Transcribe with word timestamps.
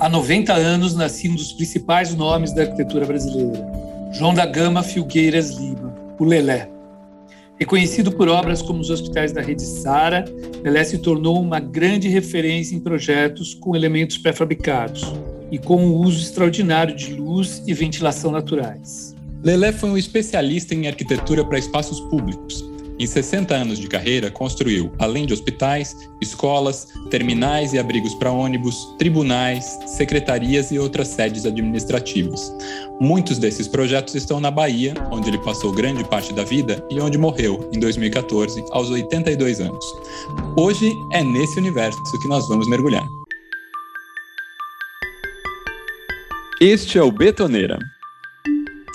Há 0.00 0.08
90 0.08 0.54
anos 0.54 0.94
nasci 0.94 1.28
um 1.28 1.34
dos 1.34 1.52
principais 1.52 2.14
nomes 2.14 2.54
da 2.54 2.62
arquitetura 2.62 3.04
brasileira, 3.04 3.62
João 4.14 4.32
da 4.32 4.46
Gama 4.46 4.82
Filgueiras 4.82 5.50
Lima, 5.50 5.94
o 6.18 6.24
Lelé. 6.24 6.70
Reconhecido 7.58 8.10
por 8.10 8.26
obras 8.26 8.62
como 8.62 8.80
os 8.80 8.88
hospitais 8.88 9.30
da 9.30 9.42
Rede 9.42 9.60
Sara, 9.60 10.24
Lelé 10.64 10.84
se 10.84 10.96
tornou 10.96 11.38
uma 11.38 11.60
grande 11.60 12.08
referência 12.08 12.74
em 12.74 12.80
projetos 12.80 13.52
com 13.52 13.76
elementos 13.76 14.16
pré-fabricados 14.16 15.02
e 15.50 15.58
com 15.58 15.84
o 15.84 15.98
uso 15.98 16.22
extraordinário 16.22 16.96
de 16.96 17.12
luz 17.12 17.62
e 17.66 17.74
ventilação 17.74 18.32
naturais. 18.32 19.14
Lelé 19.42 19.70
foi 19.70 19.90
um 19.90 19.98
especialista 19.98 20.74
em 20.74 20.88
arquitetura 20.88 21.44
para 21.44 21.58
espaços 21.58 22.00
públicos, 22.00 22.64
em 23.00 23.06
60 23.06 23.54
anos 23.54 23.78
de 23.78 23.88
carreira, 23.88 24.30
construiu, 24.30 24.92
além 24.98 25.24
de 25.24 25.32
hospitais, 25.32 25.96
escolas, 26.20 26.88
terminais 27.08 27.72
e 27.72 27.78
abrigos 27.78 28.14
para 28.16 28.30
ônibus, 28.30 28.76
tribunais, 28.98 29.78
secretarias 29.86 30.70
e 30.70 30.78
outras 30.78 31.08
sedes 31.08 31.46
administrativas. 31.46 32.52
Muitos 33.00 33.38
desses 33.38 33.66
projetos 33.66 34.14
estão 34.14 34.38
na 34.38 34.50
Bahia, 34.50 34.92
onde 35.10 35.30
ele 35.30 35.38
passou 35.38 35.72
grande 35.72 36.04
parte 36.04 36.34
da 36.34 36.44
vida 36.44 36.84
e 36.90 37.00
onde 37.00 37.16
morreu, 37.16 37.70
em 37.72 37.80
2014, 37.80 38.62
aos 38.70 38.90
82 38.90 39.60
anos. 39.60 39.84
Hoje 40.58 40.92
é 41.14 41.24
nesse 41.24 41.58
universo 41.58 41.98
que 42.20 42.28
nós 42.28 42.46
vamos 42.48 42.68
mergulhar. 42.68 43.06
Este 46.60 46.98
é 46.98 47.02
o 47.02 47.10
Betoneira, 47.10 47.78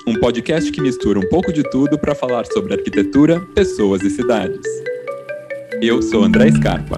um 0.08 0.14
podcast 0.20 0.72
que 0.72 0.82
mistura 0.82 1.20
um 1.20 1.28
pouco 1.30 1.52
de 1.52 1.64
tudo 1.72 1.98
para 1.98 2.14
falar 2.14 2.46
sobre 2.46 2.74
arquitetura, 2.74 3.40
pessoas 3.56 4.04
e 4.04 4.10
cidades. 4.12 4.62
Eu 5.82 6.00
sou 6.02 6.24
André 6.24 6.52
Scarpa. 6.52 6.96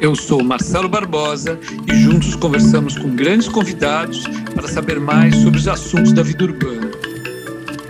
Eu 0.00 0.16
sou 0.16 0.42
Marcelo 0.42 0.88
Barbosa 0.88 1.58
e 1.86 1.94
juntos 1.94 2.34
conversamos 2.34 2.98
com 2.98 3.14
grandes 3.14 3.48
convidados 3.48 4.24
para 4.52 4.66
saber 4.66 4.98
mais 4.98 5.36
sobre 5.36 5.60
os 5.60 5.68
assuntos 5.68 6.12
da 6.12 6.24
vida 6.24 6.44
urbana. 6.44 6.90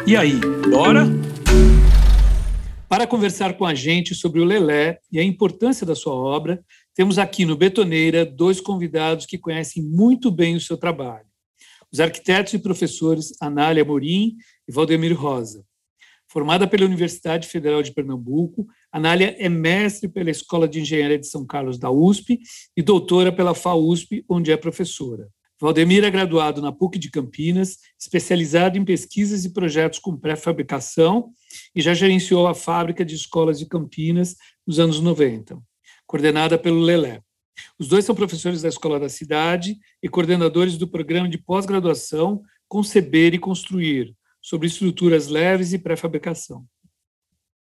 E 0.06 0.14
aí, 0.14 0.38
bora? 0.70 1.06
Para 2.86 3.06
conversar 3.06 3.54
com 3.54 3.64
a 3.64 3.74
gente 3.74 4.14
sobre 4.14 4.40
o 4.40 4.44
Lelé 4.44 4.98
e 5.10 5.18
a 5.18 5.24
importância 5.24 5.86
da 5.86 5.94
sua 5.94 6.14
obra, 6.14 6.60
temos 6.94 7.18
aqui 7.18 7.46
no 7.46 7.56
Betoneira 7.56 8.26
dois 8.26 8.60
convidados 8.60 9.24
que 9.24 9.38
conhecem 9.38 9.82
muito 9.82 10.30
bem 10.30 10.54
o 10.54 10.60
seu 10.60 10.76
trabalho 10.76 11.27
os 11.92 12.00
arquitetos 12.00 12.52
e 12.54 12.58
professores 12.58 13.32
Anália 13.40 13.84
Morim 13.84 14.36
e 14.68 14.72
Valdemir 14.72 15.18
Rosa. 15.18 15.64
Formada 16.30 16.68
pela 16.68 16.84
Universidade 16.84 17.48
Federal 17.48 17.82
de 17.82 17.92
Pernambuco, 17.92 18.66
Anália 18.92 19.34
é 19.38 19.48
mestre 19.48 20.08
pela 20.08 20.30
Escola 20.30 20.68
de 20.68 20.80
Engenharia 20.80 21.18
de 21.18 21.26
São 21.26 21.46
Carlos 21.46 21.78
da 21.78 21.90
USP 21.90 22.38
e 22.76 22.82
doutora 22.82 23.32
pela 23.32 23.54
FAUSP, 23.54 24.24
onde 24.28 24.52
é 24.52 24.56
professora. 24.56 25.28
Valdemir 25.60 26.04
é 26.04 26.10
graduado 26.10 26.62
na 26.62 26.70
PUC 26.70 26.98
de 26.98 27.10
Campinas, 27.10 27.78
especializado 27.98 28.78
em 28.78 28.84
pesquisas 28.84 29.44
e 29.44 29.52
projetos 29.52 29.98
com 29.98 30.16
pré-fabricação 30.16 31.30
e 31.74 31.80
já 31.80 31.94
gerenciou 31.94 32.46
a 32.46 32.54
fábrica 32.54 33.04
de 33.04 33.16
escolas 33.16 33.58
de 33.58 33.66
Campinas 33.66 34.36
nos 34.64 34.78
anos 34.78 35.00
90, 35.00 35.58
coordenada 36.06 36.56
pelo 36.56 36.78
Lelé. 36.78 37.22
Os 37.78 37.88
dois 37.88 38.04
são 38.04 38.14
professores 38.14 38.62
da 38.62 38.68
Escola 38.68 38.98
da 38.98 39.08
Cidade 39.08 39.78
e 40.02 40.08
coordenadores 40.08 40.76
do 40.76 40.88
programa 40.88 41.28
de 41.28 41.38
pós-graduação 41.38 42.42
Conceber 42.68 43.34
e 43.34 43.38
Construir, 43.38 44.14
sobre 44.40 44.66
estruturas 44.66 45.28
leves 45.28 45.72
e 45.72 45.78
pré-fabricação. 45.78 46.64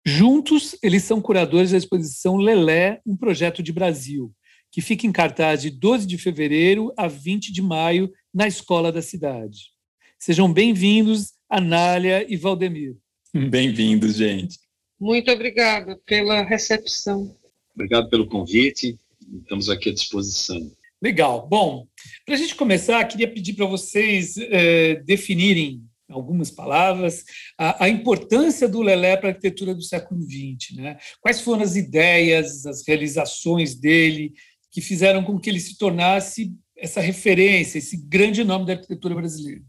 Juntos, 0.04 0.76
eles 0.82 1.02
são 1.04 1.20
curadores 1.20 1.70
da 1.70 1.78
exposição 1.78 2.36
Lelé, 2.36 3.00
um 3.06 3.16
projeto 3.16 3.62
de 3.62 3.72
Brasil, 3.72 4.34
que 4.70 4.82
fica 4.82 5.06
em 5.06 5.12
cartaz 5.12 5.62
de 5.62 5.70
12 5.70 6.06
de 6.06 6.18
fevereiro 6.18 6.92
a 6.96 7.08
20 7.08 7.52
de 7.52 7.62
maio 7.62 8.12
na 8.32 8.46
Escola 8.46 8.92
da 8.92 9.00
Cidade. 9.00 9.70
Sejam 10.18 10.52
bem-vindos, 10.52 11.32
Anália 11.48 12.26
e 12.28 12.36
Valdemir. 12.36 12.96
Bem-vindos, 13.32 14.16
gente. 14.16 14.58
Muito 15.00 15.30
obrigada 15.30 15.98
pela 16.04 16.42
recepção. 16.42 17.34
Obrigado 17.74 18.08
pelo 18.08 18.26
convite 18.26 18.98
estamos 19.42 19.68
aqui 19.68 19.90
à 19.90 19.92
disposição. 19.92 20.70
Legal. 21.02 21.46
Bom, 21.46 21.86
para 22.24 22.34
a 22.34 22.38
gente 22.38 22.54
começar, 22.54 23.04
queria 23.04 23.32
pedir 23.32 23.54
para 23.54 23.66
vocês 23.66 24.36
é, 24.38 24.96
definirem 25.02 25.82
algumas 26.08 26.50
palavras, 26.50 27.24
a, 27.58 27.84
a, 27.84 27.88
importância 27.88 28.68
do 28.68 28.82
Lelé 28.82 29.16
para 29.16 29.28
a 29.28 29.32
arquitetura 29.32 29.74
do 29.74 29.82
século 29.82 30.22
XX. 30.22 30.76
Né? 30.76 30.98
Quais 31.20 31.40
foram 31.40 31.62
as 31.62 31.76
ideias, 31.76 32.66
as 32.66 32.86
realizações 32.86 33.74
dele 33.74 34.32
que 34.70 34.80
fizeram 34.80 35.24
com 35.24 35.38
que 35.38 35.48
ele 35.50 35.60
se 35.60 35.78
tornasse 35.78 36.52
essa 36.76 37.00
referência, 37.00 37.78
esse 37.78 37.96
grande 37.96 38.44
nome 38.44 38.66
da 38.66 38.74
arquitetura 38.74 39.14
brasileira? 39.14 39.62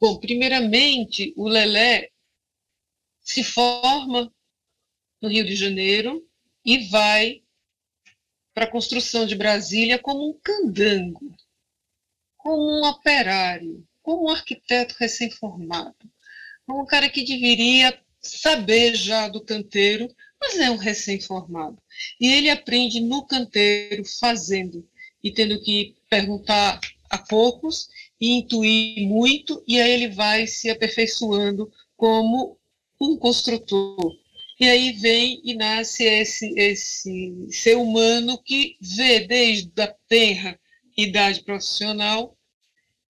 Bom, 0.00 0.18
primeiramente, 0.18 1.32
o 1.36 1.48
Lelé 1.48 2.08
se 3.20 3.44
forma 3.44 4.32
no 5.20 5.28
Rio 5.28 5.46
de 5.46 5.54
Janeiro 5.54 6.22
e 6.64 6.88
vai 6.88 7.41
para 8.54 8.64
a 8.64 8.70
construção 8.70 9.26
de 9.26 9.34
Brasília 9.34 9.98
como 9.98 10.30
um 10.30 10.38
candango, 10.42 11.34
como 12.36 12.62
um 12.62 12.84
operário, 12.84 13.86
como 14.02 14.24
um 14.24 14.28
arquiteto 14.28 14.94
recém-formado, 14.98 15.96
como 16.66 16.82
um 16.82 16.86
cara 16.86 17.08
que 17.08 17.24
deveria 17.24 17.98
saber 18.20 18.94
já 18.94 19.28
do 19.28 19.40
canteiro, 19.40 20.08
mas 20.40 20.58
é 20.58 20.70
um 20.70 20.76
recém-formado. 20.76 21.78
E 22.20 22.32
ele 22.32 22.50
aprende 22.50 23.00
no 23.00 23.24
canteiro, 23.24 24.04
fazendo, 24.18 24.88
e 25.22 25.30
tendo 25.30 25.60
que 25.62 25.94
perguntar 26.10 26.80
a 27.08 27.18
poucos 27.18 27.88
e 28.20 28.32
intuir 28.38 29.06
muito, 29.06 29.62
e 29.66 29.80
aí 29.80 29.90
ele 29.90 30.08
vai 30.08 30.46
se 30.46 30.70
aperfeiçoando 30.70 31.70
como 31.96 32.58
um 33.00 33.16
construtor, 33.16 34.16
e 34.62 34.68
aí 34.68 34.92
vem 34.92 35.40
e 35.42 35.54
nasce 35.54 36.04
esse, 36.04 36.54
esse 36.56 37.48
ser 37.50 37.76
humano 37.76 38.40
que 38.40 38.76
vê 38.80 39.26
desde 39.26 39.82
a 39.82 39.92
terra 40.06 40.56
idade 40.96 41.42
profissional 41.42 42.38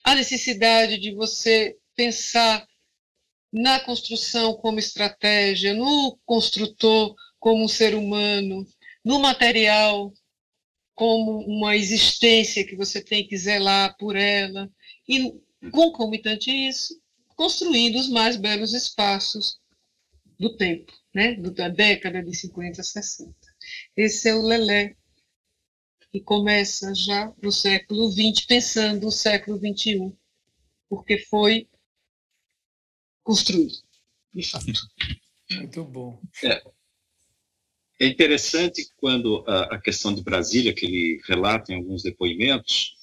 a 0.03 0.15
necessidade 0.15 0.97
de 0.97 1.15
você 1.15 1.77
pensar 1.95 2.67
na 3.53 3.79
construção 3.81 4.55
como 4.55 4.79
estratégia, 4.79 5.75
no 5.75 6.19
construtor 6.25 7.15
como 7.39 7.65
um 7.65 7.69
ser 7.69 7.95
humano, 7.95 8.67
no 9.05 9.19
material 9.19 10.11
como 10.95 11.41
uma 11.41 11.77
existência 11.77 12.67
que 12.67 12.75
você 12.75 13.05
tem 13.05 13.29
que 13.29 13.37
zelar 13.37 13.95
por 13.99 14.17
ela, 14.17 14.71
e 15.07 15.35
concomitante 15.71 16.51
isso, 16.51 16.99
construindo 17.37 17.97
os 17.97 18.09
mais 18.09 18.37
belos 18.37 18.73
espaços 18.73 19.61
do 20.43 20.57
tempo 20.57 20.93
né, 21.15 21.35
da 21.37 21.69
década 21.69 22.23
de 22.23 22.35
50, 22.35 22.83
60. 22.83 23.33
Esse 23.97 24.29
é 24.29 24.35
o 24.35 24.43
Lelé, 24.43 24.97
que 26.11 26.21
começa 26.21 26.93
já 26.95 27.33
no 27.41 27.53
século 27.53 28.11
XX, 28.11 28.45
pensando 28.47 29.07
o 29.07 29.13
século 29.13 29.57
XXI, 29.57 30.13
porque 30.89 31.17
foi 31.19 31.69
construído, 33.23 33.79
de 34.35 34.43
fato. 34.43 34.67
Muito 35.53 35.85
bom. 35.85 36.21
É, 36.43 36.63
é 38.01 38.07
interessante 38.07 38.89
quando 38.97 39.45
a, 39.47 39.77
a, 39.77 39.81
questão 39.81 40.13
de 40.13 40.23
Brasília, 40.23 40.75
que 40.75 40.87
ele 40.87 41.21
relata 41.25 41.73
em 41.73 41.77
alguns 41.77 42.03
depoimentos, 42.03 42.97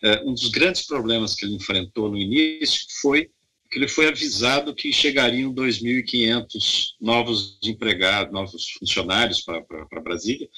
é, 0.00 0.22
um 0.22 0.32
dos 0.32 0.48
grandes 0.48 0.86
problemas 0.86 1.34
que 1.34 1.44
ele 1.44 1.56
enfrentou 1.56 2.08
no 2.08 2.16
início 2.16 2.86
foi 3.00 3.32
que 3.74 3.80
ele 3.80 3.88
foi 3.88 4.06
avisado 4.06 4.72
que 4.72 4.92
chegariam 4.92 5.52
2.500 5.52 6.92
novos 7.00 7.58
empregados, 7.64 8.32
novos 8.32 8.70
funcionários 8.70 9.42
para 9.42 10.00
Brasília. 10.00 10.48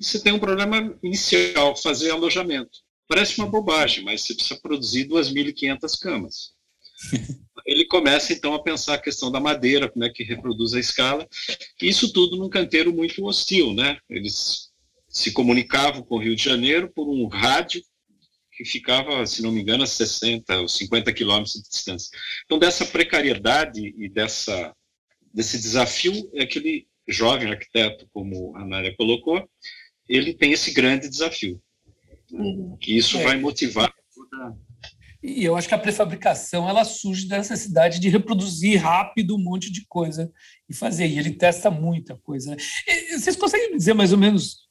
E 0.00 0.04
você 0.04 0.20
tem 0.20 0.32
um 0.32 0.38
problema 0.40 0.98
inicial, 1.00 1.76
fazer 1.76 2.10
alojamento. 2.10 2.80
Parece 3.06 3.38
uma 3.38 3.46
bobagem, 3.46 4.02
mas 4.02 4.22
você 4.22 4.34
precisa 4.34 4.58
produzir 4.60 5.06
2.500 5.06 6.00
camas. 6.00 6.54
Ele 7.64 7.86
começa 7.86 8.32
então 8.32 8.52
a 8.52 8.62
pensar 8.62 8.94
a 8.94 9.00
questão 9.00 9.30
da 9.30 9.38
madeira, 9.38 9.88
como 9.88 10.04
é 10.04 10.10
que 10.10 10.24
reproduz 10.24 10.74
a 10.74 10.80
escala, 10.80 11.26
isso 11.80 12.12
tudo 12.12 12.36
num 12.36 12.48
canteiro 12.48 12.92
muito 12.92 13.24
hostil, 13.24 13.74
né? 13.74 13.96
Eles 14.10 14.72
se 15.08 15.32
comunicavam 15.32 16.02
com 16.02 16.16
o 16.16 16.20
Rio 16.20 16.34
de 16.34 16.42
Janeiro 16.42 16.90
por 16.92 17.08
um 17.08 17.28
rádio 17.28 17.80
que 18.56 18.64
ficava, 18.64 19.26
se 19.26 19.42
não 19.42 19.52
me 19.52 19.60
engano, 19.60 19.84
a 19.84 19.86
60 19.86 20.60
ou 20.60 20.68
50 20.68 21.12
quilômetros 21.12 21.54
de 21.54 21.68
distância. 21.68 22.08
Então, 22.44 22.58
dessa 22.58 22.86
precariedade 22.86 23.94
e 23.98 24.08
dessa, 24.08 24.74
desse 25.32 25.58
desafio, 25.58 26.30
é 26.34 26.42
aquele 26.42 26.86
jovem 27.06 27.50
arquiteto, 27.50 28.08
como 28.12 28.56
a 28.56 28.64
Nária 28.64 28.94
colocou, 28.96 29.46
ele 30.08 30.32
tem 30.32 30.52
esse 30.52 30.72
grande 30.72 31.08
desafio. 31.08 31.60
Uhum. 32.32 32.76
Que 32.80 32.96
isso 32.96 33.18
é. 33.18 33.24
vai 33.24 33.36
motivar 33.38 33.92
toda... 34.14 34.56
E 35.22 35.44
eu 35.44 35.56
acho 35.56 35.66
que 35.66 35.74
a 35.74 35.78
prefabricação 35.78 36.68
ela 36.68 36.84
surge 36.84 37.26
da 37.26 37.38
necessidade 37.38 37.98
de 37.98 38.08
reproduzir 38.08 38.80
rápido 38.80 39.34
um 39.34 39.42
monte 39.42 39.72
de 39.72 39.84
coisa 39.86 40.32
e 40.68 40.74
fazer. 40.74 41.08
E 41.08 41.18
ele 41.18 41.32
testa 41.32 41.70
muita 41.70 42.16
coisa. 42.18 42.52
Né? 42.52 42.56
Vocês 43.10 43.34
conseguem 43.34 43.76
dizer 43.76 43.92
mais 43.92 44.12
ou 44.12 44.18
menos, 44.18 44.68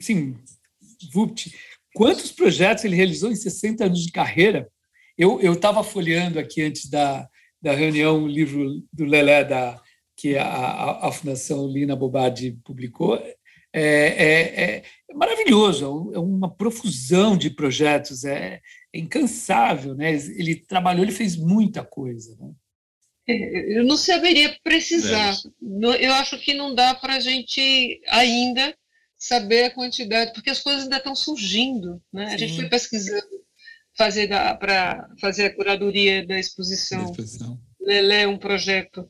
sim, 0.00 0.34
Vupt, 1.12 1.52
quantos 1.94 2.32
projetos 2.32 2.84
ele 2.84 2.96
realizou 2.96 3.30
em 3.30 3.36
60 3.36 3.84
anos 3.84 4.04
de 4.04 4.12
carreira. 4.12 4.68
Eu 5.16 5.52
estava 5.52 5.84
folheando 5.84 6.38
aqui 6.38 6.62
antes 6.62 6.88
da, 6.88 7.28
da 7.60 7.72
reunião 7.72 8.24
o 8.24 8.26
livro 8.26 8.82
do 8.92 9.04
Lelé, 9.04 9.44
da, 9.44 9.80
que 10.16 10.36
a, 10.36 10.44
a, 10.44 11.08
a 11.08 11.12
Fundação 11.12 11.66
Lina 11.68 11.94
Bobardi 11.94 12.58
publicou. 12.64 13.22
É, 13.72 13.82
é, 13.82 14.62
é, 14.62 14.82
maravilhoso, 15.14 16.12
é 16.14 16.18
uma 16.18 16.48
profusão 16.54 17.36
de 17.36 17.50
projetos, 17.50 18.24
é, 18.24 18.60
é, 18.92 18.98
incansável. 18.98 19.94
Né? 19.94 20.12
Ele 20.12 20.56
trabalhou, 20.56 21.02
ele 21.02 21.12
fez 21.12 21.36
muita 21.36 21.84
coisa. 21.84 22.36
Né? 22.38 22.52
É, 23.28 23.78
eu 23.78 23.84
não 23.84 23.96
saberia 23.96 24.56
precisar. 24.62 25.34
É. 25.34 26.06
Eu 26.06 26.12
acho 26.14 26.38
que 26.38 26.54
não 26.54 26.74
dá 26.74 26.94
para 26.94 27.16
a 27.16 27.20
gente 27.20 28.00
ainda 28.08 28.74
saber 29.22 29.66
a 29.66 29.70
quantidade, 29.70 30.32
porque 30.32 30.50
as 30.50 30.58
coisas 30.58 30.82
ainda 30.82 30.96
estão 30.96 31.14
surgindo. 31.14 32.02
Né? 32.12 32.34
A 32.34 32.36
gente 32.36 32.56
foi 32.56 32.68
pesquisando 32.68 33.24
fazer 33.96 34.26
para 34.58 35.08
fazer 35.20 35.44
a 35.44 35.54
curadoria 35.54 36.26
da 36.26 36.40
exposição. 36.40 37.04
exposição. 37.04 37.60
Lelé, 37.80 38.26
um 38.26 38.36
projeto 38.36 39.08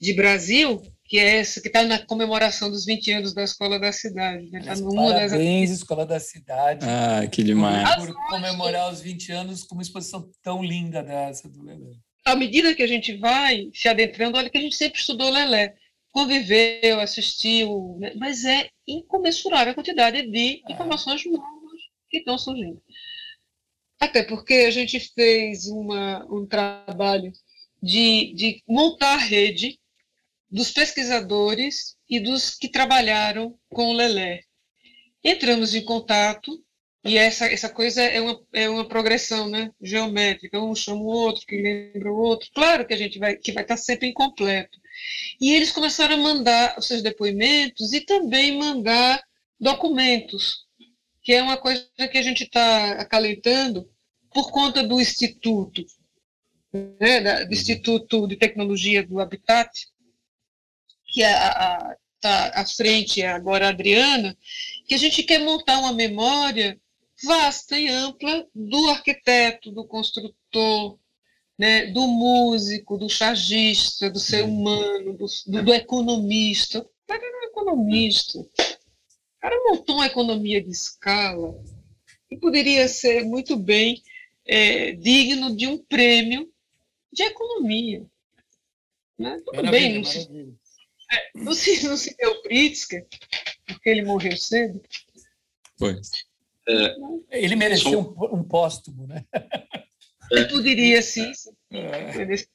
de 0.00 0.14
Brasil, 0.14 0.80
que 1.04 1.18
é 1.18 1.40
esse 1.40 1.60
que 1.60 1.68
está 1.68 1.82
na 1.82 1.98
comemoração 2.06 2.70
dos 2.70 2.86
20 2.86 3.12
anos 3.12 3.34
da 3.34 3.44
Escola 3.44 3.78
da 3.78 3.92
Cidade. 3.92 4.50
Né? 4.50 4.60
Tá 4.60 4.74
parabéns, 4.74 5.68
das... 5.68 5.78
Escola 5.78 6.06
da 6.06 6.18
Cidade. 6.18 6.86
Ah, 6.88 7.26
que 7.26 7.42
demais. 7.42 7.96
Por 7.96 8.14
comemorar 8.30 8.90
os 8.90 9.02
20 9.02 9.30
anos 9.30 9.62
com 9.62 9.74
uma 9.74 9.82
exposição 9.82 10.26
tão 10.42 10.64
linda 10.64 11.02
dessa 11.02 11.50
do 11.50 11.62
Lelé. 11.62 11.96
À 12.24 12.34
medida 12.34 12.74
que 12.74 12.82
a 12.82 12.88
gente 12.88 13.14
vai 13.18 13.68
se 13.74 13.88
adentrando, 13.88 14.38
olha 14.38 14.48
que 14.48 14.56
a 14.56 14.60
gente 14.60 14.74
sempre 14.74 14.98
estudou 14.98 15.30
Lelé 15.30 15.74
conviveu, 16.16 16.98
assistiu, 16.98 17.98
né? 18.00 18.14
mas 18.16 18.42
é 18.46 18.70
incomensurável 18.88 19.72
a 19.72 19.74
quantidade 19.74 20.22
de 20.22 20.62
é. 20.66 20.72
informações 20.72 21.22
novas 21.26 21.80
que 22.08 22.16
estão 22.16 22.38
surgindo. 22.38 22.82
Até 24.00 24.22
porque 24.22 24.54
a 24.66 24.70
gente 24.70 24.98
fez 24.98 25.66
uma, 25.66 26.24
um 26.32 26.46
trabalho 26.46 27.30
de, 27.82 28.32
de 28.32 28.62
montar 28.66 29.12
a 29.12 29.18
rede 29.18 29.78
dos 30.50 30.70
pesquisadores 30.70 31.98
e 32.08 32.18
dos 32.18 32.54
que 32.54 32.70
trabalharam 32.70 33.54
com 33.68 33.88
o 33.88 33.92
Lelé. 33.92 34.40
Entramos 35.22 35.74
em 35.74 35.84
contato 35.84 36.64
e 37.04 37.18
essa, 37.18 37.44
essa 37.46 37.68
coisa 37.68 38.02
é 38.02 38.22
uma, 38.22 38.42
é 38.54 38.70
uma 38.70 38.88
progressão 38.88 39.50
né, 39.50 39.70
geométrica, 39.82 40.62
um 40.62 40.74
chama 40.74 41.02
o 41.02 41.08
outro, 41.08 41.44
que 41.46 41.60
lembra 41.60 42.10
o 42.10 42.16
outro. 42.16 42.48
Claro 42.54 42.86
que 42.86 42.94
a 42.94 42.96
gente 42.96 43.18
vai, 43.18 43.36
que 43.36 43.52
vai 43.52 43.64
estar 43.64 43.76
sempre 43.76 44.08
incompleto, 44.08 44.78
e 45.40 45.52
eles 45.52 45.72
começaram 45.72 46.14
a 46.14 46.18
mandar 46.18 46.78
os 46.78 46.86
seus 46.86 47.02
depoimentos 47.02 47.92
e 47.92 48.00
também 48.00 48.58
mandar 48.58 49.22
documentos, 49.58 50.66
que 51.22 51.32
é 51.32 51.42
uma 51.42 51.56
coisa 51.56 51.88
que 52.10 52.18
a 52.18 52.22
gente 52.22 52.44
está 52.44 52.92
acalentando 52.92 53.88
por 54.32 54.50
conta 54.50 54.82
do 54.82 55.00
Instituto, 55.00 55.84
né, 56.72 57.44
do 57.44 57.52
Instituto 57.52 58.26
de 58.26 58.36
Tecnologia 58.36 59.06
do 59.06 59.20
Habitat, 59.20 59.70
que 61.06 61.22
está 61.22 61.96
é 62.24 62.60
à 62.60 62.66
frente 62.66 63.22
agora 63.22 63.66
a 63.66 63.70
Adriana, 63.70 64.36
que 64.86 64.94
a 64.94 64.98
gente 64.98 65.22
quer 65.22 65.38
montar 65.38 65.78
uma 65.78 65.92
memória 65.92 66.78
vasta 67.24 67.78
e 67.78 67.88
ampla 67.88 68.46
do 68.54 68.90
arquiteto, 68.90 69.72
do 69.72 69.86
construtor, 69.86 70.98
né, 71.58 71.86
do 71.86 72.06
músico, 72.06 72.98
do 72.98 73.08
chargista, 73.08 74.10
do 74.10 74.18
ser 74.18 74.44
uhum. 74.44 74.60
humano, 74.60 75.12
do, 75.14 75.26
do, 75.46 75.64
do 75.64 75.74
economista. 75.74 76.80
O 76.80 77.06
cara 77.06 77.24
era 77.24 77.38
um 77.38 77.44
economista. 77.44 78.38
O 78.38 78.50
cara 79.40 79.56
montou 79.64 79.96
uma 79.96 80.06
economia 80.06 80.62
de 80.62 80.70
escala 80.70 81.58
e 82.30 82.36
poderia 82.36 82.88
ser 82.88 83.24
muito 83.24 83.56
bem 83.56 84.02
é, 84.44 84.92
digno 84.92 85.56
de 85.56 85.66
um 85.66 85.78
prêmio 85.78 86.50
de 87.12 87.22
economia. 87.22 88.04
Né? 89.18 89.40
Tudo 89.44 89.56
maravilha, 89.56 89.70
bem, 89.70 89.94
não 89.98 90.04
se, 90.04 90.56
é, 91.10 91.30
não, 91.34 91.54
se, 91.54 91.84
não 91.88 91.96
se 91.96 92.16
deu 92.16 92.42
Pritzker, 92.42 93.06
porque 93.66 93.88
ele 93.88 94.04
morreu 94.04 94.36
cedo. 94.36 94.80
Pois. 95.78 96.10
É, 96.68 96.96
ele 97.30 97.54
mereceu 97.54 98.00
um, 98.00 98.38
um 98.38 98.42
póstumo, 98.42 99.06
né? 99.06 99.24
É. 100.32 100.44
poderia, 100.44 101.02
sim. 101.02 101.30
É. 101.70 102.46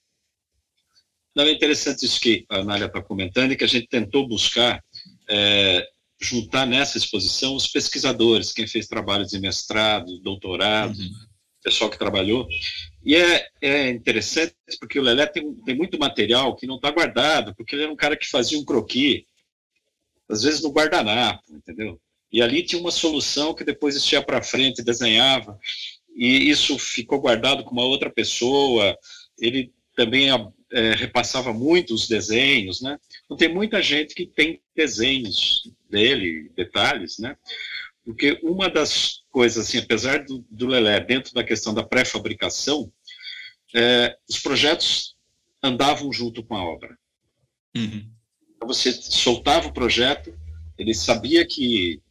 Não, 1.36 1.46
é 1.46 1.52
interessante 1.52 2.06
isso 2.06 2.20
que 2.20 2.46
a 2.50 2.58
Anália 2.58 2.86
está 2.86 3.02
comentando, 3.02 3.52
e 3.52 3.56
que 3.56 3.64
a 3.64 3.68
gente 3.68 3.88
tentou 3.88 4.28
buscar 4.28 4.84
é, 5.30 5.88
juntar 6.20 6.66
nessa 6.68 6.98
exposição 6.98 7.56
os 7.56 7.68
pesquisadores, 7.68 8.52
quem 8.52 8.68
fez 8.68 8.88
trabalhos 8.88 9.30
de 9.30 9.40
mestrado, 9.40 10.20
doutorado, 10.20 10.98
uhum. 10.98 11.12
pessoal 11.64 11.90
que 11.90 11.98
trabalhou. 11.98 12.48
E 13.04 13.16
é, 13.16 13.48
é 13.62 13.90
interessante 13.90 14.54
porque 14.80 15.00
o 15.00 15.02
Lelé 15.02 15.26
tem, 15.26 15.54
tem 15.66 15.76
muito 15.76 15.98
material 15.98 16.56
que 16.56 16.68
não 16.68 16.76
está 16.76 16.92
guardado, 16.92 17.56
porque 17.56 17.76
ele 17.76 17.84
era 17.84 17.92
um 17.92 17.96
cara 17.96 18.16
que 18.16 18.28
fazia 18.28 18.60
um 18.60 18.66
croquis, 18.66 19.24
às 20.30 20.44
vezes 20.44 20.62
no 20.62 20.72
guardanapo, 20.72 21.44
entendeu? 21.50 22.00
E 22.32 22.42
ali 22.42 22.64
tinha 22.64 22.80
uma 22.80 22.92
solução 22.92 23.54
que 23.54 23.64
depois 23.64 24.12
ia 24.12 24.22
para 24.22 24.42
frente, 24.42 24.84
desenhava 24.84 25.60
e 26.16 26.50
isso 26.50 26.78
ficou 26.78 27.20
guardado 27.20 27.64
com 27.64 27.72
uma 27.72 27.86
outra 27.86 28.10
pessoa. 28.10 28.98
Ele 29.40 29.72
também 29.96 30.30
é, 30.72 30.94
repassava 30.94 31.54
muito 31.54 31.94
os 31.94 32.08
desenhos, 32.08 32.82
né? 32.82 32.98
Então 33.26 33.38
tem 33.38 33.54
muita 33.54 33.82
gente 33.82 34.14
que 34.14 34.26
tem 34.26 34.62
desenhos 34.76 35.64
dele, 35.90 36.52
detalhes, 36.56 37.18
né? 37.20 37.36
Porque 38.04 38.40
uma 38.44 38.70
das 38.70 39.24
coisas, 39.30 39.68
assim, 39.68 39.78
apesar 39.78 40.26
do, 40.26 40.46
do 40.50 40.68
Lelé, 40.68 41.00
dentro 41.00 41.34
da 41.34 41.44
questão 41.44 41.74
da 41.74 41.84
pré-fabricação, 41.84 42.92
é, 43.76 44.18
os 44.28 44.40
projetos 44.40 45.16
andavam 45.62 46.12
junto 46.12 46.44
com 46.44 46.56
a 46.56 46.64
obra. 46.64 46.98
Uhum. 47.76 48.10
Então 48.56 48.68
você 48.68 48.92
soltava 48.92 49.68
o 49.68 49.74
projeto, 49.74 50.38
ele 50.78 50.94
sabia 50.94 51.46
que 51.46 52.02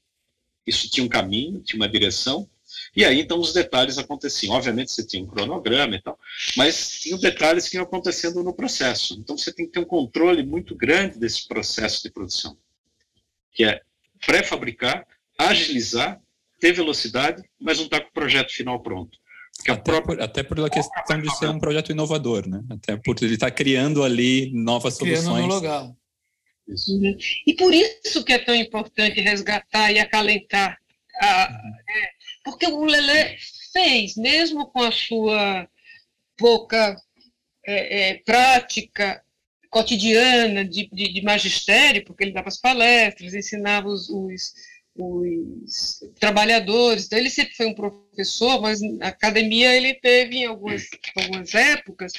isso 0.67 0.89
tinha 0.91 1.05
um 1.05 1.09
caminho, 1.09 1.63
tinha 1.63 1.81
uma 1.81 1.89
direção, 1.89 2.49
e 2.95 3.05
aí, 3.05 3.21
então, 3.21 3.39
os 3.39 3.53
detalhes 3.53 3.99
aconteciam. 3.99 4.55
Obviamente, 4.55 4.93
você 4.93 5.07
tinha 5.07 5.23
um 5.23 5.27
cronograma 5.27 5.95
e 5.95 6.03
tal, 6.03 6.19
mas 6.57 7.01
tinha 7.01 7.17
detalhes 7.19 7.69
que 7.69 7.77
iam 7.77 7.85
acontecendo 7.85 8.43
no 8.43 8.53
processo. 8.53 9.15
Então, 9.15 9.37
você 9.37 9.53
tem 9.53 9.67
que 9.67 9.73
ter 9.73 9.81
um 9.81 9.85
controle 9.85 10.43
muito 10.43 10.75
grande 10.75 11.19
desse 11.19 11.47
processo 11.47 12.03
de 12.03 12.11
produção, 12.11 12.57
que 13.53 13.65
é 13.65 13.81
pré-fabricar, 14.25 15.07
agilizar, 15.39 16.21
ter 16.59 16.73
velocidade, 16.73 17.43
mas 17.59 17.79
não 17.79 17.85
estar 17.85 17.99
tá 17.99 18.05
com 18.05 18.11
o 18.11 18.15
projeto 18.15 18.53
final 18.53 18.81
pronto. 18.81 19.19
Até, 19.61 19.77
própria... 19.77 20.17
por, 20.17 20.23
até 20.23 20.43
por 20.43 20.71
questão 20.71 21.21
de 21.21 21.37
ser 21.37 21.49
um 21.49 21.59
projeto 21.59 21.93
inovador, 21.93 22.49
né? 22.49 22.63
Até 22.71 22.97
por 22.97 23.17
ele 23.21 23.35
estar 23.35 23.51
tá 23.51 23.55
criando 23.55 24.03
ali 24.03 24.51
novas 24.53 24.97
criando 24.97 25.25
soluções. 25.25 25.47
No 25.47 25.55
lugar. 25.55 25.85
Uhum. 26.67 27.17
E 27.47 27.55
por 27.55 27.75
isso 27.75 28.25
que 28.25 28.33
é 28.33 28.39
tão 28.39 28.55
importante 28.55 29.21
resgatar 29.21 29.91
e 29.93 29.99
acalentar 29.99 30.79
a, 31.21 31.49
uhum. 31.51 31.73
é, 31.89 32.11
porque 32.45 32.67
o 32.67 32.85
Lelé 32.85 33.37
fez, 33.73 34.17
mesmo 34.17 34.67
com 34.67 34.83
a 34.83 34.93
sua 34.93 35.69
pouca 36.37 36.97
é, 37.67 38.11
é, 38.11 38.15
prática 38.25 39.23
cotidiana 39.71 40.65
de, 40.65 40.89
de, 40.93 41.13
de, 41.13 41.23
magistério, 41.23 42.05
porque 42.05 42.25
ele 42.25 42.33
dava 42.33 42.49
as 42.49 42.59
palestras, 42.59 43.35
ensinava 43.35 43.89
os, 43.89 44.09
os, 44.09 44.55
os, 44.97 46.01
trabalhadores, 46.19 47.07
então 47.07 47.19
ele 47.19 47.31
sempre 47.31 47.55
foi 47.55 47.67
um 47.67 47.75
professor, 47.75 48.61
mas 48.61 48.81
na 48.81 49.09
academia 49.09 49.75
ele 49.77 49.95
teve 49.95 50.39
em 50.39 50.47
algumas, 50.47 50.89
algumas 51.17 51.55
épocas, 51.55 52.13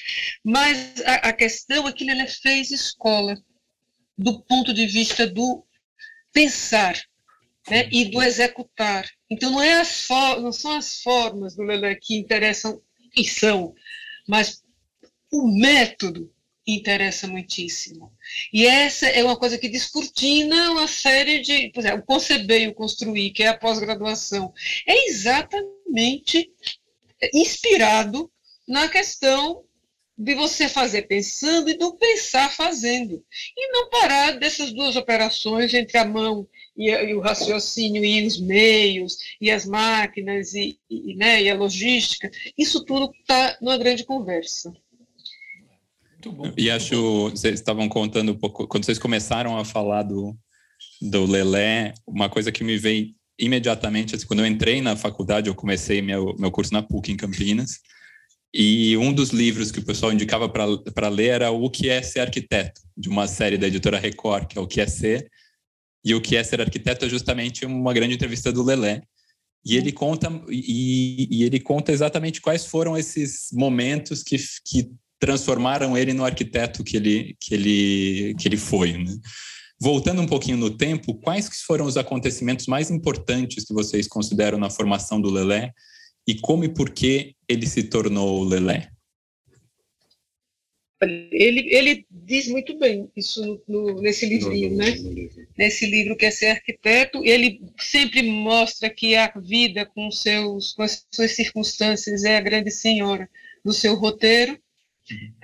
mas 0.43 1.01
a, 1.01 1.15
a 1.15 1.33
questão 1.33 1.87
é 1.87 1.91
que 1.91 2.09
ele 2.09 2.27
fez 2.27 2.71
escola, 2.71 3.35
do 4.17 4.41
ponto 4.43 4.73
de 4.73 4.85
vista 4.85 5.27
do 5.27 5.65
pensar, 6.31 6.95
né, 7.69 7.87
e 7.91 8.05
do 8.05 8.21
executar. 8.21 9.09
Então, 9.29 9.51
não, 9.51 9.61
é 9.61 9.81
as 9.81 10.07
não 10.41 10.51
são 10.51 10.71
as 10.71 11.01
formas 11.01 11.55
do 11.55 11.63
Lelé 11.63 11.95
que 11.95 12.17
interessam, 12.17 12.81
e 13.15 13.23
são, 13.25 13.73
mas 14.27 14.63
o 15.31 15.47
método 15.47 16.31
interessa 16.65 17.27
muitíssimo. 17.27 18.11
E 18.53 18.65
essa 18.65 19.07
é 19.07 19.23
uma 19.23 19.37
coisa 19.37 19.57
que 19.57 19.69
descortina 19.69 20.71
uma 20.71 20.87
série 20.87 21.39
de. 21.39 21.71
O 21.97 22.05
conceber 22.05 22.61
e 22.61 22.67
o 22.67 22.73
construir, 22.73 23.31
que 23.31 23.43
é 23.43 23.47
a 23.47 23.57
pós-graduação, 23.57 24.53
é 24.87 25.09
exatamente 25.09 26.51
inspirado 27.33 28.31
na 28.67 28.87
questão 28.87 29.63
de 30.17 30.35
você 30.35 30.69
fazer 30.69 31.03
pensando 31.03 31.69
e 31.69 31.77
do 31.77 31.95
pensar 31.95 32.49
fazendo. 32.51 33.25
E 33.57 33.71
não 33.71 33.89
parar 33.89 34.31
dessas 34.31 34.71
duas 34.71 34.95
operações 34.95 35.73
entre 35.73 35.97
a 35.97 36.05
mão 36.05 36.47
e, 36.81 36.89
e, 36.89 37.13
o 37.13 37.19
raciocínio 37.19 38.03
e 38.03 38.25
os 38.25 38.39
meios 38.39 39.17
e 39.39 39.51
as 39.51 39.65
máquinas 39.65 40.53
e, 40.53 40.79
e, 40.89 41.15
né, 41.15 41.43
e 41.43 41.49
a 41.49 41.55
logística, 41.55 42.31
isso 42.57 42.83
tudo 42.83 43.11
está 43.19 43.57
numa 43.61 43.77
grande 43.77 44.03
conversa. 44.03 44.73
Muito 46.11 46.31
bom. 46.31 46.53
E 46.57 46.69
acho, 46.69 47.29
vocês 47.29 47.55
estavam 47.55 47.87
contando 47.87 48.31
um 48.31 48.37
pouco, 48.37 48.67
quando 48.67 48.85
vocês 48.85 48.99
começaram 48.99 49.57
a 49.57 49.63
falar 49.63 50.03
do, 50.03 50.35
do 51.01 51.25
Lelé, 51.25 51.93
uma 52.07 52.29
coisa 52.29 52.51
que 52.51 52.63
me 52.63 52.77
veio 52.77 53.13
imediatamente, 53.37 54.15
assim, 54.15 54.25
quando 54.25 54.39
eu 54.39 54.45
entrei 54.45 54.81
na 54.81 54.95
faculdade, 54.95 55.49
eu 55.49 55.55
comecei 55.55 56.01
meu, 56.01 56.35
meu 56.37 56.51
curso 56.51 56.73
na 56.73 56.83
PUC 56.83 57.11
em 57.11 57.17
Campinas, 57.17 57.79
e 58.53 58.97
um 58.97 59.13
dos 59.13 59.29
livros 59.29 59.71
que 59.71 59.79
o 59.79 59.85
pessoal 59.85 60.11
indicava 60.11 60.49
para 60.49 61.09
ler 61.09 61.29
era 61.29 61.51
O 61.51 61.69
que 61.69 61.89
é 61.89 62.01
ser 62.01 62.19
arquiteto, 62.19 62.81
de 62.97 63.07
uma 63.07 63.25
série 63.25 63.57
da 63.57 63.67
editora 63.67 63.97
Record, 63.97 64.47
que 64.47 64.57
é 64.57 64.61
O 64.61 64.67
que 64.67 64.81
é 64.81 64.87
ser. 64.87 65.29
E 66.03 66.15
O 66.15 66.21
que 66.21 66.35
é 66.35 66.43
ser 66.43 66.61
arquiteto 66.61 67.05
é 67.05 67.09
justamente 67.09 67.65
uma 67.65 67.93
grande 67.93 68.15
entrevista 68.15 68.51
do 68.51 68.63
Lelé. 68.63 69.01
E 69.63 69.77
ele 69.77 69.91
conta 69.91 70.27
e, 70.49 71.27
e 71.29 71.43
ele 71.43 71.59
conta 71.59 71.91
exatamente 71.91 72.41
quais 72.41 72.65
foram 72.65 72.97
esses 72.97 73.49
momentos 73.53 74.23
que, 74.23 74.35
que 74.65 74.91
transformaram 75.19 75.95
ele 75.95 76.13
no 76.13 76.25
arquiteto 76.25 76.83
que 76.83 76.97
ele 76.97 77.37
que 77.39 77.53
ele 77.53 78.35
que 78.39 78.47
ele 78.47 78.57
foi. 78.57 78.93
Né? 78.93 79.15
Voltando 79.79 80.21
um 80.21 80.27
pouquinho 80.27 80.57
no 80.57 80.71
tempo, 80.71 81.13
quais 81.13 81.47
foram 81.61 81.85
os 81.85 81.95
acontecimentos 81.95 82.65
mais 82.65 82.89
importantes 82.89 83.65
que 83.65 83.73
vocês 83.73 84.07
consideram 84.07 84.57
na 84.57 84.69
formação 84.69 85.21
do 85.21 85.29
Lelé 85.29 85.71
e 86.27 86.35
como 86.35 86.63
e 86.63 86.69
por 86.69 86.89
que 86.89 87.35
ele 87.47 87.67
se 87.67 87.83
tornou 87.83 88.43
Lelé? 88.43 88.90
Ele, 91.01 91.67
ele 91.73 92.05
diz 92.11 92.47
muito 92.47 92.77
bem 92.77 93.09
isso 93.15 93.43
no, 93.43 93.61
no, 93.67 94.01
nesse 94.01 94.27
livrinho, 94.27 94.75
né? 94.75 94.93
Nesse 95.57 95.87
livro 95.87 96.15
que 96.15 96.27
é 96.27 96.31
ser 96.31 96.47
arquiteto, 96.47 97.25
ele 97.25 97.59
sempre 97.79 98.21
mostra 98.21 98.87
que 98.87 99.15
a 99.15 99.33
vida 99.35 99.83
com, 99.85 100.11
seus, 100.11 100.73
com 100.73 100.83
as 100.83 101.07
suas 101.09 101.31
circunstâncias 101.31 102.23
é 102.23 102.37
a 102.37 102.41
grande 102.41 102.69
senhora 102.69 103.27
do 103.65 103.73
seu 103.73 103.95
roteiro, 103.95 104.59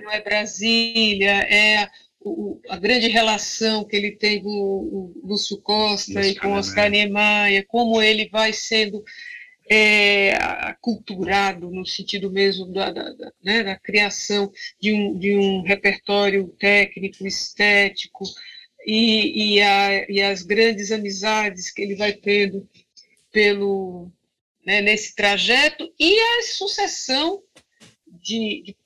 não 0.00 0.12
é 0.12 0.20
Brasília, 0.22 1.40
é 1.42 1.78
a, 1.78 1.90
o, 2.20 2.60
a 2.68 2.76
grande 2.76 3.08
relação 3.08 3.84
que 3.84 3.96
ele 3.96 4.12
tem 4.12 4.40
com 4.40 4.48
o 4.48 5.12
Lúcio 5.24 5.60
Costa 5.60 6.14
Lúcio 6.14 6.30
e 6.30 6.36
com 6.36 6.52
Oscar 6.52 6.88
Niemeyer, 6.88 7.66
como 7.66 8.00
ele 8.00 8.28
vai 8.28 8.52
sendo 8.52 9.02
é, 9.70 10.32
aculturado 10.36 11.70
no 11.70 11.84
sentido 11.84 12.30
mesmo 12.30 12.66
da, 12.72 12.90
da, 12.90 13.12
da, 13.12 13.32
né, 13.42 13.62
da 13.62 13.76
criação 13.76 14.50
de 14.80 14.92
um, 14.92 15.18
de 15.18 15.36
um, 15.36 15.62
repertório 15.62 16.48
técnico, 16.58 17.26
estético, 17.26 18.24
e, 18.86 19.56
e, 19.56 19.62
a, 19.62 20.10
e, 20.10 20.22
as 20.22 20.42
grandes 20.42 20.90
amizades 20.90 21.70
que 21.70 21.82
ele 21.82 21.94
vai 21.94 22.12
tendo 22.12 22.66
pelo 23.30 24.10
né, 24.64 24.80
nesse 24.80 25.14
trajeto, 25.14 25.92
e 25.98 26.18
a 26.18 26.42
sucessão 26.42 27.42
de, 28.06 28.62
de, 28.62 28.76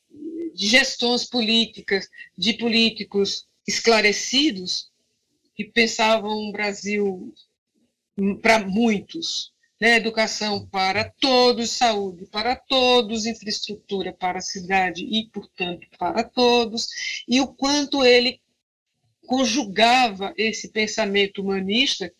de 0.55 0.67
gestões 0.67 1.25
políticas, 1.25 2.09
de 2.37 2.55
políticos 2.55 3.47
esclarecidos 3.67 4.91
que 5.55 5.65
pensavam 5.65 6.49
um 6.49 6.53
Brasil 6.53 7.33
para 8.41 8.67
muitos 8.67 9.53
né, 9.83 9.97
educação 9.97 10.65
para 10.65 11.03
todos, 11.03 11.71
saúde 11.71 12.25
para 12.27 12.55
todos, 12.55 13.27
infraestrutura 13.27 14.12
para 14.12 14.39
a 14.39 14.41
cidade 14.41 15.05
e, 15.05 15.27
portanto, 15.27 15.89
para 15.99 16.23
todos, 16.23 16.89
e 17.27 17.41
o 17.41 17.49
quanto 17.49 18.05
ele 18.05 18.41
conjugava 19.27 20.33
esse 20.37 20.71
pensamento 20.71 21.43
humanista, 21.43 22.12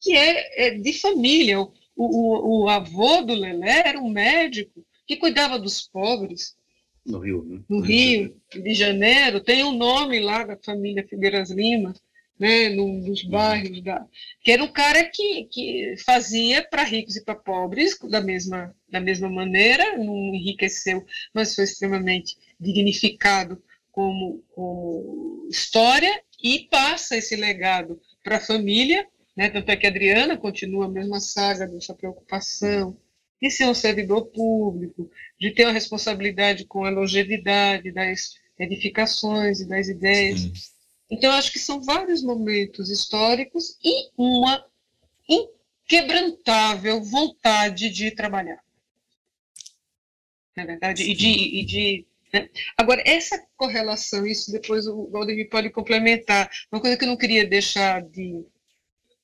que 0.00 0.16
é, 0.16 0.66
é 0.66 0.70
de 0.78 0.92
família. 0.94 1.60
O, 1.60 1.70
o, 1.94 2.62
o, 2.64 2.68
avô 2.68 3.22
do 3.22 3.34
Lelé 3.34 3.82
era 3.86 4.00
um 4.00 4.10
médico 4.10 4.84
que 5.06 5.16
cuidava 5.16 5.60
dos 5.60 5.82
pobres. 5.82 6.56
No 7.06 7.20
Rio, 7.20 7.44
né? 7.44 7.60
No 7.68 7.80
Rio 7.82 8.34
de 8.52 8.74
Janeiro. 8.74 9.40
Tem 9.40 9.62
o 9.62 9.68
um 9.68 9.76
nome 9.76 10.18
lá 10.18 10.42
da 10.42 10.56
família 10.56 11.06
Figueiras 11.06 11.52
Lima 11.52 11.94
né, 12.40 12.70
nos 12.70 13.22
uhum. 13.22 13.30
bairros, 13.30 13.82
da, 13.84 14.06
que 14.42 14.50
era 14.50 14.64
um 14.64 14.72
cara 14.72 15.04
que, 15.04 15.44
que 15.44 15.94
fazia 16.06 16.66
para 16.66 16.82
ricos 16.82 17.14
e 17.14 17.22
para 17.22 17.34
pobres 17.34 17.98
da 18.08 18.22
mesma, 18.22 18.74
da 18.88 18.98
mesma 18.98 19.28
maneira, 19.28 19.98
não 19.98 20.34
enriqueceu, 20.34 21.04
mas 21.34 21.54
foi 21.54 21.64
extremamente 21.64 22.38
dignificado 22.58 23.62
como, 23.92 24.42
como 24.54 25.46
história 25.50 26.22
e 26.42 26.66
passa 26.70 27.18
esse 27.18 27.36
legado 27.36 28.00
para 28.24 28.38
a 28.38 28.40
família, 28.40 29.06
né, 29.36 29.50
tanto 29.50 29.70
é 29.70 29.76
que 29.76 29.86
a 29.86 29.90
Adriana 29.90 30.34
continua 30.38 30.86
a 30.86 30.90
mesma 30.90 31.20
saga 31.20 31.66
dessa 31.66 31.94
preocupação 31.94 32.96
de 33.40 33.50
ser 33.50 33.66
um 33.66 33.74
servidor 33.74 34.26
público, 34.26 35.10
de 35.38 35.50
ter 35.50 35.64
uma 35.64 35.72
responsabilidade 35.72 36.64
com 36.64 36.86
a 36.86 36.90
longevidade 36.90 37.92
das 37.92 38.34
edificações 38.58 39.60
e 39.60 39.68
das 39.68 39.88
ideias. 39.88 40.40
Sim 40.40 40.52
então, 41.10 41.32
acho 41.32 41.52
que 41.52 41.58
são 41.58 41.82
vários 41.82 42.22
momentos 42.22 42.90
históricos 42.90 43.76
e 43.82 44.10
uma 44.16 44.64
inquebrantável 45.28 47.02
vontade 47.02 47.90
de 47.90 48.10
trabalhar. 48.12 48.62
Na 50.56 50.64
verdade, 50.64 51.02
e 51.02 51.14
de. 51.14 51.28
E 51.28 51.64
de 51.64 52.06
né? 52.32 52.48
Agora, 52.76 53.02
essa 53.04 53.42
correlação, 53.56 54.24
isso 54.24 54.52
depois 54.52 54.86
o 54.86 55.08
Valdemir 55.10 55.48
pode 55.48 55.70
complementar, 55.70 56.48
uma 56.70 56.80
coisa 56.80 56.96
que 56.96 57.04
eu 57.04 57.08
não 57.08 57.16
queria 57.16 57.44
deixar 57.44 58.02
de 58.02 58.44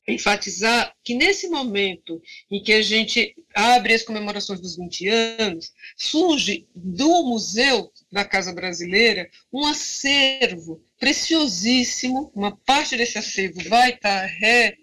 enfatizar 0.08 0.94
que 1.02 1.14
nesse 1.14 1.48
momento 1.48 2.22
em 2.50 2.62
que 2.62 2.72
a 2.72 2.82
gente 2.82 3.34
abre 3.54 3.94
as 3.94 4.02
comemorações 4.02 4.60
dos 4.60 4.76
20 4.76 5.08
anos, 5.08 5.72
surge 5.96 6.66
do 6.74 7.24
Museu 7.24 7.92
da 8.10 8.24
Casa 8.24 8.52
Brasileira 8.52 9.28
um 9.52 9.66
acervo 9.66 10.84
preciosíssimo, 10.98 12.30
uma 12.34 12.56
parte 12.56 12.96
desse 12.96 13.18
acervo 13.18 13.62
vai 13.68 13.92
estar 13.92 14.24
re, 14.26 14.78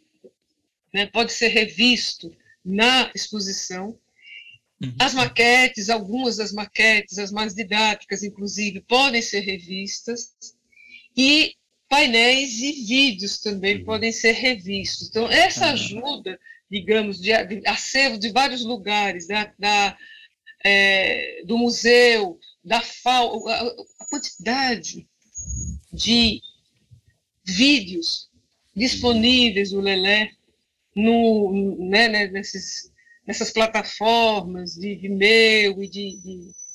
né, 0.93 1.07
pode 1.07 1.33
ser 1.33 1.47
revisto 1.47 2.35
na 2.63 3.11
exposição. 3.15 3.97
Uhum. 4.81 4.95
As 4.99 5.13
maquetes, 5.13 5.89
algumas 5.89 6.37
das 6.37 6.51
maquetes, 6.51 7.17
as 7.17 7.31
mais 7.31 7.53
didáticas, 7.53 8.23
inclusive, 8.23 8.81
podem 8.81 9.21
ser 9.21 9.39
revistas. 9.41 10.33
E 11.15 11.55
painéis 11.89 12.59
e 12.59 12.71
vídeos 12.71 13.39
também 13.39 13.77
uhum. 13.77 13.85
podem 13.85 14.11
ser 14.11 14.33
revistos. 14.33 15.09
Então, 15.09 15.29
essa 15.31 15.67
ajuda, 15.71 16.39
digamos, 16.69 17.19
de, 17.19 17.31
de 17.45 17.67
acervo 17.67 18.17
de 18.17 18.31
vários 18.31 18.63
lugares, 18.63 19.27
da, 19.27 19.53
da 19.57 19.97
é, 20.63 21.43
do 21.45 21.57
museu, 21.57 22.39
da 22.63 22.81
FAO, 22.81 23.47
a, 23.47 23.61
a 23.99 24.05
quantidade 24.09 25.07
de 25.93 26.41
vídeos 27.45 28.29
disponíveis 28.75 29.69
do 29.71 29.79
Lelé 29.79 30.31
no, 30.95 31.77
né, 31.89 32.07
né, 32.07 32.27
nesses, 32.27 32.91
nessas 33.27 33.51
plataformas 33.51 34.73
de 34.73 34.95
Vimeo 34.95 35.83
e 35.83 35.87
de, 35.87 36.17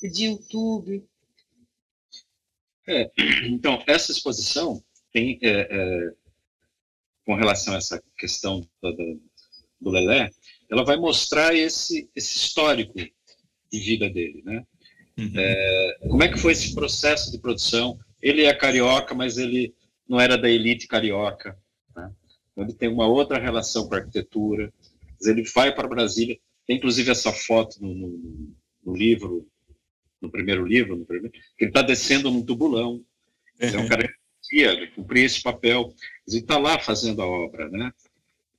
de, 0.01 0.09
de 0.09 0.25
YouTube. 0.25 1.03
É, 2.87 3.11
então, 3.45 3.83
essa 3.85 4.11
exposição 4.11 4.83
tem, 5.11 5.37
é, 5.41 5.67
é, 5.69 6.11
com 7.25 7.35
relação 7.35 7.73
a 7.73 7.77
essa 7.77 8.01
questão 8.17 8.61
do, 8.81 9.21
do 9.79 9.89
Lelé, 9.89 10.31
ela 10.69 10.83
vai 10.83 10.97
mostrar 10.97 11.53
esse, 11.53 12.09
esse 12.15 12.37
histórico 12.37 12.93
de 12.95 13.79
vida 13.79 14.09
dele, 14.09 14.41
né? 14.43 14.65
Uhum. 15.17 15.33
É, 15.35 15.97
como 16.07 16.23
é 16.23 16.29
que 16.29 16.37
foi 16.37 16.53
esse 16.53 16.73
processo 16.73 17.31
de 17.31 17.39
produção? 17.39 17.99
Ele 18.21 18.43
é 18.43 18.53
carioca, 18.53 19.13
mas 19.13 19.37
ele 19.37 19.73
não 20.07 20.19
era 20.19 20.37
da 20.37 20.49
elite 20.49 20.87
carioca. 20.87 21.57
Né? 21.95 22.11
Então, 22.51 22.63
ele 22.63 22.73
tem 22.73 22.89
uma 22.89 23.07
outra 23.07 23.39
relação 23.39 23.87
com 23.87 23.95
a 23.95 23.97
arquitetura. 23.99 24.73
Ele 25.21 25.43
vai 25.53 25.73
para 25.73 25.87
Brasília. 25.87 26.37
Tem 26.65 26.77
inclusive 26.77 27.11
essa 27.11 27.31
foto 27.31 27.77
no, 27.81 27.93
no, 27.93 28.53
no 28.85 28.95
livro, 28.95 29.47
no 30.21 30.29
primeiro 30.29 30.65
livro, 30.65 30.95
no 30.95 31.05
primeiro, 31.05 31.31
que 31.31 31.65
ele 31.65 31.69
está 31.69 31.81
descendo 31.81 32.29
num 32.29 32.45
tubulão. 32.45 33.03
Ele 33.59 33.75
é 33.75 33.79
um 33.79 33.87
cara 33.87 34.09
dia 34.49 34.91
cumprir 34.95 35.25
esse 35.25 35.41
papel. 35.41 35.93
Ele 36.27 36.39
está 36.39 36.57
lá 36.57 36.79
fazendo 36.79 37.21
a 37.21 37.27
obra, 37.27 37.69
né? 37.69 37.93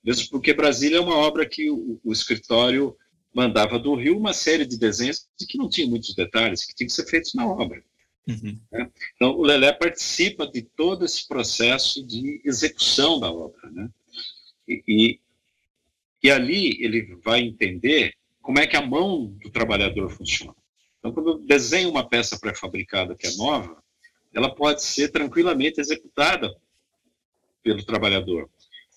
Mesmo 0.03 0.31
porque 0.31 0.55
Brasília 0.55 0.99
é 0.99 1.01
uma 1.01 1.17
obra 1.17 1.47
que 1.47 1.71
o, 1.71 2.01
o, 2.03 2.13
escritório 2.13 2.97
mandava 3.35 3.79
do 3.79 3.95
Rio 3.95 4.17
uma 4.17 4.33
série 4.33 4.65
de 4.65 4.79
desenhos 4.79 5.29
que 5.39 5.59
não 5.59 5.69
tinha 5.69 5.87
muitos 5.87 6.15
detalhes, 6.15 6.65
que 6.65 6.75
tinham 6.75 6.89
que 6.89 6.95
ser 6.95 7.07
feitos 7.07 7.35
na 7.35 7.47
obra. 7.47 7.83
Uhum. 8.29 8.59
Né? 8.71 8.91
Então, 9.15 9.33
o 9.33 9.43
Lelé 9.43 9.73
participa 9.73 10.47
de 10.47 10.63
todo 10.63 11.05
esse 11.05 11.27
processo 11.27 12.05
de 12.07 12.41
execução 12.45 13.19
da 13.19 13.31
obra. 13.31 13.71
Né? 13.71 13.89
E, 14.69 14.83
e, 14.87 15.21
e 16.23 16.31
ali 16.31 16.83
ele 16.85 17.17
vai 17.23 17.41
entender 17.41 18.15
como 18.41 18.59
é 18.59 18.67
que 18.67 18.77
a 18.77 18.87
mão 18.87 19.27
do 19.43 19.51
trabalhador 19.51 20.11
funciona. 20.11 20.55
Então, 20.99 21.13
quando 21.13 21.31
eu 21.31 21.39
desenho 21.39 21.91
uma 21.91 22.09
peça 22.09 22.39
pré-fabricada 22.39 23.15
que 23.15 23.27
é 23.27 23.35
nova, 23.37 23.83
ela 24.33 24.55
pode 24.55 24.83
ser 24.83 25.11
tranquilamente 25.11 25.81
executada 25.81 26.55
pelo 27.63 27.85
trabalhador, 27.85 28.49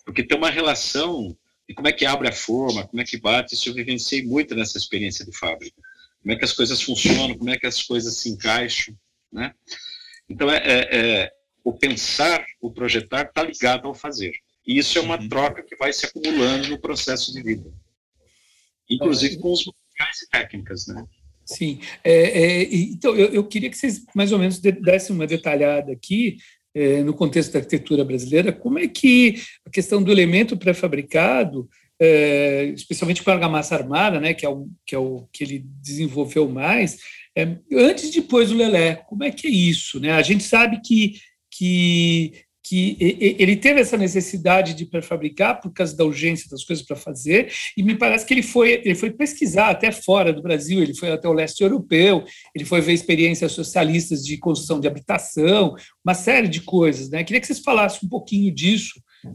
porque 0.06 0.24
tem 0.24 0.38
uma 0.38 0.50
relação 0.50 1.36
de 1.68 1.74
como 1.74 1.88
é 1.88 1.92
que 1.92 2.06
abre 2.06 2.28
a 2.28 2.34
forma, 2.34 2.88
como 2.88 3.02
é 3.02 3.06
que 3.06 3.20
bate, 3.20 3.56
isso 3.56 3.70
eu 3.70 3.74
vivenciei 3.74 4.24
muito 4.24 4.54
nessa 4.54 4.78
experiência 4.78 5.26
de 5.26 5.36
fábrica. 5.36 5.82
Como 6.22 6.34
é 6.34 6.38
que 6.38 6.46
as 6.46 6.54
coisas 6.54 6.82
funcionam, 6.82 7.38
como 7.38 7.50
é 7.50 7.58
que 7.58 7.68
as 7.68 7.84
coisas 7.84 8.18
se 8.18 8.30
encaixam, 8.30 8.96
né? 9.34 9.54
Então, 10.30 10.50
é, 10.50 10.58
é, 10.58 10.98
é 10.98 11.32
o 11.64 11.74
pensar, 11.74 12.46
o 12.62 12.72
projetar 12.72 13.24
está 13.24 13.44
ligado 13.44 13.88
ao 13.88 13.94
fazer. 13.94 14.34
E 14.66 14.78
isso 14.78 14.98
é 14.98 15.02
uma 15.02 15.20
uhum. 15.20 15.28
troca 15.28 15.64
que 15.64 15.76
vai 15.76 15.92
se 15.92 16.06
acumulando 16.06 16.70
no 16.70 16.80
processo 16.80 17.34
de 17.34 17.42
vida, 17.42 17.72
inclusive 18.90 19.38
com 19.38 19.52
os 19.52 19.66
materiais 19.66 20.22
e 20.22 20.30
técnicas, 20.30 20.88
né? 20.88 21.06
Sim. 21.46 21.80
É, 22.04 22.14
é, 22.14 22.64
então, 22.74 23.16
eu, 23.16 23.28
eu, 23.34 23.44
queria 23.44 23.70
que 23.70 23.78
vocês 23.78 24.06
mais 24.16 24.32
ou 24.32 24.40
menos 24.40 24.60
dessem 24.60 25.14
uma 25.14 25.28
detalhada 25.28 25.92
aqui, 25.92 26.38
é, 26.74 27.04
no 27.04 27.14
contexto 27.14 27.52
da 27.52 27.60
arquitetura 27.60 28.04
brasileira, 28.04 28.52
como 28.52 28.80
é 28.80 28.88
que 28.88 29.42
a 29.66 29.70
questão 29.70 30.02
do 30.02 30.12
elemento 30.12 30.58
pré-fabricado, 30.58 31.70
é, 32.00 32.66
especialmente 32.76 33.22
com 33.22 33.30
a 33.30 33.34
argamassa 33.34 33.76
armada, 33.76 34.20
né, 34.20 34.34
que, 34.34 34.46
é 34.46 34.50
o, 34.50 34.68
que 34.86 34.96
é 34.96 34.98
o 34.98 35.28
que 35.32 35.44
ele 35.44 35.66
desenvolveu 35.82 36.50
mais, 36.50 36.98
é, 37.36 37.58
antes 37.74 38.10
e 38.10 38.22
depois 38.22 38.50
do 38.50 38.56
Lelé, 38.56 38.96
como 39.08 39.24
é 39.24 39.32
que 39.32 39.48
é 39.48 39.50
isso? 39.50 40.00
Né? 40.00 40.12
A 40.12 40.22
gente 40.22 40.44
sabe 40.44 40.80
que, 40.82 41.16
que 41.52 42.34
que 42.66 42.96
ele 43.38 43.58
teve 43.58 43.82
essa 43.82 43.98
necessidade 43.98 44.74
de 44.74 44.86
prefabricar 44.86 45.60
por 45.62 45.74
causa 45.74 45.96
da 45.98 46.06
urgência 46.06 46.50
das 46.50 46.64
coisas 46.64 46.86
para 46.86 46.96
fazer, 46.96 47.52
e 47.76 47.84
me 47.84 47.94
parece 47.94 48.26
que 48.26 48.34
ele 48.34 48.42
foi, 48.42 48.82
ele 48.86 48.96
foi 48.96 49.12
pesquisar 49.12 49.70
até 49.70 49.92
fora 49.92 50.32
do 50.32 50.42
Brasil, 50.42 50.82
ele 50.82 50.96
foi 50.96 51.12
até 51.12 51.28
o 51.28 51.34
leste 51.34 51.62
europeu, 51.62 52.24
ele 52.56 52.64
foi 52.64 52.80
ver 52.80 52.94
experiências 52.94 53.52
socialistas 53.52 54.24
de 54.24 54.38
construção 54.38 54.80
de 54.80 54.88
habitação, 54.88 55.76
uma 56.06 56.14
série 56.14 56.48
de 56.48 56.62
coisas. 56.62 57.10
Né? 57.10 57.24
Queria 57.26 57.42
que 57.42 57.48
vocês 57.48 57.60
falassem 57.60 58.00
um 58.06 58.10
pouquinho 58.10 58.50
disso 58.54 58.94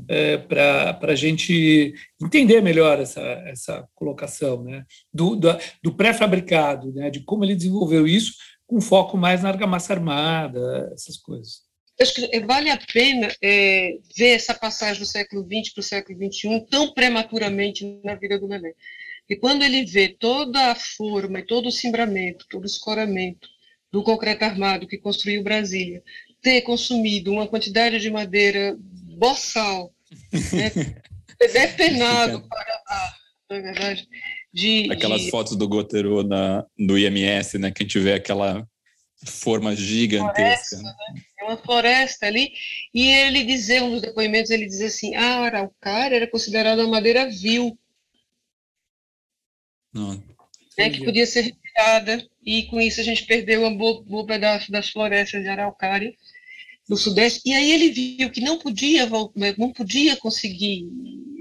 é, 0.09 0.37
para 0.37 0.99
a 1.03 1.15
gente 1.15 1.95
entender 2.23 2.61
melhor 2.61 3.01
essa, 3.01 3.21
essa 3.47 3.89
colocação 3.95 4.63
né? 4.65 4.85
do, 5.13 5.37
do, 5.37 5.49
do 5.83 5.95
pré-fabricado, 5.95 6.93
né? 6.93 7.11
de 7.11 7.21
como 7.21 7.45
ele 7.45 7.55
desenvolveu 7.55 8.07
isso, 8.07 8.35
com 8.67 8.81
foco 8.81 9.17
mais 9.17 9.43
na 9.43 9.49
argamassa 9.49 9.95
armada, 9.95 10.91
essas 10.93 11.17
coisas 11.17 11.69
acho 12.01 12.15
que 12.15 12.41
vale 12.41 12.71
a 12.71 12.79
pena 12.93 13.29
é, 13.43 13.99
ver 14.17 14.37
essa 14.37 14.55
passagem 14.55 15.03
do 15.03 15.07
século 15.07 15.45
XX 15.45 15.73
para 15.73 15.81
o 15.81 15.85
século 15.85 16.33
XXI 16.33 16.67
tão 16.71 16.93
prematuramente 16.93 18.01
na 18.05 18.15
vida 18.15 18.39
do 18.39 18.47
Lelé. 18.47 18.75
E 19.29 19.37
quando 19.37 19.63
ele 19.63 19.85
vê 19.85 20.09
toda 20.09 20.71
a 20.71 20.75
forma, 20.75 21.45
todo 21.45 21.67
o 21.67 21.73
cimbramento, 21.73 22.47
todo 22.49 22.63
o 22.63 22.67
escoramento 22.67 23.49
do 23.91 24.03
concreto 24.03 24.45
armado 24.45 24.87
que 24.87 24.97
construiu 24.97 25.43
Brasília, 25.43 26.03
ter 26.41 26.63
consumido 26.63 27.33
uma 27.33 27.49
quantidade 27.49 27.99
de 27.99 28.11
madeira 28.11 28.79
boçal, 29.19 29.93
né, 30.33 30.71
depenado 31.53 32.47
para 32.49 32.83
a, 32.89 33.15
na 33.51 33.61
verdade, 33.61 34.09
de, 34.53 34.89
Aquelas 34.93 35.23
de... 35.23 35.31
fotos 35.31 35.57
do 35.57 35.69
Gotero 35.69 36.23
na, 36.23 36.65
no 36.79 36.99
IMS, 36.99 37.59
né, 37.59 37.71
que 37.71 37.83
a 37.83 37.85
gente 37.85 37.99
vê 37.99 38.15
aquela 38.15 38.67
forma 39.27 39.75
gigantesca. 39.75 40.77
Floresta, 40.77 40.83
né? 40.83 40.95
É 41.41 41.45
uma 41.45 41.57
floresta 41.57 42.27
ali. 42.27 42.53
E 42.95 43.09
ele 43.09 43.45
dizia, 43.45 43.83
um 43.83 43.91
dos 43.91 44.03
depoimentos, 44.03 44.51
ele 44.51 44.67
dizia 44.67 44.87
assim, 44.87 45.15
a 45.17 45.23
ah, 45.23 45.47
araucária 45.47 46.17
era 46.17 46.27
considerada 46.27 46.83
uma 46.83 46.93
madeira 46.93 47.29
vil. 47.29 47.77
Não. 49.93 50.23
Né, 50.77 50.91
que 50.91 51.05
podia 51.05 51.27
ser 51.27 51.41
retirada, 51.41 52.25
e 52.45 52.65
com 52.65 52.81
isso 52.81 53.01
a 53.01 53.05
gente 53.05 53.25
perdeu 53.25 53.65
um 53.67 53.77
bom, 53.77 54.01
bom 54.05 54.25
pedaço 54.25 54.71
das 54.71 54.89
florestas 54.91 55.43
de 55.43 55.49
araucária 55.49 56.15
no 56.89 56.97
Sudeste. 56.97 57.43
E 57.45 57.53
aí 57.53 57.73
ele 57.73 57.91
viu 57.91 58.31
que 58.31 58.41
não 58.41 58.59
podia, 58.59 59.09
não 59.57 59.73
podia 59.73 60.17
conseguir 60.17 60.89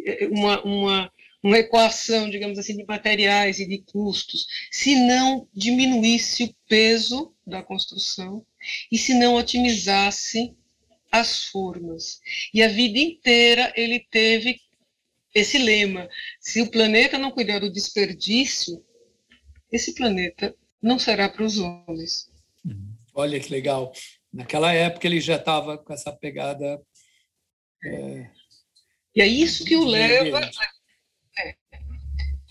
eh, 0.06 0.28
uma, 0.32 0.62
uma 0.64 1.12
uma 1.42 1.60
equação, 1.60 2.30
digamos 2.30 2.58
assim, 2.58 2.76
de 2.76 2.86
materiais 2.86 3.60
e 3.60 3.66
de 3.66 3.78
custos, 3.80 4.48
se 4.72 4.96
não 4.96 5.48
diminuísse 5.54 6.44
o 6.44 6.56
peso 6.68 7.34
da 7.46 7.64
construção 7.64 8.46
e 8.92 8.98
se 8.98 9.14
não 9.14 9.36
otimizasse 9.36 10.54
as 11.12 11.46
formas. 11.46 12.20
E 12.54 12.62
a 12.62 12.68
vida 12.68 13.00
inteira 13.00 13.72
ele 13.76 14.00
teve 14.12 14.60
esse 15.34 15.58
lema: 15.58 16.10
se 16.40 16.62
o 16.62 16.70
planeta 16.70 17.18
não 17.18 17.32
cuidar 17.32 17.60
do 17.60 17.72
desperdício, 17.72 18.84
esse 19.72 19.94
planeta 19.94 20.56
não 20.82 21.00
será 21.00 21.30
para 21.30 21.46
os 21.46 21.60
homens. 21.60 22.30
Olha 23.14 23.40
que 23.40 23.50
legal. 23.50 23.94
Naquela 24.38 24.72
época 24.72 25.08
ele 25.08 25.20
já 25.20 25.36
estava 25.36 25.80
com 25.80 25.92
essa 25.92 26.12
pegada. 26.12 26.80
É... 27.84 28.30
E 29.16 29.22
é 29.22 29.26
isso 29.26 29.66
que 29.66 29.76
o 29.76 29.84
leva 29.84 30.40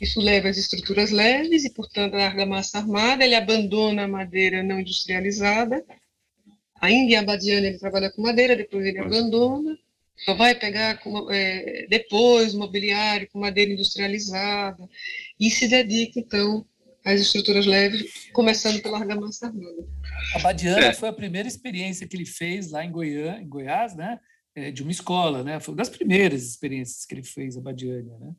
isso 0.00 0.20
leva 0.20 0.48
às 0.48 0.58
estruturas 0.58 1.12
leves 1.12 1.64
e, 1.64 1.72
portanto, 1.72 2.14
a 2.14 2.26
argamassa 2.26 2.78
armada. 2.78 3.24
Ele 3.24 3.36
abandona 3.36 4.02
a 4.02 4.08
madeira 4.08 4.64
não 4.64 4.80
industrializada. 4.80 5.84
Ainda 6.80 7.12
em 7.12 7.16
Abadiana 7.16 7.68
ele 7.68 7.78
trabalha 7.78 8.10
com 8.10 8.20
madeira, 8.20 8.56
depois 8.56 8.84
ele 8.84 8.98
abandona. 8.98 9.78
Só 10.16 10.34
vai 10.34 10.56
pegar 10.56 10.98
com, 10.98 11.30
é, 11.30 11.86
depois 11.88 12.52
mobiliário 12.52 13.28
com 13.30 13.38
madeira 13.38 13.72
industrializada 13.72 14.88
e 15.38 15.50
se 15.50 15.68
dedica, 15.68 16.18
então, 16.18 16.66
às 17.06 17.20
estruturas 17.20 17.64
leves, 17.66 18.28
começando 18.32 18.82
pela 18.82 18.98
argamassa 18.98 19.46
armada. 19.46 19.86
A 20.34 20.40
Badiana 20.40 20.86
é. 20.86 20.92
foi 20.92 21.08
a 21.08 21.12
primeira 21.12 21.46
experiência 21.46 22.06
que 22.06 22.16
ele 22.16 22.26
fez 22.26 22.72
lá 22.72 22.84
em, 22.84 22.90
Goiânia, 22.90 23.40
em 23.40 23.48
Goiás, 23.48 23.94
né? 23.94 24.18
É, 24.56 24.72
de 24.72 24.82
uma 24.82 24.90
escola, 24.90 25.44
né? 25.44 25.60
Foi 25.60 25.72
uma 25.72 25.78
das 25.78 25.88
primeiras 25.88 26.42
experiências 26.42 27.06
que 27.06 27.14
ele 27.14 27.22
fez 27.22 27.56
a 27.56 27.60
Badiana, 27.60 28.18
né? 28.18 28.32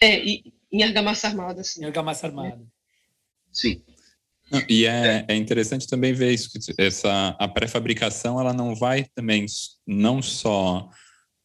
É, 0.00 0.24
e, 0.24 0.54
em 0.70 0.84
argamassa 0.84 1.26
armada, 1.26 1.64
sim. 1.64 1.82
Em 1.82 1.86
argamassa 1.86 2.28
armada. 2.28 2.64
Sim. 3.52 3.82
E 4.68 4.86
é, 4.86 5.24
é 5.28 5.34
interessante 5.34 5.88
também 5.88 6.12
ver 6.12 6.32
isso, 6.32 6.50
essa, 6.78 7.36
a 7.38 7.48
pré-fabricação 7.48 8.40
ela 8.40 8.52
não 8.52 8.76
vai 8.76 9.04
também 9.14 9.46
não 9.86 10.22
só 10.22 10.88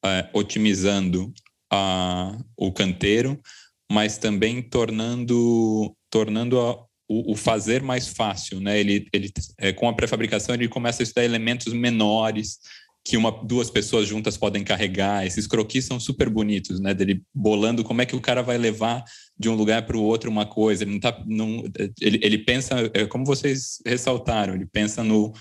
é, 0.04 0.30
otimizando 0.34 1.34
a, 1.72 2.38
o 2.56 2.72
canteiro, 2.72 3.42
mas 3.92 4.18
também 4.18 4.62
tornando, 4.62 5.96
tornando 6.10 6.60
a, 6.60 6.74
o, 7.08 7.34
o, 7.34 7.36
fazer 7.36 7.82
mais 7.82 8.08
fácil, 8.08 8.60
né? 8.60 8.80
Ele, 8.80 9.08
ele 9.14 9.32
é, 9.58 9.72
com 9.72 9.88
a 9.88 9.94
pré-fabricação 9.94 10.56
ele 10.56 10.68
começa 10.68 11.02
a 11.02 11.04
estudar 11.04 11.24
elementos 11.24 11.72
menores, 11.72 12.60
que 13.04 13.16
uma, 13.16 13.32
duas 13.32 13.70
pessoas 13.70 14.08
juntas 14.08 14.36
podem 14.36 14.64
carregar. 14.64 15.26
Esses 15.26 15.46
croquis 15.46 15.86
são 15.86 16.00
super 16.00 16.28
bonitos, 16.28 16.80
né? 16.80 16.94
Dele 16.94 17.22
bolando 17.34 17.84
como 17.84 18.02
é 18.02 18.06
que 18.06 18.16
o 18.16 18.22
cara 18.22 18.42
vai 18.42 18.58
levar 18.58 19.04
de 19.38 19.48
um 19.48 19.54
lugar 19.54 19.86
para 19.86 19.96
o 19.96 20.02
outro 20.02 20.32
uma 20.32 20.48
coisa. 20.48 20.84
Ele 20.84 20.94
não 20.94 21.00
tá, 21.00 21.24
não, 21.28 21.64
ele, 22.02 22.20
ele 22.24 22.40
pensa, 22.40 22.90
é 22.94 23.06
como 23.06 23.24
vocês 23.24 23.78
ressaltaram, 23.86 24.56
ele 24.56 24.66
pensa 24.66 25.04
no, 25.04 25.32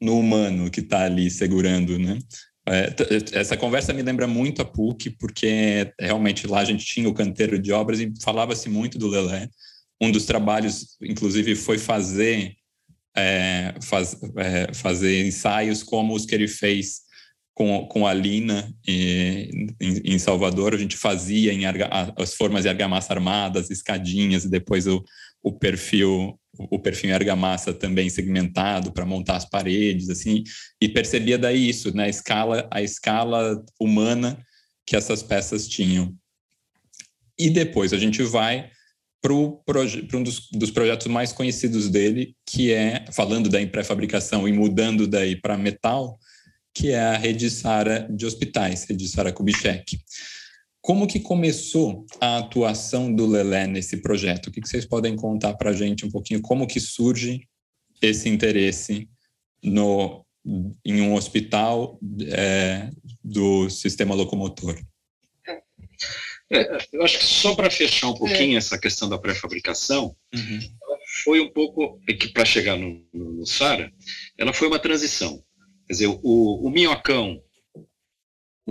no 0.00 0.18
humano 0.18 0.70
que 0.70 0.80
está 0.80 1.04
ali 1.04 1.30
segurando, 1.30 1.98
né? 1.98 2.18
É, 2.70 2.94
essa 3.32 3.56
conversa 3.56 3.92
me 3.92 4.02
lembra 4.02 4.28
muito 4.28 4.62
a 4.62 4.64
PUC, 4.64 5.10
porque 5.18 5.92
realmente 6.00 6.46
lá 6.46 6.60
a 6.60 6.64
gente 6.64 6.84
tinha 6.84 7.08
o 7.08 7.14
canteiro 7.14 7.58
de 7.58 7.72
obras 7.72 7.98
e 7.98 8.12
falava-se 8.22 8.68
muito 8.68 8.96
do 8.96 9.08
Lelé. 9.08 9.48
Um 10.00 10.12
dos 10.12 10.24
trabalhos, 10.24 10.96
inclusive, 11.02 11.56
foi 11.56 11.78
fazer 11.78 12.54
é, 13.16 13.74
faz, 13.82 14.16
é, 14.36 14.72
fazer 14.72 15.26
ensaios 15.26 15.82
como 15.82 16.14
os 16.14 16.24
que 16.24 16.34
ele 16.34 16.46
fez 16.46 17.00
com, 17.54 17.86
com 17.86 18.06
a 18.06 18.14
Lina 18.14 18.72
em, 18.86 19.66
em, 19.80 20.18
Salvador, 20.18 20.72
a 20.72 20.78
gente 20.78 20.96
fazia 20.96 21.52
em 21.52 21.66
arga, 21.66 21.90
as 22.16 22.34
formas 22.34 22.62
de 22.62 22.68
argamassa 22.68 23.12
armadas, 23.12 23.68
escadinhas, 23.68 24.44
e 24.44 24.48
depois 24.48 24.86
o, 24.86 25.04
o 25.42 25.52
perfil 25.52 26.36
o 26.68 26.78
perfil 26.78 27.10
em 27.10 27.12
argamassa 27.12 27.72
também 27.72 28.10
segmentado 28.10 28.92
para 28.92 29.06
montar 29.06 29.36
as 29.36 29.48
paredes, 29.48 30.10
assim, 30.10 30.42
e 30.80 30.88
percebia 30.88 31.38
daí 31.38 31.68
isso, 31.68 31.94
né, 31.94 32.04
a 32.04 32.08
escala, 32.08 32.68
a 32.70 32.82
escala 32.82 33.64
humana 33.80 34.38
que 34.84 34.96
essas 34.96 35.22
peças 35.22 35.68
tinham. 35.68 36.14
E 37.38 37.48
depois 37.48 37.92
a 37.92 37.98
gente 37.98 38.22
vai 38.22 38.70
para 39.22 39.32
um 39.32 40.22
dos, 40.22 40.50
dos, 40.50 40.70
projetos 40.70 41.06
mais 41.06 41.32
conhecidos 41.32 41.88
dele, 41.88 42.34
que 42.46 42.72
é, 42.72 43.04
falando 43.12 43.48
da 43.48 43.64
pré-fabricação 43.66 44.48
e 44.48 44.52
mudando 44.52 45.06
daí 45.06 45.36
para 45.36 45.56
metal, 45.58 46.18
que 46.74 46.90
é 46.90 47.00
a 47.00 47.16
Rede 47.16 47.50
Sara 47.50 48.08
de 48.10 48.24
Hospitais, 48.24 48.86
Rede 48.88 49.08
Sara 49.08 49.32
Kubitschek. 49.32 49.98
Como 50.80 51.06
que 51.06 51.20
começou 51.20 52.06
a 52.20 52.38
atuação 52.38 53.14
do 53.14 53.26
Lelé 53.26 53.66
nesse 53.66 53.98
projeto? 53.98 54.46
O 54.46 54.50
que, 54.50 54.60
vocês 54.60 54.86
podem 54.86 55.14
contar 55.14 55.54
para 55.54 55.70
a 55.70 55.74
gente 55.74 56.06
um 56.06 56.10
pouquinho? 56.10 56.40
Como 56.40 56.66
que 56.66 56.80
surge 56.80 57.46
esse 58.00 58.28
interesse 58.28 59.08
no, 59.62 60.24
em 60.84 61.02
um 61.02 61.14
hospital 61.14 61.98
é, 62.32 62.90
do 63.22 63.68
sistema 63.68 64.14
locomotor? 64.14 64.80
É, 66.50 66.78
eu 66.92 67.02
acho 67.04 67.18
que 67.18 67.24
só 67.24 67.54
para 67.54 67.70
fechar 67.70 68.08
um 68.08 68.14
pouquinho 68.14 68.54
é. 68.54 68.58
essa 68.58 68.78
questão 68.78 69.08
da 69.08 69.18
pré-fabricação, 69.18 70.16
uhum. 70.34 70.60
foi 71.24 71.40
um 71.40 71.52
pouco, 71.52 72.00
é 72.08 72.14
que 72.14 72.28
para 72.28 72.44
chegar 72.44 72.76
no, 72.76 73.06
no, 73.12 73.32
no 73.34 73.46
SARA, 73.46 73.92
ela 74.36 74.52
foi 74.52 74.66
uma 74.66 74.78
transição. 74.78 75.44
Quer 75.86 75.92
dizer, 75.92 76.06
o, 76.08 76.66
o 76.66 76.70
Minhocão, 76.70 77.40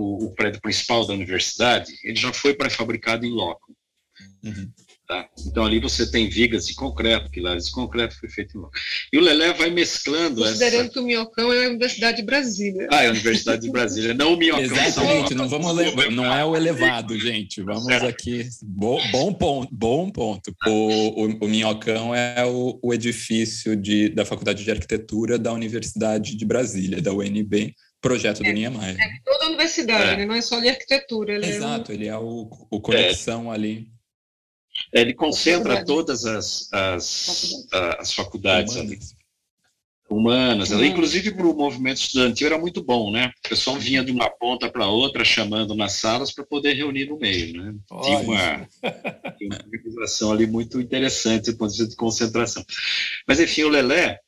o, 0.00 0.26
o, 0.26 0.34
prédio 0.34 0.60
principal 0.60 1.06
da 1.06 1.14
universidade, 1.14 1.92
ele 2.02 2.16
já 2.16 2.32
foi 2.32 2.54
pré-fabricado 2.54 3.24
em 3.24 3.30
loco. 3.30 3.74
Uhum. 4.42 4.70
Tá? 5.10 5.28
Então 5.44 5.64
ali 5.64 5.80
você 5.80 6.08
tem 6.08 6.28
vigas 6.28 6.68
de 6.68 6.74
concreto, 6.74 7.28
pilares 7.32 7.66
de 7.66 7.72
concreto 7.72 8.16
foi 8.16 8.28
feito 8.28 8.56
em 8.56 8.60
loco. 8.60 8.72
E 9.12 9.18
o 9.18 9.20
Lelé 9.20 9.52
vai 9.52 9.68
mesclando 9.68 10.40
Considerando 10.40 10.82
essa... 10.82 10.90
que 10.90 11.00
o 11.00 11.02
Minhocão 11.02 11.52
é 11.52 11.66
a 11.66 11.68
Universidade 11.68 12.18
de 12.18 12.22
Brasília. 12.22 12.86
Ah, 12.92 13.02
é 13.02 13.08
a 13.08 13.10
Universidade 13.10 13.62
de 13.62 13.72
Brasília, 13.72 14.14
não 14.14 14.34
o 14.34 14.36
Minhocão. 14.36 14.62
Exatamente, 14.62 15.34
não, 15.34 15.48
vamos 15.48 15.74
não 16.12 16.32
é 16.32 16.44
o 16.44 16.54
elevado, 16.54 17.18
gente. 17.18 17.60
Vamos 17.60 17.90
aqui. 17.90 18.48
Bom, 18.62 19.00
bom 19.10 19.34
ponto, 19.34 19.68
bom 19.74 20.10
ponto. 20.10 20.54
O, 20.64 20.70
o, 20.70 21.44
o 21.44 21.48
Minhocão 21.48 22.14
é 22.14 22.46
o, 22.46 22.78
o 22.80 22.94
edifício 22.94 23.74
de, 23.74 24.10
da 24.10 24.24
Faculdade 24.24 24.62
de 24.62 24.70
Arquitetura 24.70 25.36
da 25.40 25.52
Universidade 25.52 26.36
de 26.36 26.44
Brasília, 26.44 27.02
da 27.02 27.12
UNB, 27.12 27.74
projeto 28.00 28.38
do 28.38 28.50
Niemeyer. 28.50 28.96
É, 28.98 29.20
toda 29.24 29.44
a 29.44 29.48
universidade, 29.48 30.10
é. 30.10 30.16
né? 30.16 30.26
não 30.26 30.34
é 30.34 30.40
só 30.40 30.58
de 30.58 30.68
arquitetura. 30.68 31.34
Ele 31.34 31.46
Exato, 31.46 31.92
é 31.92 31.94
um... 31.94 31.98
ele 31.98 32.08
é 32.08 32.16
o, 32.16 32.50
o 32.70 32.80
conexão 32.80 33.50
ali. 33.50 33.88
Ele 34.92 35.12
concentra 35.14 35.84
todas 35.84 36.24
as, 36.24 36.72
as, 36.72 37.66
as 37.98 38.12
faculdades 38.12 38.74
humanas. 38.74 38.92
ali. 38.92 39.20
Humanas, 40.10 40.70
humanas. 40.70 40.90
inclusive 40.90 41.30
para 41.30 41.46
o 41.46 41.54
movimento 41.54 41.98
estudantil 41.98 42.48
era 42.48 42.58
muito 42.58 42.82
bom, 42.82 43.12
né? 43.12 43.30
O 43.44 43.48
pessoal 43.48 43.76
vinha 43.76 44.02
de 44.02 44.10
uma 44.10 44.28
ponta 44.28 44.68
para 44.68 44.88
outra, 44.88 45.24
chamando 45.24 45.72
nas 45.72 45.92
salas 45.92 46.32
para 46.32 46.44
poder 46.44 46.72
reunir 46.72 47.06
no 47.06 47.16
meio, 47.16 47.62
né? 47.62 47.74
Tinha 48.02 48.18
uma, 48.18 48.68
uma 49.40 49.58
organização 49.72 50.32
ali 50.32 50.48
muito 50.48 50.80
interessante 50.80 51.52
do 51.52 51.58
ponto 51.58 51.70
de 51.70 51.78
vista 51.78 51.90
de 51.90 51.96
concentração. 51.96 52.64
Mas, 53.24 53.38
enfim, 53.38 53.62
o 53.62 53.68
Lelé, 53.68 54.18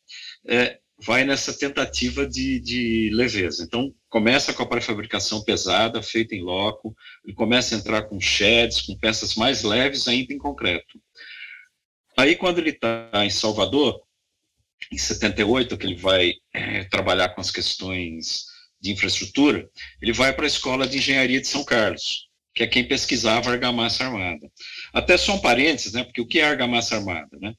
é, 0.46 0.78
vai 1.04 1.24
nessa 1.24 1.52
tentativa 1.52 2.26
de, 2.26 2.60
de 2.60 3.10
leveza. 3.12 3.64
Então, 3.64 3.92
começa 4.08 4.52
com 4.52 4.62
a 4.62 4.66
pré-fabricação 4.66 5.42
pesada, 5.42 6.02
feita 6.02 6.34
em 6.34 6.42
loco, 6.42 6.94
ele 7.24 7.34
começa 7.34 7.74
a 7.74 7.78
entrar 7.78 8.02
com 8.02 8.20
sheds, 8.20 8.82
com 8.82 8.96
peças 8.96 9.34
mais 9.34 9.62
leves 9.62 10.06
ainda 10.06 10.32
em 10.32 10.38
concreto. 10.38 11.00
Aí, 12.16 12.36
quando 12.36 12.58
ele 12.58 12.70
está 12.70 13.10
em 13.24 13.30
Salvador, 13.30 14.00
em 14.92 14.98
78, 14.98 15.76
que 15.76 15.86
ele 15.86 15.96
vai 15.96 16.34
é, 16.52 16.84
trabalhar 16.84 17.30
com 17.30 17.40
as 17.40 17.50
questões 17.50 18.44
de 18.80 18.92
infraestrutura, 18.92 19.68
ele 20.00 20.12
vai 20.12 20.32
para 20.32 20.44
a 20.44 20.48
Escola 20.48 20.86
de 20.86 20.98
Engenharia 20.98 21.40
de 21.40 21.46
São 21.46 21.64
Carlos, 21.64 22.28
que 22.54 22.62
é 22.62 22.66
quem 22.66 22.86
pesquisava 22.86 23.50
argamassa 23.50 24.04
armada. 24.04 24.50
Até 24.92 25.16
só 25.16 25.34
um 25.34 25.40
parênteses, 25.40 25.92
né, 25.92 26.04
porque 26.04 26.20
o 26.20 26.26
que 26.26 26.40
é 26.40 26.44
argamassa 26.44 26.96
armada? 26.96 27.38
Né? 27.40 27.54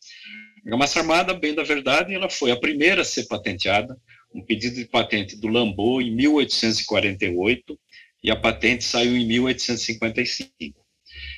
A 0.71 0.77
massa 0.77 0.99
armada, 0.99 1.33
bem 1.33 1.53
da 1.53 1.63
verdade, 1.63 2.13
ela 2.13 2.29
foi 2.29 2.51
a 2.51 2.59
primeira 2.59 3.01
a 3.01 3.05
ser 3.05 3.27
patenteada, 3.27 3.99
um 4.33 4.41
pedido 4.41 4.75
de 4.75 4.85
patente 4.85 5.35
do 5.35 5.47
Lambô 5.47 6.01
em 6.01 6.15
1848 6.15 7.79
e 8.23 8.31
a 8.31 8.35
patente 8.35 8.83
saiu 8.83 9.17
em 9.17 9.27
1855. 9.27 10.83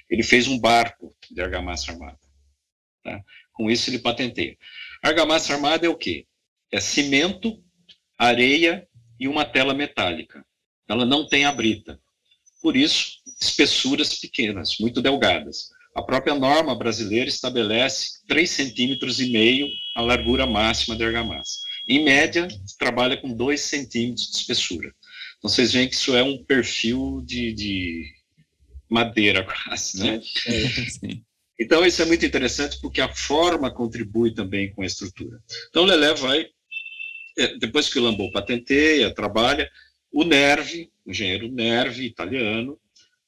Ele 0.10 0.24
fez 0.24 0.48
um 0.48 0.60
barco 0.60 1.16
de 1.30 1.42
argamassa 1.42 1.92
armada. 1.92 2.20
Tá? 3.04 3.22
Com 3.54 3.70
isso 3.70 3.90
ele 3.90 4.00
patenteia. 4.00 4.56
Argamassa 5.04 5.54
armada 5.54 5.86
é 5.86 5.90
o 5.90 5.98
quê? 5.98 6.28
É 6.72 6.80
cimento, 6.80 7.64
areia 8.18 8.88
e 9.20 9.28
uma 9.28 9.44
tela 9.44 9.74
metálica. 9.74 10.46
Ela 10.88 11.06
não 11.06 11.28
tem 11.28 11.46
a 11.46 11.52
brita. 11.52 12.00
Por 12.62 12.76
isso, 12.76 13.22
espessuras 13.42 14.20
pequenas, 14.20 14.78
muito 14.80 15.02
delgadas. 15.02 15.70
A 15.96 16.04
própria 16.04 16.36
norma 16.36 16.76
brasileira 16.76 17.30
estabelece 17.30 18.20
3,5 18.30 18.48
centímetros 18.48 19.22
e 19.22 19.32
meio 19.32 19.66
a 19.96 20.02
largura 20.02 20.46
máxima 20.46 20.94
de 20.94 21.06
argamassa. 21.06 21.60
Em 21.88 22.04
média, 22.04 22.50
trabalha 22.78 23.16
com 23.16 23.34
2 23.34 23.62
centímetros 23.62 24.30
de 24.30 24.38
espessura. 24.38 24.94
Então, 25.38 25.50
vocês 25.50 25.72
veem 25.72 25.88
que 25.88 25.96
isso 25.96 26.14
é 26.14 26.22
um 26.22 26.44
perfil 26.44 27.22
de, 27.26 27.54
de 27.54 28.14
madeira 28.90 29.44
quase, 29.44 30.04
né? 30.04 30.20
É, 30.48 31.18
então, 31.58 31.86
isso 31.86 32.02
é 32.02 32.06
muito 32.06 32.26
interessante 32.26 32.78
porque 32.82 33.00
a 33.00 33.14
forma 33.14 33.72
contribui 33.72 34.34
também 34.34 34.74
com 34.74 34.82
a 34.82 34.86
estrutura. 34.86 35.40
Então, 35.70 35.84
o 35.84 35.86
Lelé 35.86 36.14
vai, 36.14 36.48
é, 37.38 37.58
depois 37.58 37.88
que 37.88 38.00
o 38.00 38.04
Lambou 38.04 38.32
patenteia, 38.32 39.14
trabalha, 39.14 39.70
o 40.12 40.26
Nervi, 40.26 40.92
o 41.06 41.12
engenheiro 41.12 41.50
Nervi, 41.50 42.06
italiano, 42.06 42.78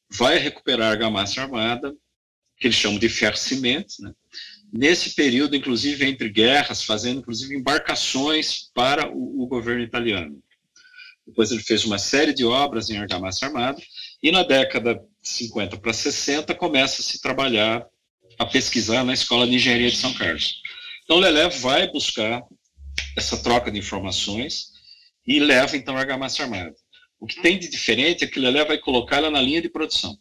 vai 0.10 0.38
recuperar 0.38 0.88
a 0.88 0.92
argamassa 0.92 1.42
armada, 1.42 1.96
que 2.58 2.68
eles 2.68 2.78
chamam 2.78 3.00
de 3.00 3.08
fercimento, 3.10 3.96
né? 4.00 4.12
nesse 4.72 5.16
período, 5.16 5.56
inclusive, 5.56 6.06
entre 6.06 6.30
guerras, 6.30 6.84
fazendo, 6.84 7.20
inclusive, 7.20 7.56
embarcações 7.56 8.70
para 8.74 9.10
o, 9.10 9.44
o, 9.44 9.48
governo 9.48 9.84
italiano. 9.84 10.42
Depois 11.26 11.52
ele 11.52 11.62
fez 11.62 11.86
uma 11.86 11.98
série 11.98 12.34
de 12.34 12.46
obras 12.46 12.90
em 12.90 12.98
argamassa 12.98 13.46
armada, 13.46 13.82
e 14.22 14.32
na 14.32 14.44
década 14.44 14.96
de 14.96 15.30
50 15.30 15.78
para 15.78 15.94
60 15.94 16.54
começa 16.56 17.02
a 17.02 17.04
se 17.04 17.22
trabalhar, 17.22 17.86
a 18.40 18.46
pesquisar 18.46 19.04
na 19.04 19.14
Escola 19.14 19.48
de 19.48 19.56
Engenharia 19.56 19.90
de 19.90 19.98
São 19.98 20.14
Carlos. 20.14 20.62
Então, 21.04 21.20
Lelé 21.20 21.50
vai 21.50 21.90
buscar 21.92 22.44
essa 23.16 23.38
troca 23.38 23.72
de 23.72 23.80
informações 23.80 24.72
e 25.26 25.40
leva, 25.40 25.76
então, 25.76 25.96
a 25.96 26.00
argamassa 26.00 26.44
armada. 26.44 26.76
O 27.20 27.26
que 27.26 27.42
tem 27.42 27.58
de 27.58 27.68
diferente 27.68 28.24
é 28.24 28.28
que 28.28 28.40
Lelé 28.40 28.64
vai 28.64 28.78
colocar 28.78 29.18
ela 29.18 29.32
na 29.32 29.42
linha 29.42 29.62
de 29.62 29.70
produção. 29.70 30.18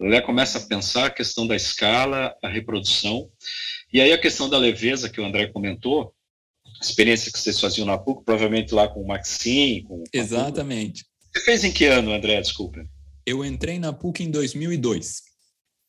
Lelé 0.00 0.20
começa 0.20 0.58
a 0.58 0.62
pensar 0.62 1.06
a 1.06 1.10
questão 1.10 1.46
da 1.46 1.54
escala, 1.54 2.36
a 2.42 2.48
reprodução, 2.48 3.30
e 3.92 4.00
aí 4.00 4.12
a 4.12 4.20
questão 4.20 4.48
da 4.48 4.58
leveza 4.58 5.08
que 5.08 5.20
o 5.20 5.24
André 5.24 5.46
comentou, 5.46 6.12
a 6.66 6.84
experiência 6.84 7.30
que 7.30 7.38
vocês 7.38 7.60
faziam 7.60 7.86
na 7.86 7.96
PUC, 7.96 8.24
provavelmente 8.24 8.74
lá 8.74 8.88
com 8.88 9.00
o 9.00 9.06
Maxim. 9.06 9.84
Com, 9.86 10.02
Exatamente. 10.12 11.04
Você 11.32 11.44
fez 11.44 11.64
em 11.64 11.72
que 11.72 11.86
ano, 11.86 12.12
André? 12.12 12.40
Desculpa. 12.40 12.84
Eu 13.24 13.44
entrei 13.44 13.78
na 13.78 13.92
PUC 13.92 14.24
em 14.24 14.30
2002. 14.30 15.22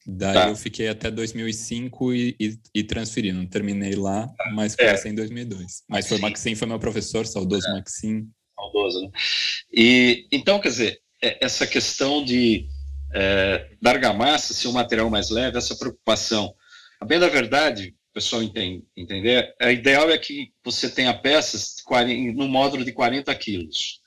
Daí 0.07 0.33
tá. 0.33 0.49
eu 0.49 0.55
fiquei 0.55 0.87
até 0.87 1.09
2005 1.09 2.13
e, 2.13 2.35
e, 2.39 2.59
e 2.75 2.83
transferi. 2.83 3.31
Não 3.31 3.45
terminei 3.47 3.95
lá, 3.95 4.31
mas 4.53 4.75
comecei 4.75 5.09
é. 5.09 5.13
em 5.13 5.15
2002. 5.15 5.83
Mas 5.89 6.07
foi 6.07 6.17
o 6.17 6.21
Maxim, 6.21 6.53
foi 6.53 6.67
meu 6.67 6.77
professor, 6.77 7.25
saudoso 7.25 7.67
é. 7.67 7.71
Maxim. 7.71 8.29
Saudoso, 8.55 9.01
né? 9.01 9.09
E, 9.73 10.27
então, 10.31 10.59
quer 10.59 10.69
dizer, 10.69 10.99
é, 11.23 11.43
essa 11.43 11.65
questão 11.65 12.23
de 12.23 12.67
é, 13.15 13.69
da 13.81 13.91
argamassa 13.91 14.53
ser 14.53 14.67
um 14.67 14.73
material 14.73 15.09
mais 15.09 15.29
leve, 15.29 15.57
essa 15.57 15.75
preocupação. 15.75 16.53
A 16.99 17.05
bem 17.05 17.17
da 17.17 17.29
verdade, 17.29 17.95
o 18.09 18.13
pessoal 18.13 18.43
entende, 18.43 18.83
entender, 18.95 19.55
a 19.59 19.71
ideal 19.71 20.09
é 20.09 20.17
que 20.17 20.51
você 20.61 20.89
tenha 20.89 21.13
peças 21.13 21.77
no 22.35 22.47
módulo 22.49 22.83
de 22.83 22.91
40 22.91 23.33
quilos. 23.35 24.01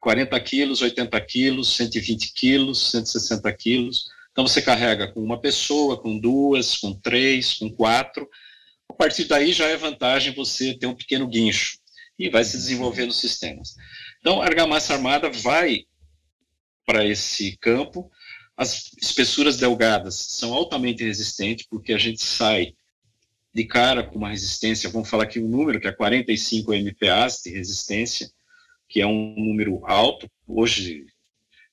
40 0.00 0.38
quilos, 0.40 0.82
80 0.82 1.18
quilos, 1.22 1.76
120 1.76 2.34
quilos, 2.34 2.90
160 2.90 3.52
quilos. 3.54 4.04
Então 4.32 4.46
você 4.46 4.60
carrega 4.60 5.10
com 5.10 5.20
uma 5.20 5.40
pessoa, 5.40 5.98
com 5.98 6.18
duas, 6.18 6.76
com 6.76 6.92
três, 6.92 7.54
com 7.54 7.70
quatro. 7.70 8.28
A 8.88 8.92
partir 8.92 9.24
daí 9.24 9.52
já 9.52 9.66
é 9.66 9.76
vantagem 9.78 10.34
você 10.34 10.74
ter 10.74 10.86
um 10.86 10.94
pequeno 10.94 11.26
guincho 11.26 11.78
e 12.18 12.28
vai 12.28 12.44
se 12.44 12.56
desenvolvendo 12.56 13.12
sistemas. 13.12 13.74
Então 14.20 14.42
a 14.42 14.44
argamassa 14.44 14.92
armada 14.92 15.30
vai 15.30 15.86
para 16.84 17.04
esse 17.04 17.56
campo 17.56 18.10
as 18.56 18.90
espessuras 19.00 19.58
delgadas 19.58 20.14
são 20.14 20.54
altamente 20.54 21.04
resistentes, 21.04 21.66
porque 21.68 21.92
a 21.92 21.98
gente 21.98 22.24
sai 22.24 22.74
de 23.52 23.64
cara 23.64 24.02
com 24.02 24.18
uma 24.18 24.30
resistência, 24.30 24.90
vamos 24.90 25.08
falar 25.08 25.24
aqui 25.24 25.38
um 25.40 25.48
número, 25.48 25.80
que 25.80 25.88
é 25.88 25.92
45 25.92 26.72
MPAs 26.74 27.42
de 27.42 27.50
resistência, 27.50 28.30
que 28.88 29.00
é 29.00 29.06
um 29.06 29.34
número 29.36 29.84
alto. 29.86 30.30
Hoje, 30.46 31.06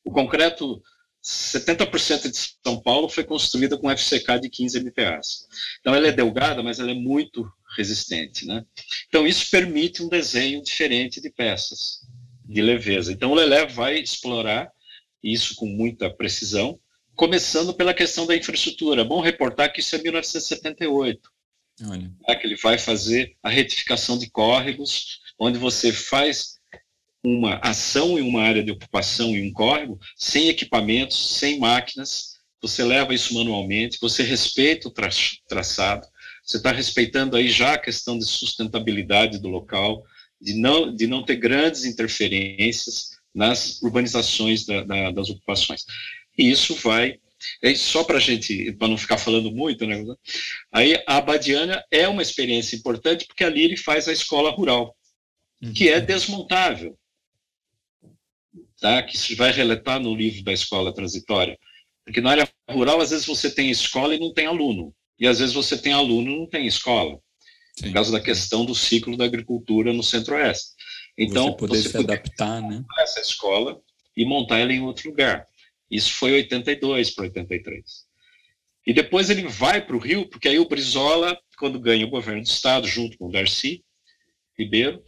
o 0.03 0.11
concreto, 0.11 0.81
70% 1.23 2.29
de 2.29 2.37
São 2.63 2.81
Paulo 2.81 3.07
foi 3.07 3.23
construída 3.23 3.77
com 3.77 3.89
FCK 3.89 4.39
de 4.41 4.49
15 4.49 4.79
MPAs. 4.79 5.47
Então, 5.79 5.95
ela 5.95 6.07
é 6.07 6.11
delgada, 6.11 6.63
mas 6.63 6.79
ela 6.79 6.91
é 6.91 6.95
muito 6.95 7.49
resistente. 7.77 8.45
Né? 8.45 8.65
Então, 9.07 9.25
isso 9.25 9.49
permite 9.49 10.03
um 10.03 10.09
desenho 10.09 10.61
diferente 10.63 11.21
de 11.21 11.29
peças, 11.29 12.01
de 12.45 12.61
leveza. 12.61 13.11
Então, 13.11 13.31
o 13.31 13.35
Lelé 13.35 13.65
vai 13.65 13.99
explorar 13.99 14.71
isso 15.23 15.55
com 15.55 15.65
muita 15.65 16.09
precisão, 16.09 16.79
começando 17.15 17.73
pela 17.73 17.93
questão 17.93 18.25
da 18.25 18.35
infraestrutura. 18.35 19.01
É 19.01 19.05
bom 19.05 19.21
reportar 19.21 19.71
que 19.71 19.79
isso 19.79 19.95
é 19.95 20.01
1978. 20.01 21.31
Olha. 21.87 22.11
É 22.27 22.35
que 22.35 22.45
ele 22.45 22.55
vai 22.55 22.77
fazer 22.77 23.35
a 23.41 23.49
retificação 23.49 24.17
de 24.17 24.29
córregos, 24.29 25.19
onde 25.39 25.57
você 25.57 25.91
faz 25.91 26.59
uma 27.23 27.55
ação 27.63 28.19
em 28.19 28.21
uma 28.21 28.43
área 28.43 28.63
de 28.63 28.71
ocupação 28.71 29.29
em 29.29 29.47
um 29.47 29.53
córrego, 29.53 29.97
sem 30.17 30.49
equipamentos, 30.49 31.37
sem 31.37 31.57
máquinas, 31.57 32.33
você 32.61 32.83
leva 32.83 33.13
isso 33.13 33.33
manualmente, 33.33 33.97
você 33.99 34.23
respeita 34.23 34.87
o 34.87 34.91
tra 34.91 35.09
traçado, 35.47 36.07
você 36.43 36.57
está 36.57 36.71
respeitando 36.71 37.35
aí 37.35 37.49
já 37.49 37.73
a 37.73 37.77
questão 37.77 38.17
de 38.17 38.25
sustentabilidade 38.25 39.39
do 39.39 39.47
local, 39.47 40.03
de 40.39 40.53
não, 40.53 40.93
de 40.93 41.07
não 41.07 41.23
ter 41.23 41.37
grandes 41.37 41.85
interferências, 41.85 43.12
nas 43.33 43.81
urbanizações 43.81 44.65
da, 44.65 44.83
da, 44.83 45.11
das 45.11 45.29
ocupações. 45.29 45.85
E 46.37 46.49
isso 46.49 46.75
vai, 46.75 47.19
é 47.61 47.73
só 47.75 48.03
para 48.03 48.17
a 48.17 48.21
gente, 48.21 48.71
para 48.73 48.87
não 48.87 48.97
ficar 48.97 49.17
falando 49.17 49.51
muito, 49.51 49.85
né? 49.85 50.03
Aí 50.71 50.95
a 51.07 51.17
Abadiana 51.17 51.83
é 51.91 52.07
uma 52.07 52.21
experiência 52.21 52.75
importante 52.75 53.25
porque 53.25 53.43
ali 53.43 53.63
ele 53.63 53.77
faz 53.77 54.07
a 54.07 54.13
escola 54.13 54.51
rural, 54.51 54.95
que 55.75 55.89
é 55.89 55.97
uhum. 55.97 56.05
desmontável, 56.05 56.97
tá? 58.79 59.01
Que 59.01 59.17
se 59.17 59.35
vai 59.35 59.51
relatar 59.51 59.99
no 59.99 60.15
livro 60.15 60.43
da 60.43 60.51
escola 60.51 60.93
transitória. 60.93 61.57
Porque 62.05 62.19
na 62.19 62.31
área 62.31 62.49
rural, 62.69 62.99
às 62.99 63.11
vezes 63.11 63.25
você 63.25 63.49
tem 63.49 63.69
escola 63.69 64.13
e 64.13 64.19
não 64.19 64.33
tem 64.33 64.45
aluno. 64.45 64.93
E 65.17 65.25
às 65.25 65.39
vezes 65.39 65.55
você 65.55 65.77
tem 65.77 65.93
aluno 65.93 66.29
e 66.29 66.39
não 66.39 66.47
tem 66.47 66.67
escola. 66.67 67.17
Sim. 67.77 67.87
Por 67.87 67.93
causa 67.93 68.11
da 68.11 68.19
questão 68.19 68.65
do 68.65 68.75
ciclo 68.75 69.15
da 69.15 69.25
agricultura 69.25 69.93
no 69.93 70.03
centro-oeste. 70.03 70.73
Então, 71.17 71.51
você 71.51 71.57
poder 71.57 71.81
você 71.81 71.89
se 71.89 71.97
adaptar, 71.97 72.61
né? 72.61 72.83
Essa 72.99 73.21
escola 73.21 73.81
e 74.15 74.25
montar 74.25 74.59
ela 74.59 74.73
em 74.73 74.81
outro 74.81 75.09
lugar. 75.09 75.47
Isso 75.89 76.13
foi 76.13 76.33
82 76.33 77.11
para 77.11 77.25
83. 77.25 77.83
E 78.85 78.93
depois 78.93 79.29
ele 79.29 79.47
vai 79.47 79.85
para 79.85 79.95
o 79.95 79.99
Rio, 79.99 80.27
porque 80.27 80.47
aí 80.47 80.59
o 80.59 80.67
Brizola, 80.67 81.37
quando 81.57 81.79
ganha 81.79 82.05
o 82.05 82.09
governo 82.09 82.41
do 82.41 82.47
estado, 82.47 82.87
junto 82.87 83.17
com 83.17 83.27
o 83.27 83.31
Darcy 83.31 83.83
Ribeiro, 84.57 85.01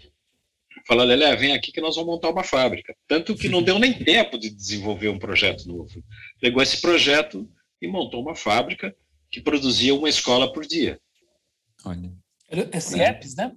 fala, 0.87 1.03
Lelé, 1.03 1.35
vem 1.35 1.53
aqui 1.53 1.71
que 1.71 1.81
nós 1.81 1.95
vamos 1.95 2.13
montar 2.13 2.29
uma 2.29 2.43
fábrica. 2.43 2.95
Tanto 3.07 3.35
que 3.35 3.49
não 3.49 3.61
deu 3.61 3.77
nem 3.79 3.93
tempo 4.03 4.37
de 4.37 4.49
desenvolver 4.49 5.09
um 5.09 5.19
projeto 5.19 5.67
novo. 5.67 6.03
Pegou 6.39 6.61
esse 6.61 6.79
projeto 6.81 7.49
e 7.81 7.87
montou 7.87 8.21
uma 8.21 8.35
fábrica 8.35 8.95
que 9.29 9.41
produzia 9.41 9.93
uma 9.93 10.07
escola 10.07 10.51
por 10.53 10.65
dia. 10.65 10.99
Olha. 11.83 12.13
É 12.49 12.79
CIEPS, 12.79 13.35
né? 13.35 13.51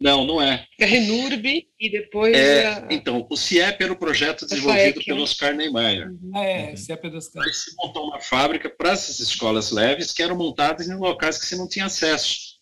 Não, 0.00 0.24
não 0.24 0.40
é. 0.40 0.66
É 0.78 0.86
Renurb 0.86 1.68
e 1.78 1.90
depois. 1.90 2.34
É, 2.34 2.66
a... 2.66 2.86
Então, 2.90 3.26
o 3.28 3.36
CIEP 3.36 3.84
era 3.84 3.92
o 3.92 3.96
projeto 3.96 4.46
desenvolvido 4.46 4.94
FAEC, 4.94 5.04
pelo 5.04 5.18
né? 5.18 5.24
Oscar 5.24 5.54
Neymar. 5.54 6.08
Uhum. 6.08 6.36
É, 6.38 6.72
o 6.72 6.76
CIEP 6.76 7.06
é 7.06 7.10
do 7.10 7.18
Oscar. 7.18 7.44
Aí 7.44 7.52
se 7.52 7.74
montou 7.76 8.06
uma 8.06 8.18
fábrica 8.18 8.70
para 8.70 8.92
essas 8.92 9.20
escolas 9.20 9.70
leves 9.70 10.12
que 10.12 10.22
eram 10.22 10.36
montadas 10.36 10.88
em 10.88 10.96
locais 10.96 11.36
que 11.36 11.44
você 11.44 11.54
não 11.54 11.68
tinha 11.68 11.84
acesso. 11.84 12.58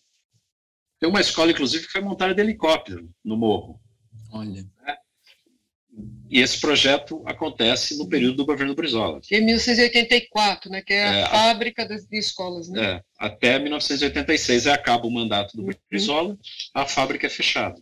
Tem 0.99 1.09
uma 1.09 1.21
escola, 1.21 1.51
inclusive, 1.51 1.85
que 1.85 1.93
foi 1.93 2.01
montada 2.01 2.35
de 2.35 2.41
helicóptero 2.41 3.09
no 3.23 3.37
morro. 3.37 3.79
Olha. 4.33 4.65
E 6.29 6.39
esse 6.39 6.59
projeto 6.59 7.23
acontece 7.25 7.97
no 7.97 8.07
período 8.07 8.37
do 8.37 8.45
governo 8.45 8.75
Brizola. 8.75 9.19
Em 9.31 9.43
1984, 9.43 10.69
né, 10.69 10.81
que 10.81 10.93
é 10.93 11.07
a 11.07 11.17
é, 11.17 11.25
fábrica 11.25 11.87
das, 11.87 12.05
de 12.05 12.17
escolas. 12.17 12.69
Né? 12.69 12.83
É, 12.83 13.03
até 13.17 13.57
1986 13.57 14.67
é, 14.67 14.71
acaba 14.71 15.07
o 15.07 15.11
mandato 15.11 15.57
do 15.57 15.63
uhum. 15.63 15.71
Brizola, 15.89 16.37
a 16.73 16.85
fábrica 16.85 17.25
é 17.25 17.29
fechada. 17.29 17.81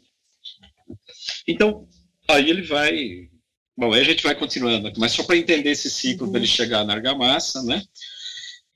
Então, 1.45 1.87
aí 2.29 2.49
ele 2.49 2.61
vai. 2.61 3.29
Bom, 3.75 3.93
aí 3.93 4.01
a 4.01 4.05
gente 4.05 4.23
vai 4.23 4.33
continuando, 4.33 4.91
mas 4.97 5.11
só 5.11 5.23
para 5.23 5.37
entender 5.37 5.71
esse 5.71 5.89
ciclo 5.89 6.25
uhum. 6.25 6.31
para 6.31 6.39
ele 6.39 6.47
chegar 6.47 6.85
na 6.85 6.93
argamassa, 6.93 7.61
né? 7.63 7.83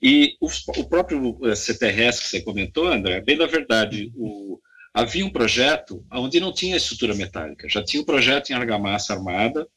E 0.01 0.35
o, 0.41 0.47
o 0.77 0.83
próprio 0.89 1.39
eh, 1.43 1.55
CTRS 1.55 2.19
que 2.19 2.27
você 2.27 2.41
comentou, 2.41 2.87
André, 2.87 3.21
bem 3.21 3.37
na 3.37 3.45
verdade, 3.45 4.11
o, 4.15 4.59
havia 4.93 5.25
um 5.25 5.31
projeto 5.31 6.05
onde 6.11 6.39
não 6.39 6.53
tinha 6.53 6.77
estrutura 6.77 7.15
metálica, 7.15 7.69
já 7.69 7.83
tinha 7.83 8.01
um 8.01 8.05
projeto 8.05 8.49
em 8.49 8.53
argamassa 8.53 9.13
armada 9.13 9.67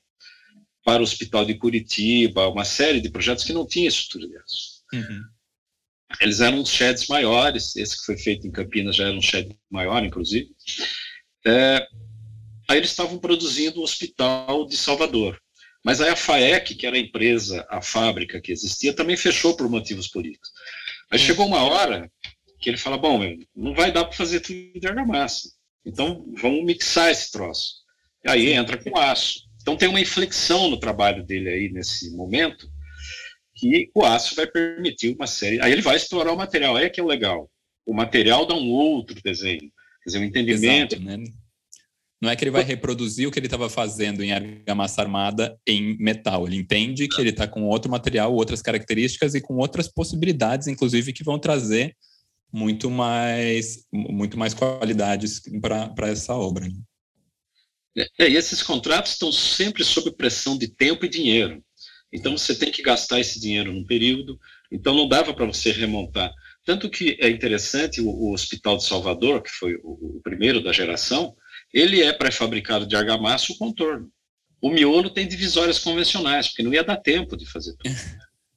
para 0.84 1.00
o 1.00 1.04
Hospital 1.04 1.44
de 1.44 1.54
Curitiba, 1.54 2.48
uma 2.48 2.64
série 2.64 3.00
de 3.00 3.10
projetos 3.10 3.44
que 3.44 3.52
não 3.52 3.66
tinha 3.66 3.88
estrutura 3.88 4.28
de 4.28 4.36
aço. 4.36 4.82
Uhum. 4.92 5.22
Eles 6.20 6.40
eram 6.40 6.64
sheds 6.64 7.06
maiores, 7.08 7.74
esse 7.76 7.98
que 7.98 8.04
foi 8.04 8.18
feito 8.18 8.46
em 8.46 8.50
Campinas 8.50 8.96
já 8.96 9.04
era 9.08 9.16
um 9.16 9.22
shed 9.22 9.56
maior, 9.70 10.04
inclusive. 10.04 10.50
É, 11.46 11.86
aí 12.68 12.78
eles 12.78 12.90
estavam 12.90 13.18
produzindo 13.18 13.80
o 13.80 13.82
Hospital 13.82 14.66
de 14.66 14.76
Salvador. 14.76 15.40
Mas 15.84 16.00
aí 16.00 16.08
a 16.08 16.16
FAEC, 16.16 16.74
que 16.74 16.86
era 16.86 16.96
a 16.96 17.00
empresa, 17.00 17.66
a 17.68 17.82
fábrica 17.82 18.40
que 18.40 18.52
existia, 18.52 18.94
também 18.94 19.16
fechou 19.16 19.56
por 19.56 19.68
motivos 19.68 20.08
políticos. 20.08 20.50
Aí 21.10 21.18
uhum. 21.18 21.26
chegou 21.26 21.46
uma 21.46 21.62
hora 21.62 22.10
que 22.64 22.70
ele 22.70 22.78
fala, 22.78 22.96
bom, 22.96 23.20
não 23.54 23.74
vai 23.74 23.92
dar 23.92 24.06
para 24.06 24.16
fazer 24.16 24.40
tudo 24.40 24.80
de 24.80 24.88
argamassa. 24.88 25.50
Então, 25.84 26.24
vamos 26.40 26.64
mixar 26.64 27.10
esse 27.10 27.30
troço. 27.30 27.74
E 28.24 28.30
aí 28.30 28.52
entra 28.54 28.82
com 28.82 28.98
aço. 28.98 29.40
Então, 29.60 29.76
tem 29.76 29.86
uma 29.86 30.00
inflexão 30.00 30.70
no 30.70 30.80
trabalho 30.80 31.22
dele 31.22 31.50
aí 31.50 31.68
nesse 31.70 32.10
momento, 32.16 32.66
que 33.54 33.90
o 33.94 34.02
aço 34.02 34.34
vai 34.34 34.46
permitir 34.46 35.14
uma 35.14 35.26
série. 35.26 35.60
Aí 35.60 35.72
ele 35.72 35.82
vai 35.82 35.96
explorar 35.96 36.32
o 36.32 36.38
material, 36.38 36.74
aí 36.74 36.86
é 36.86 36.90
que 36.90 36.98
é 36.98 37.02
o 37.02 37.06
legal. 37.06 37.50
O 37.84 37.92
material 37.92 38.46
dá 38.46 38.54
um 38.54 38.70
outro 38.70 39.20
desenho, 39.22 39.60
quer 40.02 40.06
dizer, 40.06 40.18
um 40.20 40.24
entendimento. 40.24 40.94
Exato, 40.94 41.04
né? 41.04 41.22
Não 42.18 42.30
é 42.30 42.36
que 42.36 42.44
ele 42.44 42.50
vai 42.50 42.62
reproduzir 42.62 43.28
o 43.28 43.30
que 43.30 43.38
ele 43.38 43.46
estava 43.46 43.68
fazendo 43.68 44.24
em 44.24 44.32
argamassa 44.32 45.02
armada 45.02 45.54
em 45.68 45.98
metal. 45.98 46.46
Ele 46.46 46.56
entende 46.56 47.08
que 47.08 47.20
ele 47.20 47.28
está 47.28 47.46
com 47.46 47.64
outro 47.64 47.90
material, 47.90 48.32
outras 48.32 48.62
características 48.62 49.34
e 49.34 49.42
com 49.42 49.56
outras 49.56 49.86
possibilidades, 49.86 50.66
inclusive, 50.66 51.12
que 51.12 51.22
vão 51.22 51.38
trazer 51.38 51.94
muito 52.54 52.88
mais, 52.88 53.84
muito 53.92 54.38
mais 54.38 54.54
qualidades 54.54 55.42
para 55.60 56.08
essa 56.08 56.34
obra. 56.34 56.64
Né? 57.96 58.06
É, 58.16 58.28
e 58.28 58.36
esses 58.36 58.62
contratos 58.62 59.10
estão 59.10 59.32
sempre 59.32 59.82
sob 59.82 60.12
pressão 60.12 60.56
de 60.56 60.68
tempo 60.68 61.04
e 61.04 61.08
dinheiro. 61.08 61.60
Então 62.12 62.38
você 62.38 62.54
tem 62.54 62.70
que 62.70 62.80
gastar 62.80 63.18
esse 63.18 63.40
dinheiro 63.40 63.72
num 63.72 63.84
período. 63.84 64.38
Então 64.70 64.94
não 64.94 65.08
dava 65.08 65.34
para 65.34 65.46
você 65.46 65.72
remontar. 65.72 66.32
Tanto 66.64 66.88
que 66.88 67.18
é 67.20 67.28
interessante 67.28 68.00
o, 68.00 68.08
o, 68.08 68.32
Hospital 68.32 68.76
de 68.76 68.84
Salvador, 68.84 69.42
que 69.42 69.50
foi 69.50 69.74
o, 69.82 70.18
o 70.18 70.20
primeiro 70.22 70.62
da 70.62 70.72
geração, 70.72 71.34
ele 71.72 72.02
é 72.02 72.12
pré-fabricado 72.12 72.86
de 72.86 72.94
argamassa 72.94 73.52
o 73.52 73.58
contorno. 73.58 74.08
O 74.62 74.70
miolo 74.70 75.10
tem 75.10 75.26
divisórias 75.26 75.80
convencionais, 75.80 76.46
porque 76.46 76.62
não 76.62 76.72
ia 76.72 76.84
dar 76.84 76.98
tempo 76.98 77.36
de 77.36 77.50
fazer 77.50 77.74
tudo. 77.78 77.92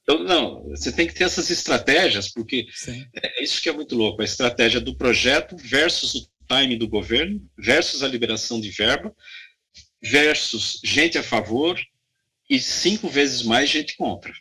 Então, 0.10 0.24
não, 0.24 0.64
você 0.70 0.90
tem 0.90 1.06
que 1.06 1.14
ter 1.14 1.26
essas 1.26 1.50
estratégias, 1.50 2.30
porque 2.30 2.66
Sim. 2.74 3.06
é 3.14 3.44
isso 3.44 3.62
que 3.62 3.68
é 3.68 3.74
muito 3.74 3.94
louco, 3.94 4.22
a 4.22 4.26
estratégia 4.26 4.80
do 4.80 4.96
projeto 4.96 5.58
versus 5.58 6.16
o 6.16 6.30
time 6.48 6.78
do 6.78 6.88
governo, 6.88 7.46
versus 7.58 8.02
a 8.02 8.08
liberação 8.08 8.62
de 8.62 8.70
verba, 8.70 9.14
versus 10.02 10.80
gente 10.82 11.18
a 11.18 11.24
favor 11.24 11.78
e 12.50 12.58
cinco 12.58 13.10
vezes 13.10 13.44
mais 13.44 13.70
gente 13.70 13.98
contra. 13.98 14.32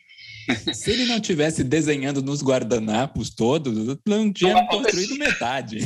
Se 0.73 0.93
ele 0.93 1.07
não 1.07 1.19
tivesse 1.19 1.65
desenhando 1.65 2.23
nos 2.23 2.45
guardanapos 2.45 3.31
todos, 3.31 3.99
não 4.07 4.33
tinha 4.33 4.55
não 4.55 4.67
construído 4.69 5.17
metade. 5.17 5.79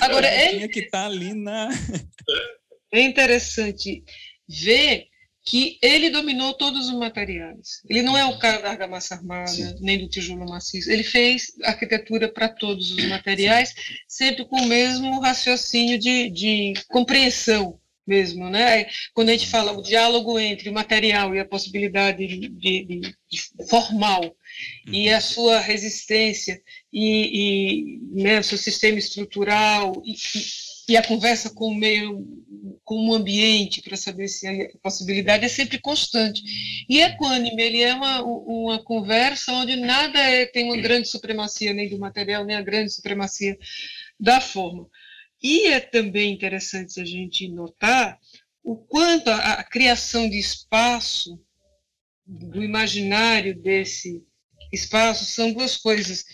Agora, 0.00 0.26
é... 0.28 0.56
tinha 0.56 0.68
que 0.68 0.80
estar 0.80 1.02
tá 1.02 1.06
ali 1.06 1.32
na. 1.32 1.68
É 2.92 3.00
interessante 3.00 4.02
ver 4.48 5.06
que 5.44 5.78
ele 5.82 6.10
dominou 6.10 6.54
todos 6.54 6.88
os 6.88 6.94
materiais. 6.94 7.82
Ele 7.88 8.02
não 8.02 8.16
é 8.16 8.24
o 8.24 8.38
cara 8.38 8.60
da 8.60 8.70
argamassa 8.70 9.14
armada, 9.14 9.48
Sim. 9.48 9.74
nem 9.80 9.98
do 9.98 10.08
tijolo 10.08 10.48
maciço. 10.48 10.90
Ele 10.90 11.02
fez 11.02 11.52
arquitetura 11.64 12.28
para 12.28 12.48
todos 12.48 12.92
os 12.92 13.04
materiais, 13.06 13.70
Sim. 13.70 13.94
sempre 14.06 14.44
com 14.44 14.60
o 14.60 14.66
mesmo 14.66 15.20
raciocínio 15.20 15.98
de, 15.98 16.30
de 16.30 16.74
compreensão 16.88 17.80
mesmo, 18.06 18.50
né? 18.50 18.86
Quando 19.14 19.28
a 19.28 19.32
gente 19.32 19.48
fala 19.48 19.72
o 19.72 19.82
diálogo 19.82 20.38
entre 20.38 20.68
o 20.68 20.72
material 20.72 21.34
e 21.34 21.40
a 21.40 21.44
possibilidade 21.44 22.26
de, 22.26 22.48
de, 22.48 23.00
de 23.30 23.68
formal 23.68 24.24
uhum. 24.24 24.92
e 24.92 25.08
a 25.08 25.20
sua 25.20 25.60
resistência 25.60 26.60
e, 26.92 27.98
e 28.16 28.22
né, 28.22 28.40
o 28.40 28.44
seu 28.44 28.58
sistema 28.58 28.98
estrutural 28.98 30.02
e, 30.04 30.12
e 30.12 30.16
a 30.90 31.06
conversa 31.06 31.50
com 31.50 31.68
o 31.68 31.74
meio, 31.74 32.26
com 32.84 33.08
o 33.08 33.14
ambiente, 33.14 33.82
para 33.82 33.96
saber 33.96 34.28
se 34.28 34.46
a 34.46 34.78
possibilidade 34.82 35.44
é 35.44 35.48
sempre 35.48 35.78
constante. 35.78 36.42
E 36.88 37.00
equânime, 37.00 37.62
ele 37.62 37.82
é 37.82 37.94
uma, 37.94 38.22
uma 38.22 38.82
conversa 38.82 39.52
onde 39.52 39.76
nada 39.76 40.18
é, 40.18 40.46
tem 40.46 40.64
uma 40.64 40.76
grande 40.76 41.08
supremacia 41.08 41.72
nem 41.72 41.88
do 41.88 41.98
material, 41.98 42.44
nem 42.44 42.56
a 42.56 42.62
grande 42.62 42.92
supremacia 42.92 43.56
da 44.18 44.40
forma. 44.40 44.88
E 45.42 45.66
é 45.68 45.80
também 45.80 46.32
interessante 46.32 47.00
a 47.00 47.04
gente 47.04 47.48
notar 47.48 48.18
o 48.62 48.76
quanto 48.76 49.28
a, 49.28 49.54
a 49.54 49.64
criação 49.64 50.28
de 50.28 50.38
espaço, 50.38 51.40
do 52.24 52.62
imaginário 52.62 53.54
desse 53.60 54.22
espaço, 54.72 55.24
são 55.24 55.52
duas 55.52 55.76
coisas 55.76 56.24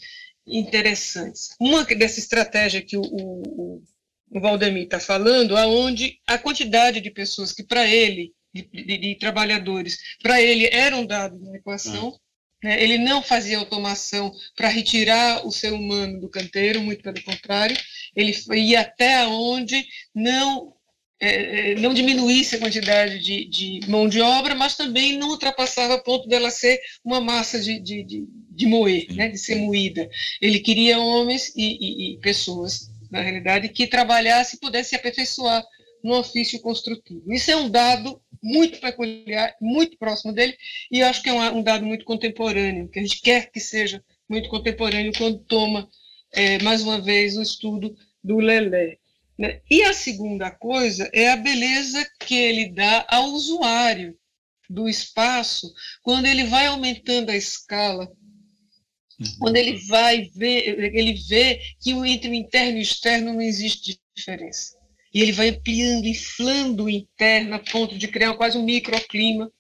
interessantes. 0.46 1.54
Uma 1.58 1.84
dessa 1.84 2.18
estratégia 2.18 2.82
que 2.82 2.96
o, 2.96 3.02
o, 3.02 3.82
o 4.30 4.40
Valdemir 4.40 4.84
está 4.84 5.00
falando, 5.00 5.56
aonde 5.56 6.18
a 6.26 6.38
quantidade 6.38 7.00
de 7.00 7.10
pessoas 7.10 7.52
que 7.52 7.62
para 7.62 7.86
ele, 7.86 8.32
de, 8.52 8.62
de, 8.62 8.98
de 8.98 9.14
trabalhadores, 9.16 9.98
para 10.22 10.40
ele 10.40 10.68
eram 10.72 11.04
dados 11.04 11.40
na 11.40 11.56
equação, 11.56 12.14
ah. 12.14 12.66
né? 12.66 12.82
ele 12.82 12.98
não 12.98 13.22
fazia 13.22 13.58
automação 13.58 14.32
para 14.56 14.68
retirar 14.68 15.46
o 15.46 15.50
ser 15.50 15.72
humano 15.72 16.20
do 16.20 16.28
canteiro, 16.28 16.80
muito 16.80 17.02
pelo 17.02 17.22
contrário, 17.22 17.76
ele 18.14 18.34
ia 18.54 18.80
até 18.80 19.26
onde 19.26 19.86
não 20.14 20.74
é, 21.20 21.72
é, 21.72 21.74
não 21.74 21.92
diminuísse 21.92 22.54
a 22.54 22.58
quantidade 22.60 23.18
de, 23.18 23.44
de, 23.44 23.80
mão 23.88 24.08
de 24.08 24.20
obra, 24.20 24.54
mas 24.54 24.76
também 24.76 25.18
não 25.18 25.30
ultrapassava 25.30 25.94
o 25.94 26.02
ponto 26.02 26.28
dela 26.28 26.48
ser 26.48 26.80
uma 27.04 27.20
massa 27.20 27.58
de, 27.58 27.80
de, 27.80 28.04
de, 28.04 28.24
de 28.28 28.66
moer, 28.66 29.06
né, 29.12 29.28
de 29.28 29.36
ser 29.36 29.56
moída. 29.56 30.08
Ele 30.40 30.60
queria 30.60 31.00
homens 31.00 31.52
e, 31.56 31.76
e, 31.80 32.14
e 32.14 32.18
pessoas 32.18 32.88
na 33.10 33.20
realidade, 33.20 33.68
que 33.68 33.86
trabalhasse 33.86 34.56
e 34.56 34.60
pudesse 34.60 34.90
se 34.90 34.96
aperfeiçoar 34.96 35.64
no 36.02 36.14
ofício 36.18 36.60
construtivo. 36.60 37.32
Isso 37.32 37.50
é 37.50 37.56
um 37.56 37.68
dado 37.68 38.20
muito 38.42 38.80
peculiar, 38.80 39.54
muito 39.60 39.98
próximo 39.98 40.32
dele, 40.32 40.56
e 40.90 41.02
acho 41.02 41.22
que 41.22 41.28
é 41.28 41.32
um, 41.32 41.58
um 41.58 41.62
dado 41.62 41.84
muito 41.84 42.04
contemporâneo, 42.04 42.88
que 42.88 42.98
a 42.98 43.02
gente 43.02 43.20
quer 43.20 43.50
que 43.50 43.60
seja 43.60 44.02
muito 44.28 44.48
contemporâneo 44.48 45.12
quando 45.16 45.38
toma, 45.40 45.88
é, 46.32 46.62
mais 46.62 46.82
uma 46.82 47.00
vez, 47.00 47.36
o 47.36 47.42
estudo 47.42 47.96
do 48.22 48.38
Lelé. 48.38 48.98
Né? 49.38 49.60
E 49.70 49.82
a 49.82 49.92
segunda 49.92 50.50
coisa 50.50 51.08
é 51.12 51.30
a 51.30 51.36
beleza 51.36 52.06
que 52.20 52.34
ele 52.34 52.68
dá 52.70 53.06
ao 53.08 53.26
usuário 53.26 54.16
do 54.68 54.88
espaço 54.88 55.72
quando 56.02 56.26
ele 56.26 56.44
vai 56.44 56.66
aumentando 56.66 57.30
a 57.30 57.36
escala. 57.36 58.10
Quando 59.38 59.57
ele 59.57 59.76
vai 59.87 60.31
ver, 60.35 60.94
ele 60.94 61.14
vê 61.14 61.61
que 61.81 61.90
entre 61.90 62.31
o 62.31 62.35
interno 62.35 62.76
e 62.78 62.81
o 62.81 62.83
externo 62.83 63.33
não 63.33 63.40
existe 63.40 63.98
diferença. 64.14 64.76
E 65.12 65.22
ele 65.22 65.33
vai 65.33 65.48
ampliando, 65.48 66.07
inflando 66.07 66.85
o 66.85 66.90
interno 66.90 67.54
a 67.54 67.59
ponto 67.59 67.98
de 67.98 68.07
criar 68.07 68.35
quase 68.35 68.57
um 68.57 68.64
microclima, 68.64 69.50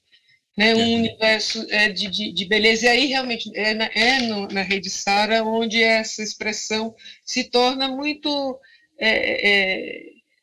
né, 0.56 0.74
um 0.74 0.94
universo 0.96 1.66
é, 1.70 1.88
de, 1.88 2.08
de, 2.08 2.32
de, 2.32 2.44
beleza. 2.44 2.86
E 2.86 2.88
aí, 2.88 3.06
realmente, 3.06 3.50
é 3.54 3.74
na, 3.74 3.84
é 3.86 4.20
no, 4.22 4.48
na 4.48 4.62
rede 4.62 4.90
Sara 4.90 5.44
onde 5.44 5.82
essa 5.82 6.22
expressão 6.22 6.94
se 7.24 7.44
torna 7.44 7.88
muito 7.88 8.58
é, 8.98 9.50
é, 9.50 10.02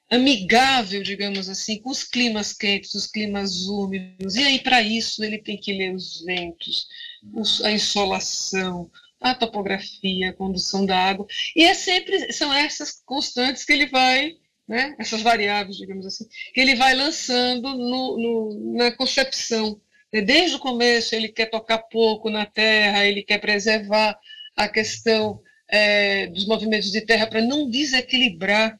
amigável, 0.10 1.04
digamos 1.04 1.49
assim, 1.49 1.80
com 1.80 1.89
os 1.89 2.04
climas 2.04 2.54
quentes, 2.54 2.95
os 2.95 3.08
climas 3.08 3.67
úmidos. 3.67 4.36
E 4.36 4.43
aí, 4.43 4.60
para 4.60 4.82
isso, 4.82 5.23
ele 5.23 5.38
tem 5.38 5.58
que 5.58 5.73
ler 5.73 5.93
os 5.93 6.23
ventos, 6.25 6.88
os, 7.34 7.63
a 7.63 7.71
insolação, 7.71 8.89
a 9.19 9.34
topografia, 9.34 10.30
a 10.30 10.34
condução 10.34 10.86
da 10.86 10.97
água. 10.97 11.25
E 11.56 11.63
é 11.63 11.73
sempre 11.73 12.32
são 12.34 12.54
essas 12.54 13.01
constantes 13.06 13.63
que 13.63 13.73
ele 13.73 13.88
vai, 13.88 14.34
né, 14.67 14.95
essas 14.99 15.21
variáveis, 15.21 15.78
digamos 15.78 16.06
assim, 16.06 16.25
que 16.54 16.62
ele 16.62 16.75
vai 16.75 16.93
lançando 16.93 17.69
no, 17.75 18.17
no, 18.17 18.73
na 18.78 18.91
concepção. 18.91 19.80
Desde 20.12 20.56
o 20.56 20.60
começo, 20.60 21.13
ele 21.13 21.30
quer 21.30 21.47
tocar 21.47 21.80
pouco 21.80 22.30
na 22.30 22.45
terra, 22.45 23.06
ele 23.06 23.21
quer 23.23 23.39
preservar 23.39 24.17
a 24.56 24.69
questão 24.69 25.41
é, 25.67 26.28
dos 26.28 26.47
movimentos 26.47 26.91
de 26.91 27.01
terra 27.01 27.28
para 27.28 27.41
não 27.41 27.69
desequilibrar 27.69 28.80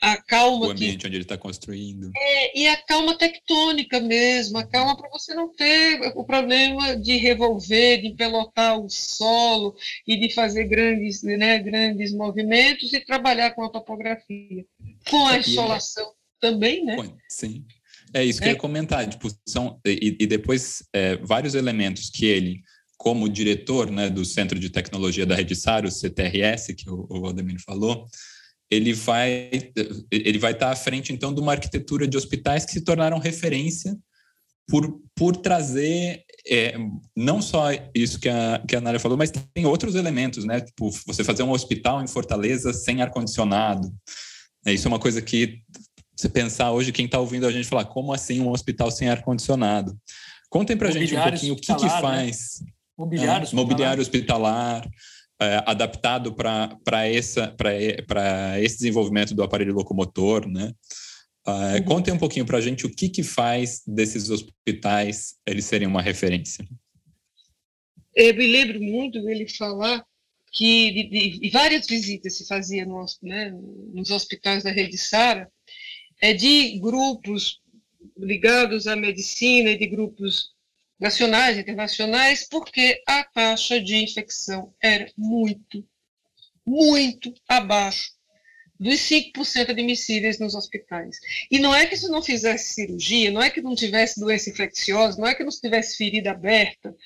a 0.00 0.16
calma 0.16 0.68
o 0.68 0.70
ambiente 0.70 0.98
que, 0.98 1.06
onde 1.06 1.16
ele 1.16 1.24
está 1.24 1.36
construindo. 1.36 2.10
É, 2.16 2.58
e 2.58 2.66
a 2.66 2.76
calma 2.76 3.16
tectônica 3.18 4.00
mesmo 4.00 4.56
a 4.56 4.66
calma 4.66 4.96
para 4.96 5.10
você 5.10 5.34
não 5.34 5.52
ter 5.52 6.12
o 6.16 6.24
problema 6.24 6.96
de 6.96 7.16
revolver 7.16 8.00
de 8.00 8.14
pelotar 8.14 8.80
o 8.80 8.88
solo 8.88 9.76
e 10.06 10.16
de 10.16 10.32
fazer 10.32 10.64
grandes 10.64 11.22
né, 11.22 11.58
grandes 11.58 12.14
movimentos 12.14 12.92
e 12.92 13.00
trabalhar 13.00 13.50
com 13.50 13.62
a 13.64 13.70
topografia. 13.70 14.64
Com 15.08 15.26
a 15.26 15.38
insolação 15.38 16.12
também 16.40 16.84
né? 16.84 16.96
Sim. 17.28 17.64
É 18.14 18.24
isso 18.24 18.40
que 18.40 18.46
é. 18.46 18.50
eu 18.50 18.54
ia 18.54 18.58
comentar 18.58 19.06
tipo 19.06 19.28
são 19.46 19.78
e, 19.84 20.16
e 20.18 20.26
depois 20.26 20.82
é, 20.92 21.16
vários 21.16 21.54
elementos 21.54 22.08
que 22.08 22.24
ele 22.24 22.62
como 22.96 23.30
diretor 23.30 23.90
né, 23.90 24.10
do 24.10 24.26
Centro 24.26 24.58
de 24.58 24.68
Tecnologia 24.68 25.24
da 25.24 25.34
Rede 25.34 25.56
SAR, 25.56 25.86
o 25.86 25.90
CTRS, 25.90 26.74
que 26.74 26.90
o, 26.90 27.06
o 27.08 27.22
Valdemir 27.22 27.58
falou, 27.58 28.06
ele 28.70 28.92
vai 28.92 29.50
ele 30.10 30.38
vai 30.38 30.52
estar 30.52 30.70
à 30.70 30.76
frente 30.76 31.12
então 31.12 31.34
de 31.34 31.40
uma 31.40 31.52
arquitetura 31.52 32.06
de 32.06 32.16
hospitais 32.16 32.64
que 32.64 32.72
se 32.72 32.82
tornaram 32.82 33.18
referência 33.18 33.96
por, 34.70 35.00
por 35.14 35.36
trazer 35.36 36.24
é, 36.48 36.76
não 37.14 37.42
só 37.42 37.68
isso 37.94 38.18
que 38.18 38.28
a, 38.28 38.62
que 38.66 38.76
a 38.76 38.80
Nália 38.80 39.00
falou, 39.00 39.18
mas 39.18 39.32
tem 39.52 39.66
outros 39.66 39.94
elementos, 39.94 40.44
né? 40.44 40.60
Tipo, 40.60 40.90
você 41.06 41.24
fazer 41.24 41.42
um 41.42 41.50
hospital 41.50 42.02
em 42.02 42.06
Fortaleza 42.06 42.72
sem 42.72 43.02
ar-condicionado. 43.02 43.92
É, 44.64 44.72
isso 44.72 44.86
é 44.86 44.88
uma 44.88 44.98
coisa 44.98 45.20
que 45.20 45.60
você 46.16 46.28
pensar 46.28 46.70
hoje, 46.70 46.92
quem 46.92 47.06
está 47.06 47.18
ouvindo 47.18 47.46
a 47.46 47.52
gente 47.52 47.68
falar, 47.68 47.84
como 47.86 48.12
assim 48.12 48.40
um 48.40 48.50
hospital 48.50 48.90
sem 48.90 49.08
ar-condicionado? 49.08 49.98
Contem 50.48 50.76
para 50.76 50.88
a 50.88 50.92
gente 50.92 51.16
um 51.16 51.22
pouquinho 51.22 51.54
o 51.54 51.56
que, 51.56 51.74
que 51.74 51.84
né? 51.84 52.00
faz. 52.00 52.60
Né? 52.60 52.72
Mobiliário 52.98 53.42
hospitalar. 53.42 53.66
Mobiliário 53.66 54.02
hospitalar 54.02 54.90
é, 55.40 55.62
adaptado 55.66 56.34
para 56.34 57.08
esse 57.08 58.76
desenvolvimento 58.76 59.34
do 59.34 59.42
aparelho 59.42 59.74
locomotor, 59.74 60.46
né? 60.46 60.72
Uh. 61.46 61.82
Contem 61.84 62.12
um 62.12 62.18
pouquinho 62.18 62.44
para 62.44 62.58
a 62.58 62.60
gente 62.60 62.84
o 62.84 62.94
que, 62.94 63.08
que 63.08 63.22
faz 63.22 63.82
desses 63.86 64.28
hospitais 64.28 65.36
eles 65.46 65.64
serem 65.64 65.88
uma 65.88 66.02
referência. 66.02 66.66
Eu 68.14 68.34
me 68.34 68.46
lembro 68.46 68.80
muito 68.82 69.22
dele 69.22 69.48
falar 69.48 70.04
que 70.52 70.90
de, 70.90 71.08
de, 71.08 71.38
de 71.38 71.50
várias 71.50 71.86
visitas 71.86 72.36
se 72.36 72.46
fazia 72.46 72.84
no, 72.84 73.04
né, 73.22 73.50
nos 73.94 74.10
hospitais 74.10 74.64
da 74.64 74.70
Rede 74.70 74.98
Sara, 74.98 75.50
é 76.20 76.34
de 76.34 76.78
grupos 76.78 77.60
ligados 78.18 78.86
à 78.86 78.94
medicina 78.94 79.70
e 79.70 79.78
de 79.78 79.86
grupos 79.86 80.50
nacionais 81.00 81.56
e 81.56 81.60
internacionais, 81.60 82.46
porque 82.48 83.02
a 83.06 83.24
taxa 83.24 83.80
de 83.80 83.96
infecção 83.96 84.74
era 84.82 85.10
muito, 85.16 85.84
muito 86.66 87.32
abaixo 87.48 88.10
dos 88.80 88.98
5% 89.00 89.68
admissíveis 89.70 90.38
nos 90.38 90.54
hospitais. 90.54 91.18
E 91.50 91.58
não 91.58 91.74
é 91.74 91.84
que 91.84 91.96
se 91.96 92.08
não 92.08 92.22
fizesse 92.22 92.72
cirurgia, 92.72 93.30
não 93.30 93.42
é 93.42 93.50
que 93.50 93.60
não 93.60 93.74
tivesse 93.74 94.18
doença 94.18 94.48
infecciosa, 94.48 95.20
não 95.20 95.28
é 95.28 95.34
que 95.34 95.44
não 95.44 95.50
tivesse 95.50 95.98
ferida 95.98 96.30
aberta, 96.30 96.96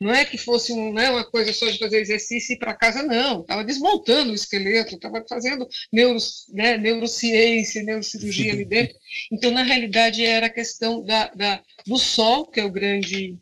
não 0.00 0.12
é 0.12 0.24
que 0.24 0.38
fosse 0.38 0.72
um, 0.72 0.92
né, 0.92 1.10
uma 1.10 1.24
coisa 1.24 1.52
só 1.52 1.68
de 1.68 1.78
fazer 1.78 2.00
exercício 2.00 2.52
e 2.52 2.56
ir 2.56 2.58
para 2.58 2.74
casa, 2.74 3.02
não. 3.02 3.40
Estava 3.40 3.64
desmontando 3.64 4.30
o 4.30 4.34
esqueleto, 4.34 4.94
estava 4.94 5.24
fazendo 5.28 5.66
neuro, 5.92 6.18
né, 6.50 6.78
neurociência, 6.78 7.82
neurocirurgia 7.82 8.52
ali 8.52 8.64
dentro. 8.64 8.96
Então, 9.32 9.50
na 9.50 9.64
realidade, 9.64 10.24
era 10.24 10.46
a 10.46 10.50
questão 10.50 11.02
da, 11.02 11.28
da, 11.34 11.62
do 11.84 11.98
sol, 11.98 12.46
que 12.46 12.60
é 12.60 12.64
o 12.64 12.70
grande 12.70 13.36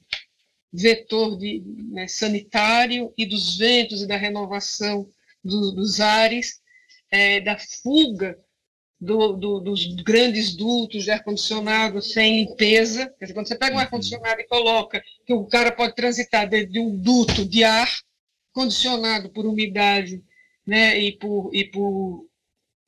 vetor 0.72 1.36
de, 1.36 1.62
né, 1.90 2.08
sanitário, 2.08 3.12
e 3.16 3.26
dos 3.26 3.58
ventos 3.58 4.02
e 4.02 4.06
da 4.06 4.16
renovação 4.16 5.08
do, 5.44 5.72
dos 5.72 6.00
ares, 6.00 6.60
é, 7.10 7.40
da 7.40 7.58
fuga 7.58 8.38
do, 9.02 9.32
do, 9.32 9.60
dos 9.60 9.94
grandes 9.96 10.54
dutos 10.54 11.02
de 11.02 11.10
ar-condicionado 11.10 12.00
sem 12.00 12.44
limpeza. 12.44 13.12
Quer 13.18 13.24
dizer, 13.24 13.34
quando 13.34 13.48
você 13.48 13.58
pega 13.58 13.72
um 13.72 13.76
uhum. 13.76 13.82
ar-condicionado 13.82 14.40
e 14.40 14.46
coloca 14.46 15.02
que 15.26 15.34
o 15.34 15.44
cara 15.44 15.72
pode 15.72 15.96
transitar 15.96 16.48
dentro 16.48 16.72
de 16.72 16.78
um 16.78 16.96
duto 16.96 17.44
de 17.44 17.64
ar 17.64 17.90
condicionado 18.52 19.28
por 19.30 19.44
umidade 19.44 20.22
né, 20.64 20.96
e, 20.98 21.12
por, 21.18 21.50
e 21.52 21.64
por 21.64 22.26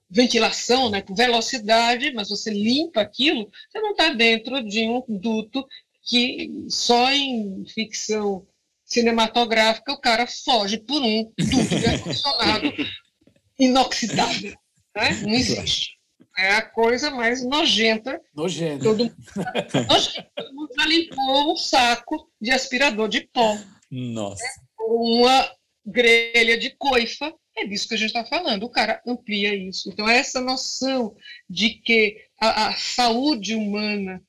ventilação, 0.08 0.88
né, 0.88 1.02
por 1.02 1.16
velocidade, 1.16 2.12
mas 2.12 2.28
você 2.28 2.50
limpa 2.50 3.00
aquilo, 3.00 3.50
você 3.68 3.80
não 3.80 3.90
está 3.90 4.10
dentro 4.10 4.62
de 4.62 4.86
um 4.86 5.02
duto 5.08 5.66
que 6.04 6.50
só 6.68 7.10
em 7.10 7.64
ficção 7.66 8.46
cinematográfica 8.84 9.92
o 9.92 10.00
cara 10.00 10.26
foge 10.26 10.78
por 10.78 11.00
um 11.00 11.32
duto 11.38 11.78
de 11.78 11.86
ar-condicionado 11.86 12.72
inoxidável. 13.58 14.54
Né? 14.94 15.10
Não 15.22 15.34
existe. 15.34 15.94
É 16.36 16.50
a 16.50 16.62
coisa 16.62 17.10
mais 17.10 17.44
nojenta. 17.44 18.20
Nojenta. 18.34 18.84
Todo 18.84 19.04
mundo, 19.04 19.16
todo 20.34 20.54
mundo 20.54 20.70
já 20.76 20.86
limpou 20.86 21.52
um 21.52 21.56
saco 21.56 22.28
de 22.40 22.50
aspirador 22.50 23.08
de 23.08 23.22
pó. 23.32 23.56
Nossa. 23.90 24.42
Né? 24.42 24.50
Uma 24.80 25.50
grelha 25.86 26.58
de 26.58 26.70
coifa. 26.70 27.32
É 27.56 27.66
disso 27.66 27.86
que 27.86 27.94
a 27.94 27.96
gente 27.96 28.08
está 28.08 28.24
falando. 28.24 28.64
O 28.64 28.70
cara 28.70 29.00
amplia 29.06 29.54
isso. 29.54 29.88
Então, 29.88 30.08
essa 30.08 30.40
noção 30.40 31.14
de 31.48 31.70
que 31.70 32.16
a, 32.40 32.68
a 32.68 32.72
saúde 32.76 33.54
humana 33.54 34.20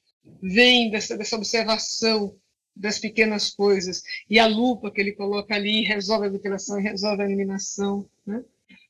vem 0.45 0.91
dessa, 0.91 1.17
dessa 1.17 1.35
observação 1.35 2.35
das 2.75 2.99
pequenas 2.99 3.51
coisas 3.51 4.03
e 4.29 4.37
a 4.37 4.45
lupa 4.45 4.91
que 4.91 5.01
ele 5.01 5.13
coloca 5.13 5.55
ali 5.55 5.81
resolve 5.81 6.27
a 6.27 6.29
ventilação 6.29 6.79
e 6.79 6.83
resolve 6.83 7.23
a 7.23 7.25
eliminação. 7.25 8.07
Né? 8.25 8.43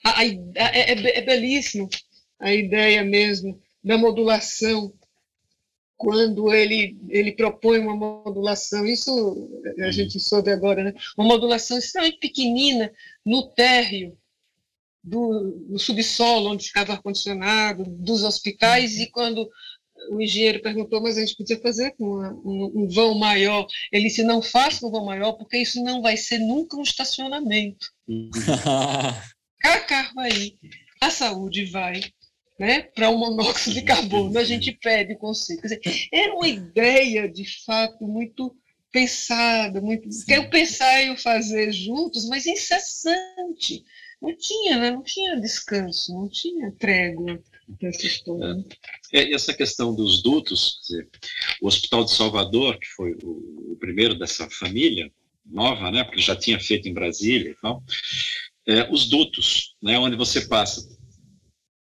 A, 0.03 0.19
a, 0.19 0.25
é, 0.25 0.33
é, 0.55 1.17
é 1.19 1.21
belíssimo 1.21 1.87
a 2.39 2.53
ideia 2.53 3.03
mesmo 3.03 3.61
da 3.83 3.97
modulação, 3.97 4.93
quando 5.95 6.51
ele, 6.53 6.97
ele 7.07 7.31
propõe 7.31 7.79
uma 7.79 7.95
modulação, 7.95 8.85
isso 8.85 9.49
a 9.79 9.85
uhum. 9.85 9.91
gente 9.91 10.19
soube 10.19 10.51
agora, 10.51 10.83
né? 10.83 10.93
uma 11.17 11.27
modulação 11.27 11.77
extremamente 11.77 12.19
pequenina 12.19 12.91
no 13.23 13.47
térreo 13.49 14.17
do, 15.05 15.51
do 15.69 15.79
subsolo, 15.79 16.49
onde 16.49 16.67
ficava 16.67 16.93
ar-condicionado, 16.93 17.85
dos 17.85 18.23
hospitais, 18.23 18.99
e 18.99 19.09
quando 19.11 19.47
o 20.09 20.21
engenheiro 20.21 20.61
perguntou, 20.61 21.01
mas 21.01 21.17
a 21.17 21.21
gente 21.21 21.35
podia 21.35 21.59
fazer 21.59 21.91
com 21.97 22.05
um, 22.05 22.83
um, 22.83 22.87
vão 22.87 23.15
maior. 23.15 23.65
Ele 23.91 24.07
disse, 24.07 24.23
não 24.23 24.41
faça 24.41 24.85
um 24.85 24.91
vão 24.91 25.05
maior, 25.05 25.33
porque 25.33 25.57
isso 25.57 25.83
não 25.83 26.01
vai 26.01 26.17
ser 26.17 26.39
nunca 26.39 26.77
um 26.77 26.81
estacionamento. 26.81 27.87
Cá 29.59 29.79
carro 29.81 30.19
aí, 30.19 30.55
a 31.01 31.09
saúde 31.09 31.65
vai 31.65 32.01
né, 32.59 32.83
para 32.83 33.09
o 33.09 33.17
monóxido 33.17 33.75
de 33.75 33.81
carbono. 33.81 34.37
A 34.37 34.43
gente 34.43 34.71
pede 34.71 35.13
o 35.13 35.17
conceito. 35.17 35.61
Quer 35.61 35.79
dizer, 35.79 36.07
era 36.11 36.33
uma 36.33 36.47
ideia, 36.47 37.29
de 37.29 37.45
fato, 37.63 38.05
muito 38.05 38.55
pensada, 38.91 39.81
muito, 39.81 40.07
que 40.25 40.37
o 40.37 40.49
pensar 40.49 41.03
e 41.03 41.09
o 41.09 41.17
fazer 41.17 41.71
juntos, 41.71 42.27
mas 42.29 42.45
incessante. 42.45 43.83
Não 44.21 44.35
tinha, 44.35 44.77
né? 44.77 44.91
não 44.91 45.03
tinha 45.03 45.39
descanso, 45.39 46.13
não 46.13 46.29
tinha 46.29 46.71
trégua. 46.71 47.43
É. 49.11 49.19
é 49.19 49.33
essa 49.33 49.53
questão 49.53 49.95
dos 49.95 50.21
dutos, 50.21 50.79
dizer, 50.81 51.09
o 51.61 51.67
Hospital 51.67 52.05
de 52.05 52.11
Salvador, 52.11 52.77
que 52.79 52.87
foi 52.87 53.13
o, 53.23 53.73
o, 53.73 53.77
primeiro 53.79 54.17
dessa 54.17 54.49
família 54.49 55.11
nova, 55.45 55.91
né, 55.91 56.03
porque 56.03 56.21
já 56.21 56.35
tinha 56.35 56.59
feito 56.59 56.87
em 56.87 56.93
Brasília 56.93 57.51
e 57.51 57.55
tal, 57.55 57.83
é, 58.67 58.91
os 58.91 59.07
dutos, 59.07 59.75
né, 59.81 59.97
onde 59.99 60.15
você 60.15 60.47
passa 60.47 60.87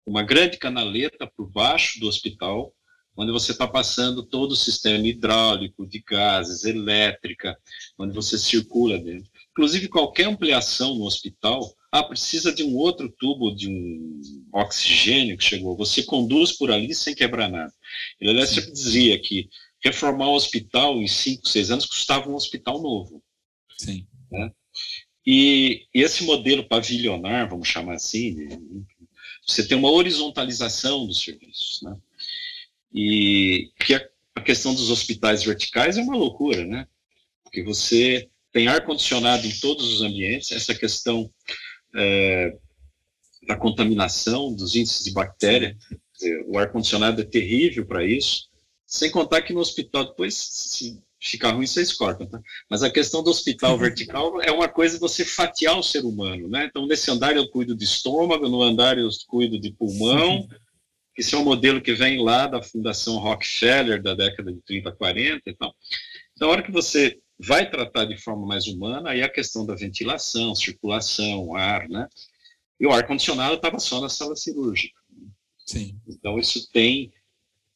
uma 0.05 0.23
grande 0.23 0.57
canaleta 0.57 1.25
por 1.27 1.49
baixo 1.49 1.99
do 1.99 2.07
hospital, 2.07 2.73
onde 3.15 3.31
você 3.31 3.51
está 3.51 3.67
passando 3.67 4.23
todo 4.23 4.51
o 4.51 4.55
sistema 4.55 5.07
hidráulico, 5.07 5.85
de 5.85 5.99
gases, 5.99 6.65
elétrica, 6.65 7.57
onde 7.97 8.13
você 8.13 8.37
circula 8.37 8.97
dentro. 8.97 9.29
Inclusive, 9.51 9.87
qualquer 9.87 10.25
ampliação 10.25 10.95
no 10.95 11.05
hospital, 11.05 11.61
ah, 11.93 12.03
precisa 12.03 12.51
de 12.51 12.63
um 12.63 12.75
outro 12.75 13.07
tubo 13.07 13.55
de 13.55 13.69
um 13.69 14.47
oxigênio 14.51 15.37
que 15.37 15.43
chegou, 15.43 15.77
você 15.77 16.01
conduz 16.01 16.51
por 16.51 16.71
ali 16.71 16.95
sem 16.95 17.13
quebrar 17.13 17.47
nada. 17.47 17.71
Ele, 18.19 18.31
aliás, 18.31 18.49
sempre 18.49 18.71
dizia 18.71 19.21
que 19.21 19.47
reformar 19.79 20.27
o 20.29 20.33
hospital 20.33 20.99
em 20.99 21.07
cinco, 21.07 21.47
seis 21.47 21.69
anos 21.69 21.85
custava 21.85 22.27
um 22.27 22.33
hospital 22.33 22.81
novo. 22.81 23.23
Sim. 23.77 24.07
Né? 24.31 24.51
E, 25.23 25.85
e, 25.93 26.01
esse 26.01 26.23
modelo 26.23 26.67
pavilionar, 26.67 27.47
vamos 27.47 27.67
chamar 27.67 27.93
assim, 27.93 28.37
você 29.45 29.63
tem 29.63 29.77
uma 29.77 29.91
horizontalização 29.91 31.05
dos 31.05 31.21
serviços, 31.23 31.79
né? 31.83 31.95
E 32.91 33.69
que 33.79 33.93
a, 33.93 34.03
a 34.33 34.41
questão 34.41 34.73
dos 34.73 34.89
hospitais 34.89 35.43
verticais 35.43 35.95
é 35.95 36.01
uma 36.01 36.17
loucura, 36.17 36.65
né? 36.65 36.87
Porque 37.43 37.61
você 37.61 38.27
tem 38.51 38.67
ar-condicionado 38.67 39.45
em 39.45 39.59
todos 39.59 39.93
os 39.93 40.01
ambientes, 40.01 40.51
essa 40.51 40.73
questão 40.73 41.31
é, 41.95 42.57
da 43.47 43.55
contaminação, 43.55 44.53
dos 44.53 44.75
índices 44.75 45.03
de 45.03 45.11
bactéria, 45.11 45.77
dizer, 46.13 46.45
o 46.47 46.57
ar-condicionado 46.57 47.21
é 47.21 47.25
terrível 47.25 47.85
para 47.85 48.05
isso, 48.05 48.47
sem 48.85 49.11
contar 49.11 49.41
que 49.41 49.53
no 49.53 49.59
hospital, 49.59 50.05
depois, 50.05 50.35
se 50.35 51.01
ficar 51.19 51.51
ruim, 51.51 51.65
vocês 51.65 51.93
cortam, 51.93 52.27
tá? 52.27 52.39
Mas 52.69 52.83
a 52.83 52.91
questão 52.91 53.23
do 53.23 53.29
hospital 53.29 53.77
vertical 53.79 54.41
é 54.41 54.51
uma 54.51 54.67
coisa 54.67 54.95
de 54.95 55.01
você 55.01 55.23
fatiar 55.23 55.77
o 55.77 55.83
ser 55.83 56.05
humano, 56.05 56.47
né? 56.47 56.65
Então, 56.65 56.85
nesse 56.85 57.09
andar 57.09 57.35
eu 57.35 57.49
cuido 57.49 57.75
de 57.75 57.83
estômago, 57.83 58.49
no 58.49 58.61
andar 58.61 58.97
eu 58.97 59.09
cuido 59.27 59.59
de 59.59 59.71
pulmão, 59.71 60.47
esse 61.17 61.35
é 61.35 61.37
um 61.37 61.43
modelo 61.43 61.81
que 61.81 61.93
vem 61.93 62.21
lá 62.21 62.47
da 62.47 62.61
Fundação 62.61 63.17
Rockefeller, 63.17 64.01
da 64.01 64.15
década 64.15 64.51
de 64.51 64.59
30, 64.61 64.91
40 64.91 65.41
e 65.45 65.55
tal. 65.55 65.73
Então, 66.35 66.49
a 66.49 66.51
hora 66.51 66.63
que 66.63 66.71
você 66.71 67.19
vai 67.39 67.69
tratar 67.69 68.05
de 68.05 68.17
forma 68.17 68.45
mais 68.45 68.67
humana, 68.67 69.11
aí 69.11 69.21
a 69.21 69.29
questão 69.29 69.65
da 69.65 69.75
ventilação, 69.75 70.55
circulação, 70.55 71.55
ar, 71.55 71.87
né? 71.89 72.07
E 72.79 72.85
o 72.85 72.91
ar-condicionado 72.91 73.55
estava 73.55 73.79
só 73.79 74.01
na 74.01 74.09
sala 74.09 74.35
cirúrgica. 74.35 74.99
Sim. 75.65 75.97
Então, 76.07 76.37
isso 76.37 76.69
tem 76.71 77.13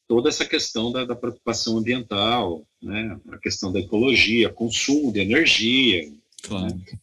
toda 0.06 0.28
essa 0.28 0.44
questão 0.44 0.90
da, 0.90 1.04
da, 1.04 1.14
preocupação 1.14 1.78
ambiental, 1.78 2.66
né? 2.82 3.18
a 3.30 3.38
questão 3.38 3.72
da 3.72 3.78
ecologia, 3.78 4.52
consumo 4.52 5.12
de 5.12 5.20
energia. 5.20 6.10
Claro. 6.42 6.74
Né? 6.74 6.98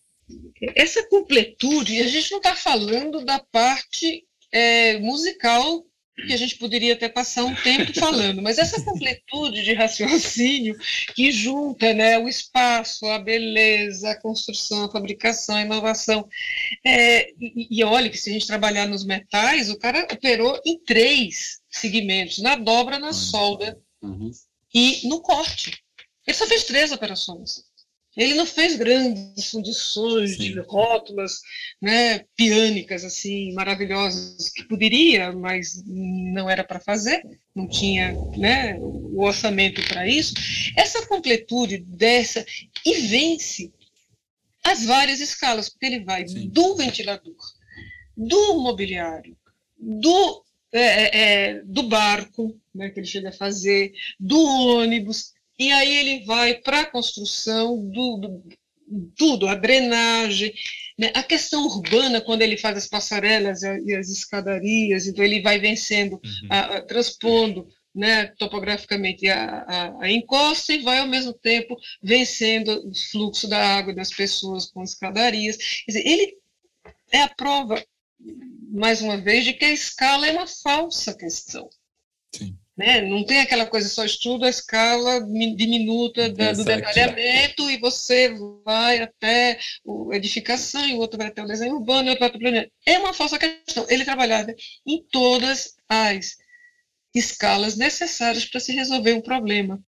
Essa 0.76 1.08
completude, 1.08 2.02
a 2.02 2.08
gente 2.08 2.32
não 2.32 2.40
está 2.40 2.56
falando 2.56 3.24
da 3.24 3.40
parte 3.40 4.26
é, 4.52 4.98
musical 5.00 5.86
que 6.16 6.34
a 6.34 6.38
gente 6.38 6.58
poderia 6.58 6.94
até 6.94 7.10
passar 7.10 7.44
um 7.44 7.54
tempo 7.56 7.94
falando, 8.00 8.42
mas 8.42 8.58
essa 8.58 8.82
completude 8.82 9.64
de 9.64 9.74
raciocínio 9.74 10.78
que 11.14 11.32
junta 11.32 11.94
né, 11.94 12.18
o 12.18 12.28
espaço, 12.28 13.06
a 13.08 13.20
beleza, 13.20 14.12
a 14.12 14.22
construção, 14.22 14.86
a 14.86 14.92
fabricação, 14.92 15.56
a 15.56 15.62
inovação. 15.62 16.28
É, 16.86 17.30
e, 17.40 17.68
e 17.70 17.84
olha 17.84 18.10
que 18.10 18.18
se 18.18 18.30
a 18.30 18.34
gente 18.34 18.48
trabalhar 18.48 18.88
nos 18.88 19.06
metais, 19.06 19.70
o 19.70 19.78
cara 19.78 20.08
operou 20.12 20.60
em 20.66 20.80
três 20.84 21.60
segmentos, 21.70 22.40
na 22.40 22.56
dobra, 22.56 22.98
na 22.98 23.12
solda 23.12 23.78
uhum. 24.02 24.32
e 24.74 25.08
no 25.08 25.22
corte. 25.22 25.84
Ele 26.26 26.38
só 26.38 26.48
fez 26.48 26.64
três 26.64 26.92
operações. 26.92 27.66
Ele 28.16 28.34
não 28.34 28.46
fez 28.46 28.76
grandes 28.76 29.50
fundições 29.50 30.32
Sim. 30.38 30.54
de 30.54 30.60
rótulas 30.62 31.42
né, 31.82 32.20
piânicas 32.36 33.04
assim 33.04 33.54
maravilhosas 33.54 34.50
que 34.50 34.64
poderia, 34.64 35.32
mas 35.34 35.84
não 35.86 36.50
era 36.50 36.64
para 36.64 36.80
fazer, 36.80 37.22
não 37.54 37.68
tinha 37.68 38.14
né, 38.38 38.78
o 38.80 39.22
orçamento 39.22 39.86
para 39.88 40.08
isso. 40.08 40.34
Essa 40.78 41.06
completude 41.08 41.78
dessa 41.78 42.46
e 42.86 42.94
vence 43.02 43.74
as 44.64 44.86
várias 44.86 45.20
escalas, 45.20 45.70
porque 45.70 45.86
ele 45.86 46.04
vai 46.04 46.28
Sim. 46.28 46.50
do 46.50 46.76
ventilador, 46.76 47.36
do 48.18 48.60
mobiliário, 48.60 49.38
do 49.78 50.44
é, 50.72 50.80
é, 50.80 51.10
é, 51.14 51.62
do 51.64 51.84
barco, 51.84 52.60
né, 52.74 52.90
que 52.90 53.00
ele 53.00 53.08
chega 53.08 53.30
a 53.30 53.32
fazer, 53.32 53.94
do 54.20 54.38
ônibus, 54.38 55.34
e 55.58 55.72
aí 55.72 55.98
ele 55.98 56.26
vai 56.26 56.56
para 56.56 56.82
a 56.82 56.86
construção 56.86 57.78
do, 57.90 58.18
do, 58.18 58.44
tudo, 59.18 59.48
a 59.48 59.56
drenagem, 59.56 60.54
né? 60.98 61.12
a 61.14 61.24
questão 61.24 61.66
urbana, 61.66 62.22
quando 62.22 62.42
ele 62.42 62.58
faz 62.58 62.78
as 62.78 62.88
passarelas 62.88 63.62
e 63.64 63.96
as 63.96 64.10
escadarias, 64.10 65.08
então 65.08 65.24
ele 65.24 65.42
vai 65.42 65.60
vencendo, 65.60 66.14
uhum. 66.14 66.48
a, 66.50 66.78
a, 66.78 66.82
transpondo 66.82 67.68
né, 67.96 68.28
topograficamente 68.38 69.30
a, 69.30 69.96
a, 70.02 70.12
encosta 70.12 70.74
e 70.74 70.82
vai 70.82 71.00
ao 71.00 71.08
mesmo 71.08 71.34
tempo 71.34 71.78
vencendo 72.04 72.86
o 72.90 72.94
fluxo 72.94 73.48
da 73.48 73.78
água 73.78 73.94
das 73.94 74.10
pessoas 74.10 74.70
com 74.70 74.84
escadarias. 74.84 75.56
Quer 75.56 75.92
dizer, 75.92 76.06
ele 76.06 76.38
é 77.10 77.22
a 77.22 77.30
prova, 77.30 77.82
mais 78.70 79.02
uma 79.02 79.18
vez, 79.18 79.46
de 79.46 79.54
que 79.54 79.64
a 79.64 79.72
escala 79.72 80.28
é 80.28 80.34
uma 80.34 80.46
falsa 80.46 81.16
questão. 81.16 81.70
Sim. 82.34 82.58
Né? 82.78 83.02
Não 83.02 83.26
tem 83.26 83.40
aquela 83.40 83.66
coisa, 83.66 83.88
só 83.88 84.04
estuda 84.04 84.48
a 84.48 84.50
escala 84.50 85.22
diminuta 85.22 86.30
da, 86.30 86.52
do 86.52 86.66
detalhamento 86.66 87.70
e 87.70 87.78
você 87.78 88.36
vai 88.66 89.00
até 89.00 89.58
a 90.12 90.16
edificação, 90.16 90.86
e 90.86 90.94
o 90.94 90.98
outro 90.98 91.18
vai 91.18 91.28
até 91.28 91.42
o 91.42 91.48
desenho 91.48 91.76
urbano, 91.76 92.04
e 92.04 92.08
o 92.08 92.10
outro 92.10 92.20
vai 92.20 92.30
até 92.30 92.38
o 92.38 92.42
planeta. 92.42 92.72
É 92.86 93.00
uma 93.00 93.14
falsa 93.14 93.40
questão. 93.40 93.86
Ele 93.90 94.04
trabalhava 94.04 94.54
em 94.86 95.02
todas 95.10 95.76
as 95.88 96.36
escalas 97.16 97.78
necessárias 97.78 98.44
para 98.44 98.60
se 98.60 98.74
resolver 98.74 99.14
um 99.14 99.22
problema. 99.22 99.80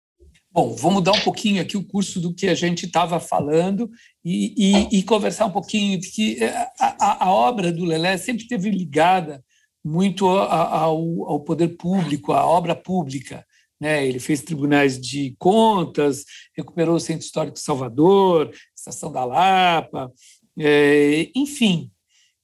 Bom, 0.49 0.73
vou 0.73 0.89
mudar 0.89 1.11
um 1.11 1.19
pouquinho 1.19 1.61
aqui 1.61 1.75
o 1.75 1.85
curso 1.85 2.21
do 2.21 2.33
que 2.33 2.47
a 2.47 2.55
gente 2.55 2.85
estava 2.85 3.19
falando 3.19 3.91
e, 4.23 4.53
e, 4.57 4.99
e, 4.99 5.03
conversar 5.03 5.45
um 5.45 5.51
pouquinho 5.51 5.99
de 5.99 6.09
que 6.09 6.43
a, 6.43 6.71
a, 6.79 7.25
a 7.25 7.31
obra 7.31 7.71
do 7.71 7.85
Lelé 7.85 8.17
sempre 8.17 8.43
esteve 8.43 8.71
ligada 8.71 9.43
muito 9.83 10.27
ao, 10.27 11.29
ao 11.29 11.39
poder 11.41 11.69
público, 11.69 12.33
à 12.33 12.45
obra 12.45 12.75
pública. 12.75 13.45
Né? 13.79 14.05
Ele 14.07 14.19
fez 14.19 14.41
tribunais 14.41 14.99
de 14.99 15.35
contas, 15.37 16.25
recuperou 16.55 16.95
o 16.95 16.99
Centro 16.99 17.25
Histórico 17.25 17.55
de 17.55 17.61
Salvador, 17.61 18.51
Estação 18.75 19.11
da 19.11 19.23
Lapa, 19.23 20.11
é, 20.57 21.29
enfim. 21.35 21.91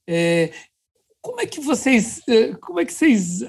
É, 0.08 0.52
como 1.24 1.40
é 1.40 1.46
que 1.46 1.62
vocês, 1.62 2.22
eh, 2.28 2.54
como 2.62 2.82
é 2.82 2.86
que 2.86 2.92
vocês, 2.92 3.40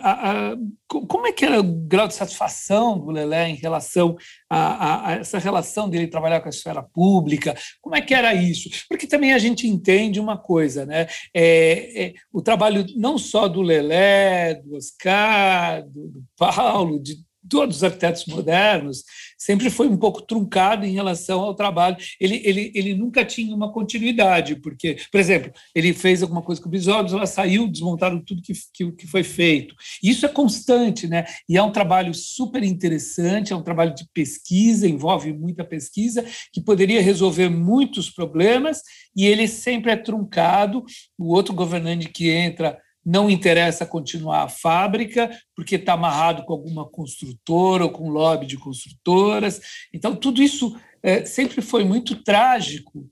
como 0.89 1.27
é 1.27 1.33
que 1.33 1.45
era 1.45 1.59
o 1.59 1.64
grau 1.64 2.07
de 2.07 2.14
satisfação 2.14 2.97
do 2.97 3.11
Lelé 3.11 3.49
em 3.49 3.57
relação 3.57 4.16
a, 4.49 5.09
a, 5.09 5.12
essa 5.14 5.41
relação 5.41 5.91
dele 5.91 6.07
trabalhar 6.07 6.41
com 6.41 6.47
a 6.47 6.51
esfera 6.51 6.85
pública? 6.85 7.53
Como 7.83 7.97
é 7.97 8.01
que 8.01 8.14
era 8.14 8.33
isso? 8.33 8.70
Porque 8.89 9.09
também 9.09 9.35
a 9.35 9.39
gente 9.39 9.66
entende 9.66 10.20
uma 10.20 10.39
coisa, 10.39 10.87
né? 10.87 11.09
É, 11.35 12.05
é, 12.05 12.14
o 12.33 12.41
trabalho 12.41 12.87
não 12.95 13.18
só 13.18 13.49
do 13.49 13.61
Lelé, 13.61 14.55
do 14.55 14.77
Oscar, 14.77 15.83
do, 15.83 16.07
do 16.07 16.25
Paulo, 16.39 17.03
de 17.03 17.16
todos 17.49 17.77
os 17.77 17.85
arquitetos 17.85 18.27
modernos, 18.27 19.05
sempre 19.39 19.71
foi 19.71 19.89
um 19.89 19.97
pouco 19.97 20.23
truncado 20.23 20.85
em 20.85 20.93
relação 20.93 21.41
ao 21.41 21.55
trabalho. 21.55 21.97
Ele, 22.21 22.41
ele, 22.45 22.73
ele 22.75 22.95
nunca 22.95 23.25
tinha 23.25 23.55
uma 23.55 23.73
continuidade, 23.73 24.57
porque, 24.57 24.97
por 25.11 25.21
exemplo, 25.21 25.53
ele 25.75 25.93
fez 25.93 26.23
alguma 26.23 26.43
coisa 26.43 26.61
com 26.61 26.69
o 26.69 26.71
Bisóbios, 26.71 27.13
ela 27.13 27.27
saiu, 27.27 27.69
desmontaram 27.69 28.23
tudo 28.25 28.43
que, 28.43 28.53
que, 28.73 28.93
que 28.93 29.07
foi 29.07 29.23
feito. 29.23 29.75
Isso 30.03 30.25
é 30.27 30.29
constante, 30.29 31.07
né? 31.07 31.25
E 31.49 31.57
é 31.57 31.63
um 31.63 31.73
trabalho 31.73 32.15
super 32.15 32.63
interessante, 32.63 33.53
é 33.53 33.57
um 33.57 33.63
trabalho 33.63 33.95
de 33.95 34.07
pesquisa, 34.13 34.89
envolve 34.89 35.33
muita 35.33 35.65
pesquisa, 35.65 36.25
que 36.53 36.61
poderia 36.61 37.03
resolver 37.03 37.49
muitos 37.49 38.11
problemas, 38.11 38.81
e 39.17 39.27
ele 39.27 39.47
sempre 39.47 39.93
é 39.93 39.97
truncado. 39.97 40.85
O 41.19 41.33
outro 41.33 41.55
governante 41.55 42.09
que 42.09 42.31
entra 42.31 42.79
não 43.05 43.29
interessa 43.29 43.85
continuar 43.85 44.45
a 44.45 44.49
fábrica, 44.49 45.31
porque 45.55 45.75
está 45.77 45.93
amarrado 45.93 46.45
com 46.45 46.53
alguma 46.53 46.89
construtora 46.89 47.85
ou 47.85 47.91
com 47.91 48.09
lobby 48.09 48.47
de 48.47 48.57
construtoras. 48.57 49.61
Então, 49.93 50.17
tudo 50.17 50.43
isso 50.43 50.75
é, 51.03 51.25
sempre 51.25 51.61
foi 51.61 51.85
muito 51.85 52.23
trágico 52.23 53.11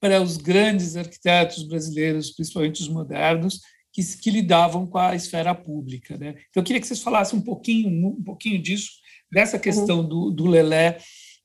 para 0.00 0.20
os 0.20 0.36
grandes 0.36 0.96
arquitetos 0.96 1.62
brasileiros, 1.62 2.30
principalmente 2.30 2.80
os 2.80 2.88
modernos, 2.88 3.60
que, 3.92 4.02
que 4.18 4.30
lidavam 4.30 4.86
com 4.86 4.98
a 4.98 5.14
esfera 5.14 5.54
pública. 5.54 6.16
Né? 6.16 6.30
Então, 6.48 6.60
eu 6.60 6.64
queria 6.64 6.80
que 6.80 6.86
vocês 6.86 7.02
falassem 7.02 7.38
um 7.38 7.42
pouquinho, 7.42 8.08
um 8.08 8.22
pouquinho 8.22 8.60
disso, 8.60 8.90
dessa 9.30 9.58
questão 9.58 10.02
do, 10.02 10.30
do 10.30 10.46
Lelé 10.46 10.98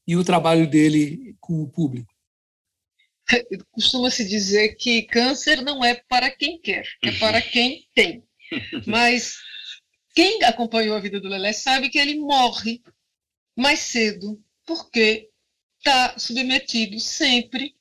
e 0.08 0.16
o 0.16 0.24
trabalho 0.24 0.68
dele 0.68 1.36
com 1.40 1.62
o 1.62 1.68
público. 1.68 2.15
costuma-se 3.72 4.28
dizer 4.28 4.76
que 4.76 5.04
câncer 5.04 5.62
não 5.62 5.84
é 5.84 5.96
para 6.08 6.30
quem 6.30 6.60
quer, 6.60 6.88
é 7.04 7.12
para 7.14 7.42
quem 7.42 7.88
tem. 7.94 8.24
Mas 8.86 9.38
quem 10.16 10.44
acompanhou 10.44 10.96
a 10.96 11.00
vida 11.00 11.20
do 11.20 11.28
Lelé 11.28 11.54
sabe 11.54 11.90
que 11.90 12.00
ele 12.00 12.20
morre 12.20 12.82
mais 13.56 13.80
cedo, 13.80 14.42
porque 14.66 15.30
está 15.78 16.18
submetido 16.18 17.00
sempre 17.00 17.76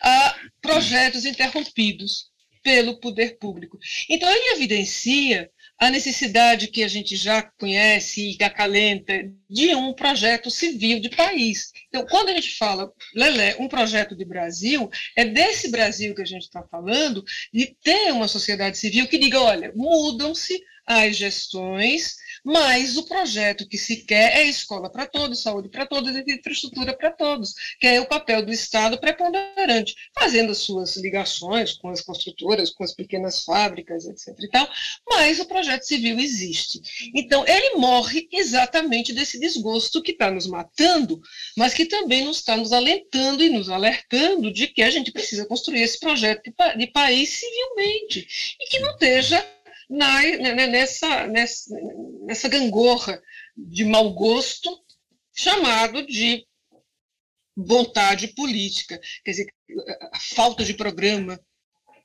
a 0.00 0.36
projetos 0.60 1.24
interrompidos 1.24 2.30
pelo 2.62 2.98
poder 3.00 3.38
público. 3.38 3.78
Então, 4.08 4.30
ele 4.30 4.54
evidencia 4.54 5.50
a 5.82 5.90
necessidade 5.90 6.68
que 6.68 6.84
a 6.84 6.86
gente 6.86 7.16
já 7.16 7.42
conhece 7.42 8.36
e 8.38 8.44
acalenta 8.44 9.28
de 9.50 9.74
um 9.74 9.92
projeto 9.92 10.48
civil 10.48 11.00
de 11.00 11.08
país. 11.08 11.72
Então, 11.88 12.06
quando 12.06 12.28
a 12.28 12.34
gente 12.34 12.56
fala, 12.56 12.92
Lelé, 13.12 13.56
um 13.58 13.66
projeto 13.66 14.14
de 14.14 14.24
Brasil, 14.24 14.88
é 15.16 15.24
desse 15.24 15.72
Brasil 15.72 16.14
que 16.14 16.22
a 16.22 16.24
gente 16.24 16.42
está 16.42 16.62
falando, 16.62 17.24
de 17.52 17.74
ter 17.82 18.12
uma 18.12 18.28
sociedade 18.28 18.78
civil 18.78 19.08
que 19.08 19.18
diga, 19.18 19.40
olha, 19.40 19.72
mudam-se 19.74 20.62
as 20.86 21.16
gestões, 21.16 22.16
mas 22.44 22.96
o 22.96 23.06
projeto 23.06 23.68
que 23.68 23.78
se 23.78 24.04
quer 24.04 24.36
é 24.36 24.44
escola 24.44 24.90
para 24.90 25.06
todos, 25.06 25.42
saúde 25.42 25.68
para 25.68 25.86
todos 25.86 26.14
e 26.14 26.24
infraestrutura 26.28 26.96
para 26.96 27.10
todos, 27.12 27.54
que 27.78 27.86
é 27.86 28.00
o 28.00 28.06
papel 28.06 28.44
do 28.44 28.52
Estado 28.52 28.98
preponderante, 28.98 29.94
fazendo 30.18 30.50
as 30.52 30.58
suas 30.58 30.96
ligações 30.96 31.72
com 31.74 31.88
as 31.88 32.00
construtoras, 32.00 32.70
com 32.70 32.82
as 32.82 32.94
pequenas 32.94 33.44
fábricas, 33.44 34.06
etc. 34.06 34.34
E 34.40 34.48
tal, 34.48 34.68
mas 35.08 35.38
o 35.38 35.46
projeto 35.46 35.84
civil 35.84 36.18
existe. 36.18 36.80
Então, 37.14 37.46
ele 37.46 37.76
morre 37.76 38.28
exatamente 38.32 39.12
desse 39.12 39.38
desgosto 39.38 40.02
que 40.02 40.12
está 40.12 40.30
nos 40.30 40.46
matando, 40.46 41.20
mas 41.56 41.74
que 41.74 41.86
também 41.86 42.24
nos 42.24 42.38
está 42.38 42.56
nos 42.56 42.72
alentando 42.72 43.42
e 43.42 43.50
nos 43.50 43.68
alertando 43.68 44.52
de 44.52 44.66
que 44.66 44.82
a 44.82 44.90
gente 44.90 45.12
precisa 45.12 45.46
construir 45.46 45.82
esse 45.82 46.00
projeto 46.00 46.42
de, 46.42 46.76
de 46.76 46.86
país 46.88 47.30
civilmente 47.30 48.56
e 48.60 48.68
que 48.68 48.80
não 48.80 48.90
esteja 48.90 49.44
na, 49.92 50.22
né, 50.22 50.54
né, 50.54 50.66
nessa, 50.66 51.26
nessa, 51.26 51.76
nessa 52.24 52.48
gangorra 52.48 53.22
de 53.54 53.84
mau 53.84 54.14
gosto 54.14 54.70
chamado 55.34 56.06
de 56.06 56.46
vontade 57.54 58.28
política. 58.28 58.98
Quer 59.22 59.30
dizer, 59.30 59.54
a 60.12 60.18
falta 60.18 60.64
de 60.64 60.72
programa, 60.72 61.38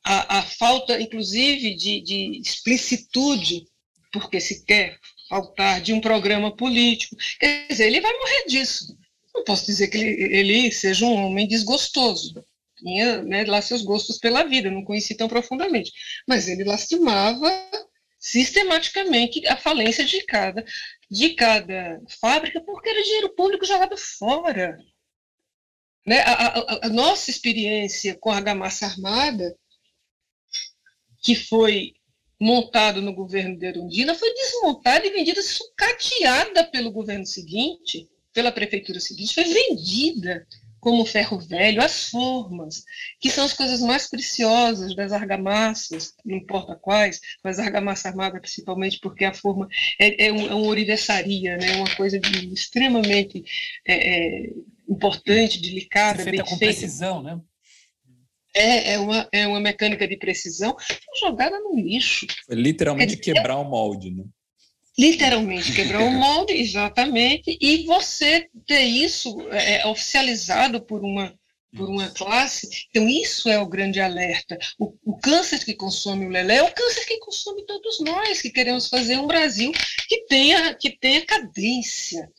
a, 0.04 0.40
a 0.40 0.44
falta, 0.44 1.00
inclusive, 1.00 1.76
de, 1.76 2.02
de 2.02 2.42
explicitude, 2.42 3.66
porque 4.12 4.42
se 4.42 4.66
quer 4.66 5.00
faltar 5.30 5.82
de 5.82 5.94
um 5.94 6.02
programa 6.02 6.56
político. 6.56 7.16
Quer 7.40 7.68
dizer, 7.70 7.88
ele 7.88 8.02
vai 8.02 8.12
morrer 8.12 8.46
disso. 8.48 8.98
Não 9.34 9.46
posso 9.46 9.66
dizer 9.66 9.88
que 9.88 9.98
ele, 9.98 10.36
ele 10.36 10.72
seja 10.74 11.06
um 11.06 11.26
homem 11.26 11.48
desgostoso. 11.48 12.44
Tinha 12.78 13.24
né, 13.24 13.44
lá 13.46 13.62
seus 13.62 13.82
gostos 13.82 14.18
pela 14.18 14.44
vida, 14.44 14.70
não 14.70 14.84
conheci 14.84 15.16
tão 15.16 15.28
profundamente. 15.28 15.92
Mas 16.28 16.48
ele 16.48 16.64
lastimava 16.64 17.50
sistematicamente 18.20 19.46
a 19.48 19.56
falência 19.56 20.04
de 20.04 20.24
cada, 20.26 20.64
de 21.10 21.30
cada 21.32 22.02
fábrica, 22.20 22.62
porque 22.62 22.90
era 22.90 23.04
dinheiro 23.04 23.36
público 23.36 23.66
jogado 23.66 23.98
fora. 23.98 24.78
Né? 26.06 26.20
A, 26.20 26.32
a, 26.32 26.86
a 26.88 26.90
nossa 26.90 27.30
experiência 27.30 28.18
com 28.20 28.30
a 28.30 28.38
argamassa 28.38 28.86
armada, 28.86 29.58
que 31.24 31.36
foi 31.36 31.94
montado 32.40 33.02
no 33.02 33.14
governo 33.14 33.58
de 33.58 33.66
Erundina, 33.66 34.14
foi 34.14 34.32
desmontada 34.34 35.06
e 35.08 35.12
vendida 35.12 35.42
sucateada 35.42 36.64
pelo 36.66 36.92
governo 36.92 37.26
seguinte, 37.26 38.08
pela 38.32 38.52
prefeitura 38.52 39.00
seguinte, 39.00 39.34
foi 39.34 39.46
vendida 39.46 40.48
como 40.80 41.02
o 41.02 41.06
ferro 41.06 41.40
velho, 41.40 41.82
as 41.82 42.10
formas, 42.10 42.84
que 43.20 43.30
são 43.30 43.46
as 43.46 43.54
coisas 43.54 43.82
mais 43.82 44.10
preciosas 44.10 44.96
das 44.96 45.12
argamassas, 45.12 46.14
não 46.26 46.38
importa 46.38 46.76
quais, 46.76 47.20
mas 47.44 47.60
a 47.60 47.64
argamassa 47.64 48.10
armada 48.10 48.40
principalmente 48.40 49.00
porque 49.00 49.26
a 49.26 49.34
forma 49.34 49.68
é, 50.00 50.28
é, 50.28 50.32
um, 50.32 50.42
é 50.42 50.54
uma 50.54 50.68
ourivesaria, 50.68 51.58
né? 51.58 51.78
uma 51.78 51.96
coisa 51.96 52.20
de, 52.20 52.54
extremamente 52.54 53.44
é, 53.86 53.94
é, 53.94 54.50
importante, 54.88 55.62
delicada, 55.62 56.24
feita 56.24 56.32
bem 56.32 56.42
com 56.42 56.58
feita. 56.58 56.74
precisão, 56.74 57.22
né? 57.22 57.40
É, 58.56 58.94
é, 58.94 59.00
uma, 59.00 59.30
é 59.32 59.48
uma 59.48 59.60
mecânica 59.60 60.08
de 60.08 60.18
precisão 60.18 60.76
jogada 61.20 61.60
no 61.60 61.76
lixo. 61.76 62.26
Foi 62.46 62.56
literalmente 62.56 63.16
dizer, 63.16 63.34
quebrar 63.34 63.58
o 63.58 63.64
molde, 63.64 64.10
né? 64.10 64.24
Literalmente 64.98 65.74
quebrar 65.74 66.02
o 66.02 66.12
molde, 66.12 66.54
exatamente, 66.60 67.58
e 67.62 67.86
você 67.86 68.50
ter 68.66 68.84
isso 68.84 69.40
é, 69.52 69.82
é, 69.82 69.88
oficializado 69.88 70.82
por 70.82 71.04
uma 71.04 71.34
por 71.76 71.90
uma 71.90 72.10
classe, 72.10 72.68
então 72.90 73.08
isso 73.08 73.50
é 73.50 73.60
o 73.60 73.68
grande 73.68 74.00
alerta. 74.00 74.58
O, 74.80 74.94
o, 75.06 75.18
câncer 75.18 75.64
que 75.64 75.76
consome 75.76 76.26
o 76.26 76.30
Lelé 76.30 76.56
é 76.56 76.64
o 76.64 76.74
câncer 76.74 77.06
que 77.06 77.20
consome 77.20 77.66
todos 77.66 78.00
nós, 78.00 78.42
que 78.42 78.50
queremos 78.50 78.88
fazer 78.88 79.18
um 79.18 79.28
Brasil 79.28 79.72
que 80.08 80.26
tenha, 80.26 80.74
que 80.74 80.98
tenha 80.98 81.26
cadência, 81.26 82.32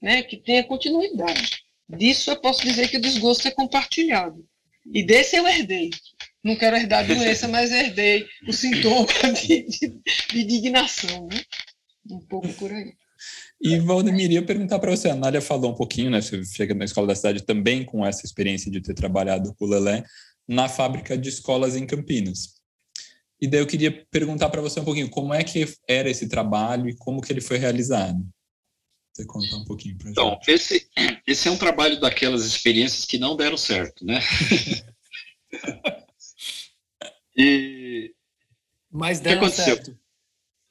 né, 0.00 0.22
que 0.22 0.36
tenha 0.36 0.62
continuidade. 0.62 1.64
Disso 1.88 2.30
eu 2.30 2.40
posso 2.40 2.62
dizer 2.62 2.88
que 2.88 2.98
o 2.98 3.00
desgosto 3.00 3.48
é 3.48 3.50
compartilhado. 3.50 4.46
E 4.92 5.02
desse 5.02 5.36
eu 5.36 5.46
herdei. 5.46 5.90
Não 6.44 6.54
quero 6.54 6.76
herdar 6.76 7.00
a 7.00 7.14
doença, 7.14 7.48
mas 7.48 7.72
herdei 7.72 8.26
o 8.46 8.52
sintoma 8.52 9.06
de, 9.32 9.62
de, 9.62 10.00
de 10.30 10.40
indignação. 10.40 11.26
Né? 11.26 11.40
Um 12.10 12.20
pouco 12.20 12.48
por 12.54 12.70
aí. 12.70 12.94
E 13.60 13.78
Valdemir, 13.78 14.30
ia 14.30 14.44
perguntar 14.44 14.78
para 14.78 14.90
você, 14.90 15.08
a 15.08 15.14
Nália 15.14 15.40
falou 15.40 15.72
um 15.72 15.74
pouquinho, 15.74 16.10
né? 16.10 16.20
Você 16.20 16.44
chega 16.44 16.74
na 16.74 16.84
Escola 16.84 17.06
da 17.06 17.14
Cidade 17.14 17.44
também 17.44 17.84
com 17.84 18.04
essa 18.04 18.26
experiência 18.26 18.70
de 18.70 18.80
ter 18.80 18.94
trabalhado 18.94 19.54
com 19.54 19.64
o 19.64 19.68
Lelé 19.68 20.04
na 20.46 20.68
fábrica 20.68 21.16
de 21.16 21.28
escolas 21.28 21.74
em 21.74 21.86
Campinas. 21.86 22.56
E 23.40 23.46
daí 23.46 23.60
eu 23.60 23.66
queria 23.66 24.06
perguntar 24.10 24.48
para 24.48 24.62
você 24.62 24.80
um 24.80 24.84
pouquinho 24.84 25.10
como 25.10 25.34
é 25.34 25.42
que 25.42 25.66
era 25.88 26.08
esse 26.08 26.28
trabalho 26.28 26.88
e 26.88 26.96
como 26.96 27.20
que 27.20 27.32
ele 27.32 27.40
foi 27.40 27.58
realizado. 27.58 28.24
Você 29.14 29.24
contar 29.24 29.56
um 29.56 29.64
pouquinho 29.64 29.96
para 29.96 30.10
então, 30.10 30.30
gente. 30.30 30.42
Então, 30.42 30.54
esse, 30.54 30.88
esse 31.26 31.48
é 31.48 31.50
um 31.50 31.56
trabalho 31.56 31.98
daquelas 31.98 32.44
experiências 32.44 33.06
que 33.06 33.18
não 33.18 33.34
deram 33.34 33.56
certo, 33.56 34.04
né? 34.04 34.20
e 37.36 38.14
mas 38.90 39.20
deram 39.20 39.48
certo. 39.48 39.98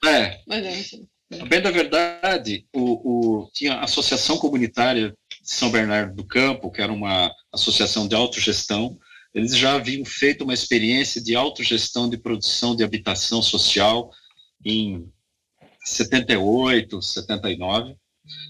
É. 0.04 0.44
Mas 0.48 0.64
deram 0.64 0.84
certo. 0.84 1.15
Bem 1.30 1.60
da 1.60 1.72
verdade, 1.72 2.68
o, 2.74 3.40
o, 3.42 3.50
tinha 3.52 3.76
a 3.76 3.86
Associação 3.86 4.38
Comunitária 4.38 5.16
de 5.42 5.52
São 5.52 5.72
Bernardo 5.72 6.16
do 6.16 6.24
Campo, 6.24 6.72
que 6.72 6.82
era 6.82 6.94
uma 6.94 7.34
associação 7.52 8.08
de 8.08 8.14
autogestão, 8.14 9.00
eles 9.34 9.58
já 9.58 9.74
haviam 9.74 10.06
feito 10.06 10.44
uma 10.44 10.54
experiência 10.54 11.22
de 11.22 11.36
autogestão 11.36 12.10
de 12.10 12.18
produção 12.18 12.76
de 12.76 12.84
habitação 12.84 13.42
social 13.42 14.12
em 14.64 15.12
78, 15.84 17.02
79. 17.02 17.98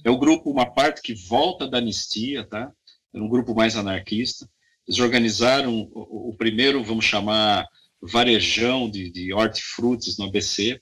É 0.04 0.10
o 0.10 0.18
grupo, 0.18 0.52
uma 0.52 0.66
parte 0.66 1.02
que 1.02 1.16
volta 1.16 1.68
da 1.68 1.78
anistia, 1.78 2.46
tá? 2.46 2.72
Era 3.14 3.24
um 3.24 3.30
grupo 3.30 3.56
mais 3.56 3.76
anarquista. 3.76 4.48
Eles 4.88 5.00
organizaram 5.00 5.90
o, 5.94 6.30
o 6.30 6.36
primeiro, 6.38 6.84
vamos 6.84 7.06
chamar, 7.06 7.68
varejão 8.02 8.90
de, 8.90 9.10
de 9.10 9.34
hortifrutis 9.34 10.18
no 10.18 10.26
ABC. 10.26 10.80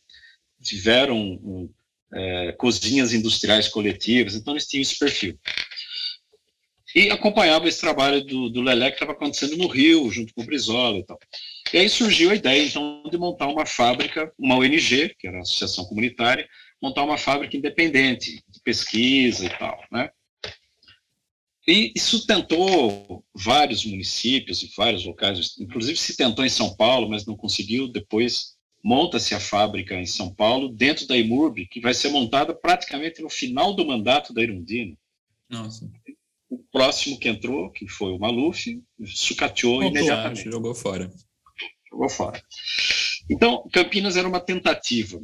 Tiveram 0.62 1.18
um, 1.18 1.70
é, 2.14 2.52
cozinhas 2.54 3.14
industriais 3.14 3.68
coletivas, 3.68 4.36
então 4.36 4.54
eles 4.54 4.68
tinham 4.68 4.82
esse 4.82 4.98
perfil. 4.98 5.38
E 6.96 7.10
acompanhava 7.10 7.68
esse 7.68 7.82
trabalho 7.82 8.24
do, 8.24 8.50
do 8.50 8.62
Lelé 8.62 8.92
que 8.92 8.98
estava 8.98 9.14
acontecendo 9.14 9.58
no 9.58 9.68
Rio, 9.68 10.12
junto 10.12 10.34
com 10.34 10.44
o 10.44 10.46
Brizola 10.46 11.00
e 11.00 11.04
tal. 11.04 11.18
E 11.74 11.78
aí 11.80 11.90
surgiu 11.90 12.30
a 12.30 12.36
ideia, 12.36 12.64
então, 12.64 13.04
de 13.10 13.18
montar 13.18 13.48
uma 13.48 13.66
fábrica, 13.66 14.32
uma 14.38 14.58
ONG, 14.58 15.16
que 15.18 15.28
era 15.28 15.40
a 15.40 15.42
Associação 15.42 15.86
Comunitária, 15.86 16.48
montar 16.80 17.04
uma 17.04 17.18
fábrica 17.18 17.58
independente, 17.58 18.44
de 18.48 18.60
pesquisa 18.62 19.46
e 19.46 19.50
tal, 19.50 19.84
né? 19.92 20.12
E, 21.68 21.94
e 21.96 22.00
sustentou 22.00 23.24
vários 23.34 23.86
municípios 23.86 24.62
e 24.62 24.72
vários 24.76 25.06
locais, 25.06 25.56
inclusive 25.58 25.98
se 25.98 26.16
tentou 26.16 26.46
em 26.46 26.50
São 26.50 26.76
Paulo, 26.76 27.10
mas 27.10 27.26
não 27.26 27.38
conseguiu, 27.38 27.88
depois 27.88 28.53
monta-se 28.84 29.34
a 29.34 29.40
fábrica 29.40 29.96
em 29.96 30.06
São 30.06 30.34
Paulo, 30.34 30.68
dentro 30.68 31.08
da 31.08 31.18
Imurb, 31.18 31.66
que 31.68 31.80
vai 31.80 31.94
ser 31.94 32.10
montada 32.10 32.54
praticamente 32.54 33.22
no 33.22 33.30
final 33.30 33.74
do 33.74 33.86
mandato 33.86 34.34
da 34.34 34.44
Irundina. 34.44 34.98
Nossa. 35.50 35.90
O 36.50 36.60
próximo 36.72 37.18
que 37.18 37.30
entrou, 37.30 37.72
que 37.72 37.88
foi 37.88 38.12
o 38.12 38.20
Maluf, 38.20 38.82
sucateou 39.06 39.82
Voltou, 39.82 39.90
imediatamente. 39.90 40.52
Jogou 40.52 40.76
fora. 40.76 41.12
Jogou 41.90 42.10
fora. 42.10 42.44
Então, 43.30 43.68
Campinas 43.72 44.18
era 44.18 44.28
uma 44.28 44.42
tentativa. 44.42 45.22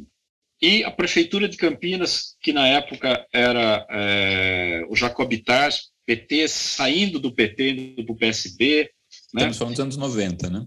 E 0.62 0.82
a 0.84 0.90
prefeitura 0.90 1.48
de 1.48 1.56
Campinas, 1.56 2.36
que 2.40 2.52
na 2.52 2.66
época 2.66 3.26
era 3.32 3.86
é, 3.90 4.84
o 4.88 4.96
Jacobitar, 4.96 5.70
PT, 6.06 6.48
saindo 6.48 7.18
do 7.18 7.32
PT, 7.32 7.70
indo 7.70 8.04
para 8.04 8.12
o 8.12 8.16
PSB. 8.16 8.90
Né? 9.34 9.48
Estamos 9.48 9.58
falando 9.58 9.74
dos 9.74 9.80
anos 9.80 9.96
90, 9.96 10.50
né? 10.50 10.66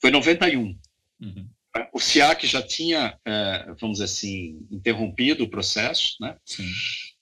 Foi 0.00 0.10
91. 0.10 0.78
Uhum 1.20 1.53
o 1.92 2.00
SIAC 2.00 2.46
já 2.46 2.62
tinha, 2.62 3.18
é, 3.24 3.72
vamos 3.80 3.98
dizer 3.98 4.04
assim, 4.04 4.66
interrompido 4.70 5.44
o 5.44 5.50
processo, 5.50 6.16
né? 6.20 6.36
Sim. 6.44 6.68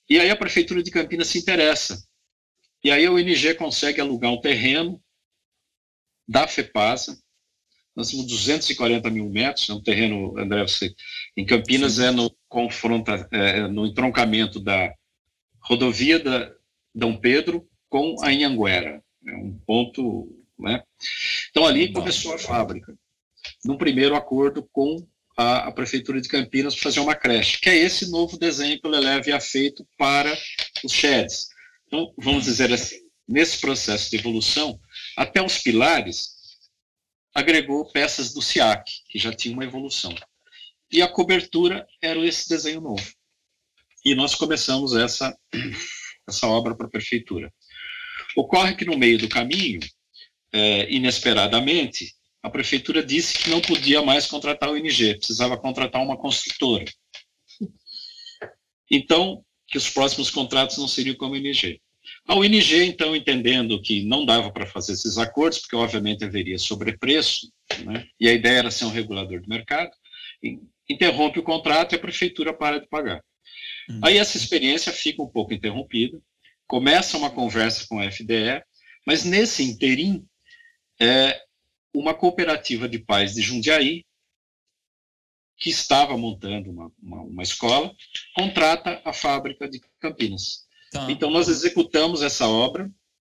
E 0.08 0.18
aí 0.18 0.30
a 0.30 0.36
prefeitura 0.36 0.82
de 0.82 0.90
Campinas 0.90 1.28
se 1.28 1.38
interessa. 1.38 2.02
E 2.84 2.90
aí 2.90 3.06
a 3.06 3.12
ONG 3.12 3.54
consegue 3.54 4.00
alugar 4.00 4.30
um 4.30 4.40
terreno 4.40 5.02
da 6.28 6.46
FEPASA. 6.46 7.18
Nós 7.94 8.10
temos 8.10 8.26
240 8.26 9.08
mil 9.10 9.28
metros, 9.28 9.68
é 9.68 9.74
um 9.74 9.82
terreno, 9.82 10.36
André, 10.38 10.62
você, 10.62 10.94
em 11.36 11.44
Campinas 11.44 11.94
Sim. 11.94 12.04
é 12.04 12.10
no 12.10 12.34
confronta, 12.48 13.28
é, 13.30 13.68
no 13.68 13.86
entroncamento 13.86 14.58
da 14.58 14.92
rodovia 15.60 16.18
da 16.18 16.52
Dom 16.94 17.16
Pedro 17.16 17.68
com 17.88 18.16
a 18.22 18.32
Inhanguera. 18.32 19.02
É 19.26 19.36
um 19.36 19.58
ponto, 19.66 20.44
né? 20.58 20.82
Então 21.50 21.64
ali 21.64 21.92
começou 21.92 22.34
a 22.34 22.38
fábrica 22.38 22.96
num 23.64 23.76
primeiro 23.76 24.14
acordo 24.14 24.68
com 24.72 25.06
a, 25.36 25.68
a 25.68 25.72
Prefeitura 25.72 26.20
de 26.20 26.28
Campinas 26.28 26.74
para 26.74 26.82
fazer 26.84 27.00
uma 27.00 27.14
creche, 27.14 27.60
que 27.60 27.68
é 27.68 27.76
esse 27.76 28.10
novo 28.10 28.38
desenho 28.38 28.80
que 28.80 28.86
o 28.86 28.90
Lelé 28.90 29.14
havia 29.14 29.40
feito 29.40 29.86
para 29.96 30.36
os 30.84 30.92
sheds. 30.92 31.48
Então, 31.86 32.12
vamos 32.18 32.44
dizer 32.44 32.72
assim, 32.72 32.96
nesse 33.26 33.58
processo 33.58 34.10
de 34.10 34.16
evolução, 34.16 34.78
até 35.16 35.42
os 35.42 35.58
pilares 35.58 36.32
agregou 37.34 37.90
peças 37.90 38.32
do 38.32 38.42
SIAC, 38.42 38.84
que 39.08 39.18
já 39.18 39.32
tinha 39.32 39.54
uma 39.54 39.64
evolução. 39.64 40.14
E 40.90 41.00
a 41.00 41.08
cobertura 41.08 41.86
era 42.00 42.18
esse 42.26 42.48
desenho 42.48 42.80
novo. 42.80 43.12
E 44.04 44.14
nós 44.14 44.34
começamos 44.34 44.94
essa, 44.94 45.36
essa 46.28 46.46
obra 46.46 46.74
para 46.74 46.86
a 46.86 46.90
prefeitura. 46.90 47.52
Ocorre 48.36 48.74
que 48.74 48.84
no 48.84 48.98
meio 48.98 49.18
do 49.18 49.28
caminho, 49.28 49.80
é, 50.52 50.90
inesperadamente, 50.92 52.14
a 52.42 52.50
prefeitura 52.50 53.04
disse 53.04 53.38
que 53.38 53.50
não 53.50 53.60
podia 53.60 54.02
mais 54.02 54.26
contratar 54.26 54.70
o 54.70 54.76
ING, 54.76 55.16
precisava 55.16 55.56
contratar 55.56 56.02
uma 56.02 56.16
construtora. 56.16 56.84
Então, 58.90 59.44
que 59.68 59.78
os 59.78 59.88
próximos 59.88 60.28
contratos 60.28 60.76
não 60.76 60.88
seriam 60.88 61.16
com 61.16 61.30
o 61.30 61.36
ING. 61.36 61.80
A 62.26 62.34
UNG, 62.34 62.84
então, 62.84 63.16
entendendo 63.16 63.80
que 63.80 64.04
não 64.04 64.26
dava 64.26 64.50
para 64.52 64.66
fazer 64.66 64.92
esses 64.92 65.18
acordos, 65.18 65.60
porque 65.60 65.76
obviamente 65.76 66.24
haveria 66.24 66.58
sobrepreço, 66.58 67.50
né, 67.84 68.06
e 68.20 68.28
a 68.28 68.32
ideia 68.32 68.58
era 68.58 68.70
ser 68.70 68.84
um 68.84 68.90
regulador 68.90 69.40
do 69.40 69.48
mercado, 69.48 69.90
interrompe 70.88 71.38
o 71.38 71.42
contrato 71.42 71.92
e 71.92 71.96
a 71.96 72.00
prefeitura 72.00 72.52
para 72.52 72.80
de 72.80 72.88
pagar. 72.88 73.22
Uhum. 73.88 74.00
Aí 74.02 74.18
essa 74.18 74.36
experiência 74.36 74.92
fica 74.92 75.22
um 75.22 75.28
pouco 75.28 75.54
interrompida, 75.54 76.20
começa 76.66 77.16
uma 77.16 77.30
conversa 77.30 77.86
com 77.88 77.98
a 77.98 78.10
FDE, 78.10 78.62
mas 79.06 79.24
nesse 79.24 79.62
interim, 79.62 80.24
é, 81.00 81.40
uma 81.94 82.14
cooperativa 82.14 82.88
de 82.88 82.98
pais 82.98 83.34
de 83.34 83.42
Jundiaí, 83.42 84.04
que 85.56 85.70
estava 85.70 86.16
montando 86.16 86.70
uma, 86.70 86.92
uma, 87.02 87.22
uma 87.22 87.42
escola, 87.42 87.94
contrata 88.34 89.00
a 89.04 89.12
fábrica 89.12 89.68
de 89.68 89.80
Campinas. 90.00 90.66
Tá. 90.90 91.10
Então, 91.10 91.30
nós 91.30 91.48
executamos 91.48 92.22
essa 92.22 92.48
obra 92.48 92.90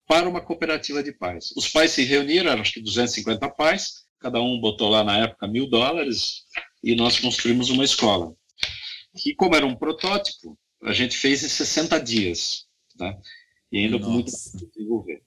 para 0.07 0.28
uma 0.28 0.40
cooperativa 0.40 1.03
de 1.03 1.12
pais. 1.12 1.53
Os 1.57 1.68
pais 1.68 1.90
se 1.90 2.05
reuniram, 2.05 2.50
eram 2.50 2.62
acho 2.62 2.74
que 2.74 2.82
250 2.82 3.48
pais, 3.50 4.05
cada 4.20 4.40
um 4.40 4.61
botou 4.61 4.88
lá 4.88 5.03
na 5.03 5.18
época 5.18 5.48
mil 5.48 5.68
dólares, 5.68 6.44
e 6.82 6.94
nós 6.94 7.18
construímos 7.18 7.70
uma 7.70 7.84
escola. 7.84 8.34
E 9.26 9.34
como 9.34 9.55
era 9.57 9.66
um 9.66 9.74
protótipo, 9.74 10.59
a 10.82 10.92
gente 10.92 11.16
fez 11.16 11.42
em 11.42 11.48
60 11.48 11.98
dias, 12.00 12.66
tá? 12.96 13.16
e 13.70 13.78
ainda 13.78 13.98
Nossa. 13.98 14.05
com 14.05 14.12
muito 14.12 14.32
desenvolver. 14.74 15.22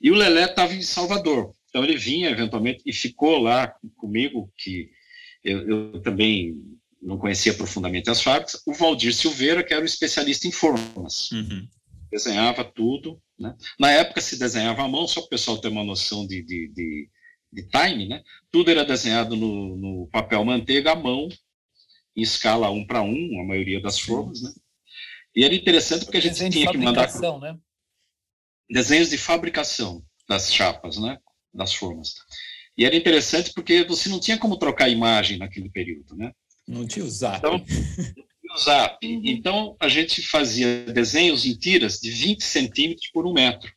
E 0.00 0.10
o 0.10 0.14
Lelé 0.14 0.44
estava 0.44 0.74
em 0.74 0.82
Salvador, 0.82 1.54
então 1.74 1.82
ele 1.82 1.96
vinha 1.96 2.30
eventualmente 2.30 2.84
e 2.86 2.92
ficou 2.92 3.36
lá 3.36 3.66
comigo, 3.96 4.48
que 4.56 4.92
eu, 5.42 5.68
eu 5.68 6.02
também 6.02 6.62
não 7.02 7.18
conhecia 7.18 7.52
profundamente 7.52 8.08
as 8.08 8.22
fábricas. 8.22 8.62
O 8.64 8.72
Valdir 8.72 9.12
Silveira, 9.12 9.64
que 9.64 9.74
era 9.74 9.82
o 9.82 9.84
especialista 9.84 10.46
em 10.46 10.52
formas, 10.52 11.32
uhum. 11.32 11.66
desenhava 12.12 12.62
tudo. 12.62 13.20
Né? 13.36 13.56
Na 13.76 13.90
época 13.90 14.20
se 14.20 14.38
desenhava 14.38 14.84
à 14.84 14.88
mão, 14.88 15.08
só 15.08 15.20
para 15.20 15.26
o 15.26 15.30
pessoal 15.30 15.58
ter 15.58 15.66
uma 15.66 15.82
noção 15.82 16.24
de, 16.24 16.44
de, 16.44 16.68
de, 16.68 17.10
de 17.52 17.68
time, 17.68 18.06
né? 18.06 18.22
tudo 18.52 18.70
era 18.70 18.84
desenhado 18.84 19.34
no, 19.34 19.76
no, 19.76 20.08
papel 20.12 20.44
manteiga 20.44 20.92
à 20.92 20.94
mão, 20.94 21.28
em 22.14 22.22
escala 22.22 22.70
um 22.70 22.86
para 22.86 23.02
um, 23.02 23.40
a 23.40 23.44
maioria 23.44 23.82
das 23.82 23.98
formas. 23.98 24.40
Né? 24.40 24.52
E 25.34 25.42
era 25.42 25.52
interessante 25.52 26.04
porque 26.04 26.18
a 26.18 26.22
gente 26.22 26.50
tinha 26.50 26.70
que 26.70 26.78
mandar. 26.78 27.12
Né? 27.40 27.58
Desenhos 28.70 29.10
de 29.10 29.18
fabricação 29.18 30.04
das 30.28 30.54
chapas, 30.54 30.98
né? 30.98 31.18
Das 31.54 31.74
formas. 31.74 32.14
E 32.76 32.84
era 32.84 32.96
interessante 32.96 33.52
porque 33.54 33.84
você 33.84 34.08
não 34.08 34.18
tinha 34.18 34.36
como 34.36 34.58
trocar 34.58 34.88
imagem 34.88 35.38
naquele 35.38 35.70
período, 35.70 36.16
né? 36.16 36.32
Não 36.66 36.86
tinha 36.86 37.04
o 37.04 37.10
Zap. 37.10 37.38
Então, 37.38 37.64
o 38.54 38.58
Zap. 38.58 38.98
Então, 39.02 39.76
a 39.78 39.88
gente 39.88 40.22
fazia 40.22 40.84
desenhos 40.86 41.44
em 41.44 41.54
tiras 41.54 42.00
de 42.00 42.10
20 42.10 42.42
centímetros 42.42 43.10
por 43.12 43.26
um 43.26 43.32
metro. 43.32 43.70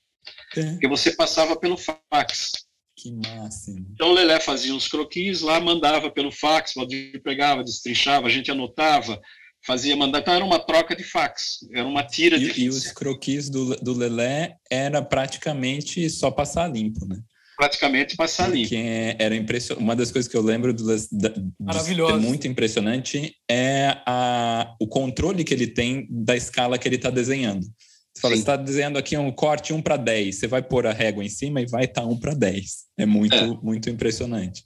É. 0.56 0.72
Porque 0.72 0.88
você 0.88 1.12
passava 1.12 1.56
pelo 1.56 1.78
fax. 1.78 2.54
Que 2.96 3.12
máximo. 3.12 3.86
Então, 3.94 4.10
o 4.10 4.14
Lelé 4.14 4.40
fazia 4.40 4.74
uns 4.74 4.88
croquis 4.88 5.42
lá, 5.42 5.60
mandava 5.60 6.10
pelo 6.10 6.32
fax, 6.32 6.76
o 6.76 6.80
Valdir 6.80 7.22
pegava, 7.22 7.64
destrinchava, 7.64 8.26
a 8.26 8.30
gente 8.30 8.50
anotava, 8.50 9.22
fazia 9.64 9.96
mandar. 9.96 10.20
Então, 10.20 10.34
era 10.34 10.44
uma 10.44 10.58
troca 10.58 10.96
de 10.96 11.04
fax. 11.04 11.60
Era 11.72 11.86
uma 11.86 12.04
tira 12.04 12.38
e, 12.38 12.52
de... 12.52 12.62
E 12.62 12.70
os 12.70 12.92
croquis 12.92 13.50
do, 13.50 13.76
do 13.76 13.94
Lelé 13.94 14.56
era 14.72 15.04
praticamente 15.04 16.10
só 16.10 16.32
passar 16.32 16.68
limpo, 16.72 17.06
né? 17.06 17.22
Praticamente 17.58 18.16
passar 18.16 18.46
ali. 18.46 18.70
era 19.18 19.36
impressionante. 19.36 19.84
Uma 19.84 19.96
das 19.96 20.12
coisas 20.12 20.30
que 20.30 20.38
eu 20.38 20.44
lembro 20.44 20.72
do, 20.72 20.86
da, 20.86 21.34
Maravilhoso. 21.60 22.20
muito 22.20 22.48
impressionante 22.48 23.36
é 23.50 23.98
a, 24.06 24.76
o 24.80 24.88
controle 24.88 25.44
que 25.44 25.54
ele 25.54 25.66
tem 25.66 26.08
da 26.10 26.36
escala 26.36 26.78
que 26.78 26.88
ele 26.88 26.98
está 26.98 27.10
desenhando. 27.10 27.66
Você 28.14 28.22
fala, 28.22 28.36
você 28.36 28.40
está 28.40 28.56
desenhando 28.56 28.98
aqui 28.98 29.18
um 29.18 29.32
corte 29.32 29.74
1 29.74 29.82
para 29.82 29.98
10, 29.98 30.36
você 30.36 30.48
vai 30.48 30.62
pôr 30.62 30.86
a 30.86 30.94
régua 30.94 31.24
em 31.24 31.30
cima 31.30 31.60
e 31.60 31.66
vai 31.66 31.86
estar 31.86 32.02
tá 32.02 32.08
1 32.08 32.20
para 32.20 32.36
10. 32.36 32.86
É 32.98 33.06
muito, 33.06 33.36
é. 33.36 33.48
muito 33.62 33.90
impressionante. 33.90 34.64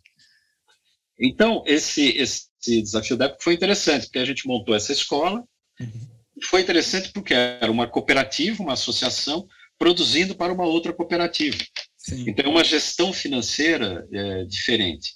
Então, 1.17 1.63
esse, 1.65 2.09
esse 2.17 2.47
desafio 2.59 3.15
da 3.15 3.25
época 3.25 3.43
foi 3.43 3.53
interessante, 3.53 4.03
porque 4.03 4.19
a 4.19 4.25
gente 4.25 4.47
montou 4.47 4.75
essa 4.75 4.91
escola. 4.91 5.43
Uhum. 5.79 6.07
Foi 6.43 6.61
interessante 6.61 7.11
porque 7.13 7.33
era 7.33 7.71
uma 7.71 7.87
cooperativa, 7.87 8.61
uma 8.61 8.73
associação, 8.73 9.47
produzindo 9.77 10.35
para 10.35 10.51
uma 10.51 10.65
outra 10.65 10.91
cooperativa. 10.91 11.57
Sim. 12.01 12.25
Então, 12.27 12.45
é 12.45 12.49
uma 12.49 12.63
gestão 12.63 13.13
financeira 13.13 14.07
é, 14.11 14.43
diferente. 14.45 15.13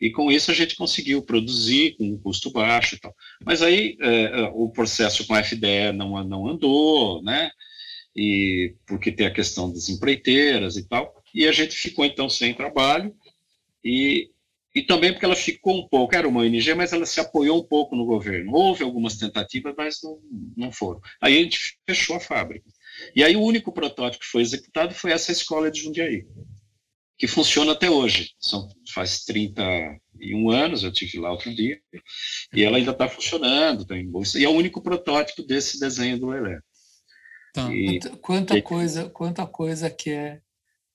E 0.00 0.10
com 0.10 0.30
isso 0.30 0.50
a 0.50 0.54
gente 0.54 0.76
conseguiu 0.76 1.22
produzir 1.22 1.96
com 1.96 2.04
um 2.04 2.18
custo 2.18 2.50
baixo 2.50 2.94
e 2.94 2.98
tal. 2.98 3.14
Mas 3.44 3.62
aí 3.62 3.96
é, 4.00 4.40
é 4.40 4.42
o 4.52 4.68
processo 4.70 5.26
com 5.26 5.34
a 5.34 5.42
FDE 5.42 5.92
não, 5.94 6.22
não 6.24 6.48
andou, 6.48 7.22
né? 7.22 7.50
E 8.14 8.74
porque 8.86 9.12
tem 9.12 9.26
a 9.26 9.32
questão 9.32 9.70
das 9.70 9.88
empreiteiras 9.88 10.76
e 10.76 10.86
tal. 10.86 11.14
E 11.34 11.46
a 11.46 11.52
gente 11.52 11.76
ficou 11.76 12.04
então 12.04 12.28
sem 12.28 12.54
trabalho. 12.54 13.14
E, 13.84 14.30
e 14.74 14.82
também 14.82 15.12
porque 15.12 15.24
ela 15.24 15.36
ficou 15.36 15.78
um 15.78 15.88
pouco, 15.88 16.14
era 16.14 16.28
uma 16.28 16.40
ONG, 16.40 16.74
mas 16.74 16.92
ela 16.92 17.06
se 17.06 17.20
apoiou 17.20 17.58
um 17.58 17.66
pouco 17.66 17.94
no 17.94 18.04
governo. 18.04 18.52
Houve 18.54 18.84
algumas 18.84 19.16
tentativas, 19.16 19.74
mas 19.76 20.00
não, 20.02 20.18
não 20.56 20.72
foram. 20.72 21.00
Aí 21.20 21.38
a 21.38 21.42
gente 21.42 21.78
fechou 21.86 22.16
a 22.16 22.20
fábrica. 22.20 22.68
E 23.14 23.22
aí 23.22 23.36
o 23.36 23.42
único 23.42 23.72
protótipo 23.72 24.24
que 24.24 24.30
foi 24.30 24.42
executado 24.42 24.94
foi 24.94 25.12
essa 25.12 25.32
escola 25.32 25.70
de 25.70 25.82
Jundiaí, 25.82 26.26
que 27.18 27.26
funciona 27.26 27.72
até 27.72 27.90
hoje. 27.90 28.30
São, 28.38 28.68
faz 28.92 29.24
31 29.24 30.50
anos, 30.50 30.82
eu 30.82 30.92
tive 30.92 31.18
lá 31.18 31.30
outro 31.30 31.54
dia, 31.54 31.78
e 32.54 32.62
ela 32.62 32.76
ainda 32.76 32.92
está 32.92 33.08
funcionando, 33.08 33.86
tem 33.86 34.08
bolsa, 34.08 34.38
e 34.38 34.44
é 34.44 34.48
o 34.48 34.52
único 34.52 34.82
protótipo 34.82 35.42
desse 35.42 35.78
desenho 35.78 36.18
do 36.18 36.28
Lelé. 36.28 36.58
Tá. 37.52 37.74
E, 37.74 38.00
quanta, 38.20 38.56
e... 38.56 38.62
coisa, 38.62 39.08
quanta 39.08 39.46
coisa 39.46 39.88
que 39.88 40.10
é 40.10 40.40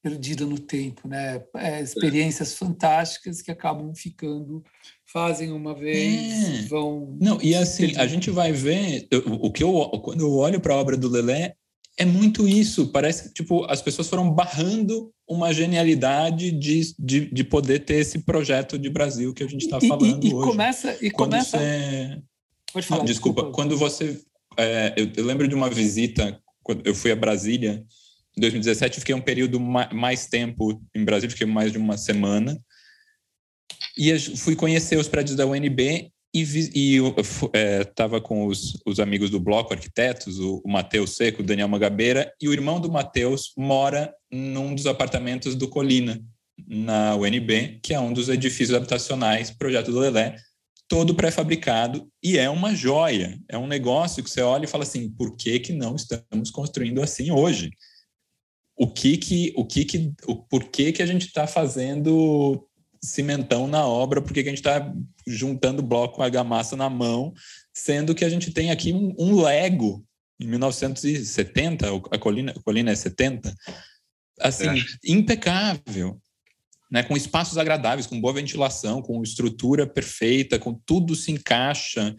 perdida 0.01 0.45
no 0.45 0.57
tempo, 0.57 1.07
né? 1.07 1.43
É, 1.55 1.81
experiências 1.81 2.53
é. 2.53 2.55
fantásticas 2.55 3.41
que 3.41 3.51
acabam 3.51 3.93
ficando, 3.93 4.63
fazem 5.05 5.51
uma 5.51 5.75
vez, 5.75 6.65
é. 6.65 6.67
vão. 6.67 7.17
Não, 7.19 7.39
e 7.41 7.53
assim, 7.53 7.95
a 7.97 8.07
gente 8.07 8.31
vai 8.31 8.51
ver 8.51 9.07
o 9.25 9.51
que 9.51 9.63
eu 9.63 9.73
quando 10.03 10.21
eu 10.21 10.31
olho 10.33 10.59
para 10.59 10.73
a 10.73 10.77
obra 10.77 10.97
do 10.97 11.09
Lelé, 11.09 11.55
é 11.97 12.05
muito 12.05 12.47
isso. 12.47 12.87
Parece 12.87 13.23
que 13.23 13.33
tipo, 13.33 13.65
as 13.65 13.81
pessoas 13.81 14.07
foram 14.07 14.31
barrando 14.31 15.11
uma 15.27 15.53
genialidade 15.53 16.51
de, 16.51 16.93
de, 16.97 17.25
de 17.31 17.43
poder 17.43 17.79
ter 17.79 17.95
esse 17.95 18.19
projeto 18.19 18.77
de 18.77 18.89
Brasil 18.89 19.33
que 19.33 19.43
a 19.43 19.47
gente 19.47 19.63
está 19.63 19.79
falando 19.79 20.23
e, 20.23 20.29
e, 20.29 20.33
hoje. 20.33 20.49
Começa, 20.49 20.97
e 21.01 21.11
quando 21.11 21.31
começa. 21.31 21.57
Você... 21.57 22.21
Pode 22.73 22.87
falar. 22.87 22.99
Não, 22.99 23.05
desculpa, 23.05 23.41
desculpa, 23.41 23.55
quando 23.55 23.77
você. 23.77 24.19
É, 24.57 24.93
eu, 24.97 25.09
eu, 25.15 25.25
lembro 25.25 25.47
de 25.47 25.55
uma 25.55 25.69
visita, 25.69 26.41
quando 26.63 26.85
eu 26.85 26.93
fui 26.93 27.11
a 27.11 27.15
Brasília, 27.15 27.83
em 28.37 28.41
2017, 28.41 28.99
fiquei 28.99 29.15
um 29.15 29.21
período 29.21 29.59
mais 29.59 30.27
tempo 30.27 30.81
em 30.95 31.03
Brasília, 31.03 31.31
fiquei 31.31 31.47
mais 31.47 31.71
de 31.71 31.77
uma 31.77 31.97
semana. 31.97 32.59
E 33.97 34.17
fui 34.37 34.55
conhecer 34.55 34.97
os 34.97 35.07
prédios 35.07 35.35
da 35.35 35.45
UNB 35.45 36.11
e, 36.33 36.97
estava 37.81 38.17
é, 38.17 38.21
com 38.21 38.45
os, 38.45 38.79
os, 38.85 38.99
amigos 38.99 39.29
do 39.29 39.39
bloco, 39.39 39.73
arquitetos, 39.73 40.39
o, 40.39 40.61
o 40.63 40.71
Matheus 40.71 41.15
Seco, 41.15 41.41
o 41.41 41.45
Daniel 41.45 41.67
Magabeira, 41.67 42.33
e 42.41 42.47
o 42.47 42.53
irmão 42.53 42.79
do 42.79 42.91
Matheus 42.91 43.51
mora 43.57 44.13
num 44.31 44.73
dos 44.73 44.85
apartamentos 44.85 45.55
do 45.55 45.67
Colina, 45.67 46.23
na 46.67 47.15
UNB, 47.15 47.79
que 47.83 47.93
é 47.93 47.99
um 47.99 48.13
dos 48.13 48.29
edifícios 48.29 48.73
habitacionais, 48.73 49.51
projeto 49.51 49.91
do 49.91 49.99
Lelé, 49.99 50.35
todo 50.87 51.15
pré-fabricado, 51.15 52.09
e 52.23 52.37
é 52.37 52.49
uma 52.49 52.73
joia, 52.73 53.37
é 53.49 53.57
um 53.57 53.67
negócio 53.67 54.23
que 54.23 54.29
você 54.29 54.41
olha 54.41 54.65
e 54.65 54.69
fala 54.69 54.83
assim, 54.83 55.09
por 55.09 55.35
que, 55.35 55.59
que 55.59 55.73
não 55.73 55.95
estamos 55.95 56.49
construindo 56.49 57.01
assim 57.01 57.31
hoje? 57.31 57.71
O 58.77 58.87
que 58.87 59.17
que, 59.17 59.53
o 59.55 59.65
que 59.65 59.85
que, 59.85 60.13
o 60.25 60.35
porquê 60.35 60.91
que 60.91 61.01
a 61.01 61.05
gente 61.05 61.27
está 61.27 61.45
fazendo 61.45 62.67
cimentão 63.03 63.67
na 63.67 63.85
obra, 63.85 64.21
porque 64.21 64.41
a 64.41 64.43
gente 64.43 64.55
está 64.55 64.93
juntando 65.25 65.81
bloco 65.81 66.21
argamassa 66.21 66.75
na 66.75 66.89
mão, 66.89 67.33
sendo 67.73 68.13
que 68.13 68.23
a 68.23 68.29
gente 68.29 68.51
tem 68.51 68.71
aqui 68.71 68.93
um, 68.93 69.15
um 69.17 69.41
Lego 69.41 70.05
em 70.39 70.47
1970, 70.47 71.87
a 72.11 72.17
colina, 72.17 72.51
a 72.55 72.61
colina 72.61 72.91
é 72.91 72.95
70, 72.95 73.53
assim, 74.39 74.67
é. 74.67 74.83
impecável. 75.05 76.19
né, 76.91 77.03
com 77.03 77.15
espaços 77.15 77.57
agradáveis, 77.57 78.07
com 78.07 78.19
boa 78.19 78.33
ventilação, 78.33 79.01
com 79.01 79.23
estrutura 79.23 79.87
perfeita, 79.87 80.59
com 80.59 80.73
tudo 80.73 81.15
se 81.15 81.31
encaixa. 81.31 82.15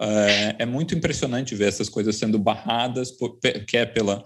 É, 0.00 0.56
é 0.60 0.66
muito 0.66 0.94
impressionante 0.94 1.54
ver 1.54 1.68
essas 1.68 1.88
coisas 1.88 2.16
sendo 2.16 2.38
barradas, 2.38 3.10
por, 3.10 3.38
quer 3.66 3.92
pela 3.92 4.22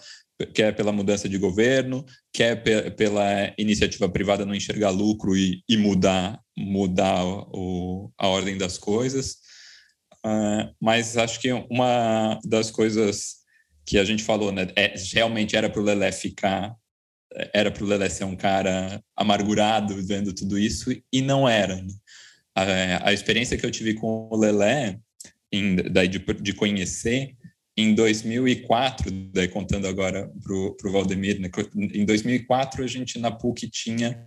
quer 0.47 0.75
pela 0.75 0.93
mudança 0.93 1.29
de 1.29 1.39
governo, 1.39 2.05
quer 2.33 2.63
pe 2.63 2.91
pela 2.93 3.53
iniciativa 3.59 4.09
privada 4.09 4.47
não 4.47 4.55
enxergar 4.55 4.91
lucro 4.91 5.37
e, 5.37 5.63
e 5.69 5.77
mudar 5.77 6.41
mudar 6.57 7.25
o, 7.25 8.11
a 8.19 8.29
ordem 8.29 8.59
das 8.59 8.77
coisas. 8.77 9.37
Uh, 10.27 10.75
mas 10.81 11.17
acho 11.17 11.41
que 11.41 11.53
uma 11.53 12.39
das 12.45 12.71
coisas 12.71 13.37
que 13.87 13.99
a 13.99 14.05
gente 14.05 14.23
falou, 14.23 14.51
né, 14.53 14.67
é, 14.77 14.95
realmente 15.15 15.57
era 15.57 15.71
para 15.71 15.81
o 15.81 15.85
Lelé 15.85 16.13
ficar 16.13 16.77
era 17.55 17.71
para 17.71 17.85
o 17.85 17.87
Lelé 17.87 18.09
ser 18.09 18.25
um 18.25 18.37
cara 18.37 19.03
amargurado 19.17 19.95
vendo 20.05 20.33
tudo 20.33 20.59
isso, 20.59 20.91
e 21.13 21.23
não 21.23 21.49
era. 21.49 21.77
Né? 21.77 21.93
A, 22.55 23.09
a, 23.09 23.13
experiência 23.13 23.57
que 23.57 23.65
eu 23.65 23.71
tive 23.71 23.95
com 23.95 24.29
o 24.31 24.37
Lelé, 24.37 24.99
em, 25.53 25.77
daí 25.77 26.09
de, 26.09 26.19
de 26.19 26.53
conhecer, 26.53 27.37
em 27.81 27.95
2004, 27.95 29.09
daí 29.33 29.47
contando 29.47 29.87
agora 29.87 30.29
para 30.43 30.89
o 30.89 30.93
Valdemir, 30.93 31.41
né, 31.41 31.49
em 31.77 32.05
2004 32.05 32.83
a 32.83 32.87
gente 32.89 33.21
na 33.21 33.31
PUC 33.31 33.71
tinha 33.71 34.21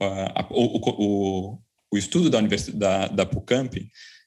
uh, 0.00 0.30
a, 0.32 0.46
o, 0.48 0.76
o, 0.76 1.58
o, 1.92 1.98
estudo 1.98 2.30
da, 2.30 2.38
universidade, 2.38 2.78
da, 2.78 3.08
da 3.08 3.26
PUCamp, 3.26 3.74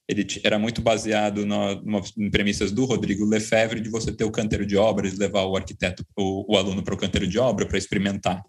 ele 0.05 0.28
era 0.43 0.59
muito 0.59 0.82
baseado 0.82 1.45
no, 1.45 1.82
em 2.18 2.30
premissas 2.30 2.70
do 2.74 2.84
Rodrigo 2.84 3.24
Lefebvre 3.24 3.80
de 3.80 3.89
você 3.89 4.11
ter 4.11 4.26
o 4.26 4.32
canteiro 4.32 4.65
de 4.65 4.76
obras, 4.76 5.18
levar 5.18 5.45
o 5.45 5.55
arquiteto, 5.55 6.05
o, 6.18 6.53
o 6.53 6.57
aluno 6.57 6.84
para 6.84 6.93
o 6.93 6.97
canteiro 6.97 7.26
de 7.26 7.39
obra 7.39 7.65
para 7.65 7.78
experimentar. 7.78 8.43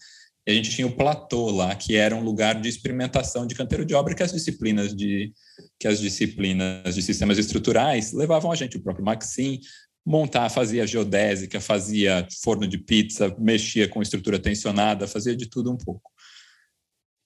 E 0.45 0.51
a 0.51 0.55
gente 0.55 0.71
tinha 0.71 0.87
o 0.87 0.97
platô 0.97 1.51
lá, 1.51 1.77
que 1.77 1.95
era 1.95 2.16
um 2.16 2.23
lugar 2.23 2.61
de 2.61 2.69
experimentação 2.69 3.47
de 3.47 3.55
canteiro 3.55 3.85
de 3.85 3.95
obra 3.95 4.14
que 4.14 4.23
as 4.23 4.33
disciplinas 4.33 4.97
de 4.97 5.33
que 5.79 5.87
as 5.87 6.01
disciplinas 6.01 6.95
de 6.95 7.03
sistemas 7.03 7.39
estruturais 7.39 8.12
levavam 8.12 8.51
a 8.51 8.57
gente, 8.57 8.77
o 8.77 8.83
próprio 8.83 9.05
Maxim, 9.05 9.61
montar, 10.09 10.49
fazia 10.49 10.87
geodésica, 10.87 11.61
fazia 11.61 12.27
forno 12.43 12.67
de 12.67 12.79
pizza, 12.79 13.35
mexia 13.39 13.87
com 13.87 14.01
estrutura 14.01 14.39
tensionada, 14.39 15.07
fazia 15.07 15.37
de 15.37 15.47
tudo 15.47 15.71
um 15.71 15.77
pouco. 15.77 16.11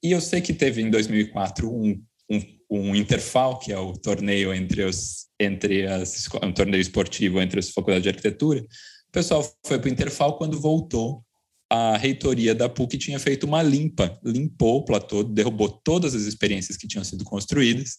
E 0.02 0.10
eu 0.10 0.20
sei 0.20 0.40
que 0.40 0.52
teve 0.52 0.82
em 0.82 0.90
2004 0.90 1.70
um 1.70 2.02
um, 2.30 2.40
um 2.70 2.96
Interfal, 2.96 3.58
que 3.58 3.72
é 3.72 3.78
o 3.78 3.92
torneio 3.92 4.54
entre 4.54 4.82
os 4.84 5.26
entre 5.38 5.86
as 5.86 6.28
um 6.42 6.52
torneio 6.52 6.80
esportivo 6.80 7.40
entre 7.40 7.60
as 7.60 7.70
faculdades 7.70 8.04
de 8.04 8.08
arquitetura. 8.08 8.60
O 8.60 9.12
pessoal 9.12 9.44
foi 9.66 9.78
para 9.78 9.88
o 9.88 9.92
Interfal 9.92 10.36
quando 10.38 10.58
voltou. 10.58 11.24
A 11.70 11.96
reitoria 11.96 12.54
da 12.54 12.68
PUC 12.68 12.98
tinha 12.98 13.18
feito 13.18 13.44
uma 13.44 13.62
limpa, 13.62 14.18
limpou 14.22 14.80
o 14.80 14.84
platô, 14.84 15.24
derrubou 15.24 15.70
todas 15.70 16.14
as 16.14 16.22
experiências 16.22 16.76
que 16.76 16.86
tinham 16.86 17.02
sido 17.02 17.24
construídas 17.24 17.96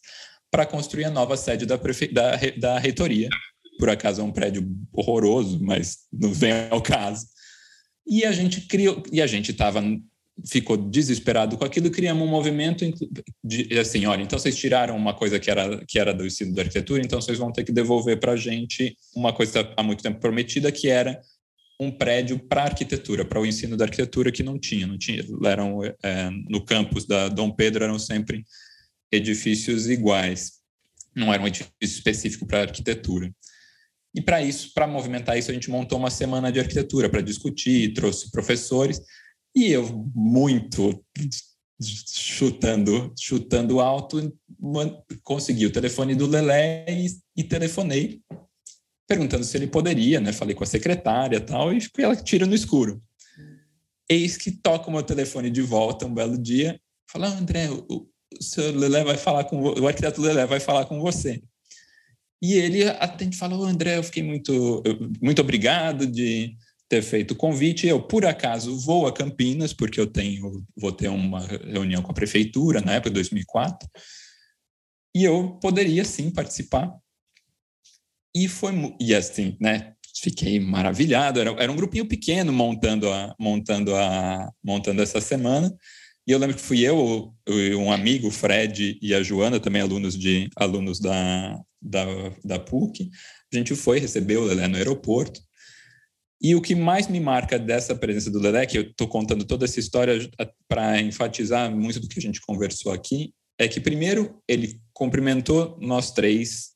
para 0.51 0.63
construir 0.63 1.05
a 1.05 1.09
nova 1.09 1.35
sede 1.35 1.65
da, 1.65 1.75
da, 1.75 2.31
da 2.59 2.77
reitoria. 2.77 3.29
Por 3.77 3.89
acaso 3.89 4.21
é 4.21 4.23
um 4.23 4.31
prédio 4.31 4.69
horroroso, 4.91 5.59
mas 5.61 5.99
não 6.11 6.33
vem 6.33 6.53
ao 6.69 6.81
caso. 6.81 7.25
E 8.05 8.25
a 8.25 8.31
gente 8.31 8.61
criou, 8.61 9.01
e 9.11 9.21
a 9.21 9.27
gente 9.27 9.51
estava 9.51 9.81
ficou 10.45 10.75
desesperado 10.75 11.57
com 11.57 11.63
aquilo, 11.63 11.91
criamos 11.91 12.27
um 12.27 12.29
movimento 12.29 12.83
de 13.43 13.77
assim, 13.77 14.05
olha, 14.05 14.23
então 14.23 14.39
vocês 14.39 14.57
tiraram 14.57 14.95
uma 14.95 15.13
coisa 15.13 15.39
que 15.39 15.49
era 15.49 15.83
que 15.85 15.99
era 15.99 16.13
do 16.13 16.25
ensino 16.25 16.55
da 16.55 16.63
arquitetura, 16.63 17.03
então 17.03 17.21
vocês 17.21 17.37
vão 17.37 17.51
ter 17.51 17.63
que 17.63 17.71
devolver 17.71 18.19
para 18.19 18.31
a 18.31 18.37
gente 18.37 18.97
uma 19.15 19.31
coisa 19.31 19.71
há 19.77 19.83
muito 19.83 20.01
tempo 20.01 20.19
prometida, 20.19 20.71
que 20.71 20.89
era 20.89 21.21
um 21.79 21.91
prédio 21.91 22.39
para 22.39 22.63
arquitetura, 22.63 23.25
para 23.25 23.39
o 23.39 23.45
ensino 23.45 23.77
da 23.77 23.85
arquitetura 23.85 24.31
que 24.31 24.41
não 24.41 24.57
tinha, 24.57 24.87
não 24.87 24.97
tinha, 24.97 25.23
eram 25.45 25.83
é, 25.83 26.29
no 26.49 26.63
campus 26.65 27.05
da 27.05 27.29
Dom 27.29 27.51
Pedro 27.51 27.83
eram 27.83 27.99
sempre 27.99 28.43
edifícios 29.11 29.87
iguais, 29.87 30.53
não 31.15 31.31
era 31.31 31.43
um 31.43 31.47
edifício 31.47 31.73
específico 31.81 32.47
para 32.47 32.61
arquitetura. 32.61 33.31
E 34.15 34.21
para 34.21 34.41
isso, 34.41 34.71
para 34.73 34.87
movimentar 34.87 35.37
isso, 35.37 35.49
a 35.49 35.53
gente 35.53 35.71
montou 35.71 35.97
uma 35.97 36.11
semana 36.11 36.51
de 36.51 36.59
arquitetura 36.59 37.09
para 37.09 37.21
discutir, 37.21 37.93
trouxe 37.93 38.29
professores 38.31 39.01
e 39.55 39.71
eu, 39.71 40.09
muito 40.15 41.03
chutando, 41.81 43.13
chutando 43.19 43.79
alto, 43.79 44.33
consegui 45.21 45.65
o 45.65 45.71
telefone 45.71 46.15
do 46.15 46.25
Lelé 46.25 46.85
e, 46.89 47.07
e, 47.35 47.43
telefonei, 47.43 48.21
perguntando 49.07 49.43
se 49.43 49.55
ele 49.57 49.67
poderia, 49.67 50.19
né? 50.19 50.31
Falei 50.31 50.55
com 50.55 50.63
a 50.63 50.67
secretária 50.67 51.39
tal, 51.39 51.73
e 51.73 51.79
ela 51.99 52.15
tira 52.15 52.45
no 52.45 52.55
escuro. 52.55 53.01
Eis 54.09 54.37
que 54.37 54.51
toca 54.51 54.89
o 54.89 54.91
meu 54.91 55.03
telefone 55.03 55.49
de 55.49 55.61
volta 55.61 56.05
um 56.05 56.13
belo 56.13 56.37
dia, 56.37 56.79
fala, 57.07 57.27
ah, 57.27 57.37
André, 57.37 57.69
o, 57.69 57.85
o 57.89 58.43
seu 58.43 58.71
Lelé 58.75 59.03
vai 59.03 59.17
falar 59.17 59.43
com 59.43 59.61
o 59.61 59.87
arquiteto 59.87 60.21
Lelé 60.21 60.45
vai 60.45 60.59
falar 60.59 60.85
com 60.85 60.99
você. 60.99 61.41
E 62.43 62.55
ele 62.55 62.83
atende 62.83 63.37
e 63.37 63.39
fala, 63.39 63.57
oh, 63.57 63.63
André, 63.63 63.97
eu 63.97 64.03
fiquei 64.03 64.21
muito, 64.21 64.83
muito 65.21 65.39
obrigado 65.41 66.05
de 66.05 66.57
ter 66.89 67.01
feito 67.01 67.31
o 67.31 67.37
convite. 67.37 67.87
Eu, 67.87 68.01
por 68.01 68.25
acaso, 68.25 68.77
vou 68.77 69.07
a 69.07 69.13
Campinas, 69.13 69.71
porque 69.71 69.97
eu 69.97 70.05
tenho, 70.05 70.61
vou 70.75 70.91
ter 70.91 71.07
uma 71.07 71.39
reunião 71.39 72.01
com 72.01 72.11
a 72.11 72.13
prefeitura 72.13 72.81
na 72.81 72.95
época 72.95 73.11
de 73.11 73.13
2004, 73.13 73.89
e 75.15 75.23
eu 75.23 75.57
poderia 75.61 76.03
sim 76.03 76.29
participar. 76.29 76.93
E 78.35 78.49
foi 78.49 78.73
e 78.99 79.15
assim, 79.15 79.55
né? 79.57 79.93
Fiquei 80.21 80.59
maravilhado. 80.59 81.39
Era, 81.39 81.51
era 81.51 81.71
um 81.71 81.77
grupinho 81.77 82.05
pequeno 82.05 82.51
montando 82.51 83.09
a 83.09 83.33
montando 83.39 83.95
a 83.95 84.51
montando 84.61 85.01
essa 85.01 85.21
semana. 85.21 85.73
E 86.25 86.31
eu 86.31 86.39
lembro 86.39 86.55
que 86.55 86.61
fui 86.61 86.81
eu, 86.81 87.33
um 87.77 87.91
amigo, 87.91 88.27
o 88.27 88.31
Fred 88.31 88.97
e 89.01 89.13
a 89.13 89.21
Joana, 89.21 89.59
também 89.59 89.81
alunos 89.81 90.17
de 90.17 90.49
alunos 90.55 90.99
da, 90.99 91.59
da, 91.81 92.05
da 92.43 92.59
PUC. 92.59 93.09
A 93.53 93.57
gente 93.57 93.75
foi 93.75 93.99
receber 93.99 94.37
o 94.37 94.45
Lelé 94.45 94.67
no 94.67 94.77
aeroporto. 94.77 95.41
E 96.41 96.55
o 96.55 96.61
que 96.61 96.75
mais 96.75 97.07
me 97.07 97.19
marca 97.19 97.59
dessa 97.59 97.95
presença 97.95 98.31
do 98.31 98.39
Lelé, 98.39 98.65
que 98.65 98.77
eu 98.77 98.83
estou 98.83 99.07
contando 99.07 99.45
toda 99.45 99.65
essa 99.65 99.79
história 99.79 100.29
para 100.67 101.01
enfatizar 101.01 101.73
muito 101.73 101.99
do 101.99 102.07
que 102.07 102.19
a 102.19 102.21
gente 102.21 102.41
conversou 102.41 102.91
aqui, 102.91 103.33
é 103.57 103.67
que, 103.67 103.79
primeiro, 103.79 104.41
ele 104.47 104.81
cumprimentou 104.93 105.77
nós 105.81 106.11
três 106.11 106.72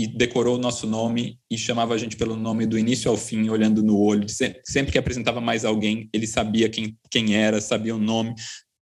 e 0.00 0.06
decorou 0.06 0.54
o 0.56 0.58
nosso 0.58 0.86
nome 0.86 1.38
e 1.50 1.58
chamava 1.58 1.92
a 1.92 1.98
gente 1.98 2.16
pelo 2.16 2.34
nome 2.34 2.64
do 2.64 2.78
início 2.78 3.10
ao 3.10 3.18
fim, 3.18 3.50
olhando 3.50 3.82
no 3.82 3.98
olho. 3.98 4.26
Sempre 4.64 4.92
que 4.92 4.96
apresentava 4.96 5.42
mais 5.42 5.62
alguém, 5.62 6.08
ele 6.10 6.26
sabia 6.26 6.70
quem, 6.70 6.96
quem 7.10 7.36
era, 7.36 7.60
sabia 7.60 7.94
o 7.94 7.98
nome, 7.98 8.34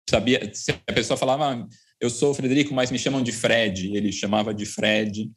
sabia. 0.10 0.50
Se 0.56 0.72
a 0.72 0.92
pessoa 0.92 1.16
falava, 1.16 1.68
eu 2.02 2.10
sou 2.10 2.32
o 2.32 2.34
Frederico, 2.34 2.74
mas 2.74 2.90
me 2.90 2.98
chamam 2.98 3.22
de 3.22 3.32
Fred, 3.32 3.96
ele 3.96 4.12
chamava 4.12 4.56
de 4.56 4.66
Fred. 4.66 5.30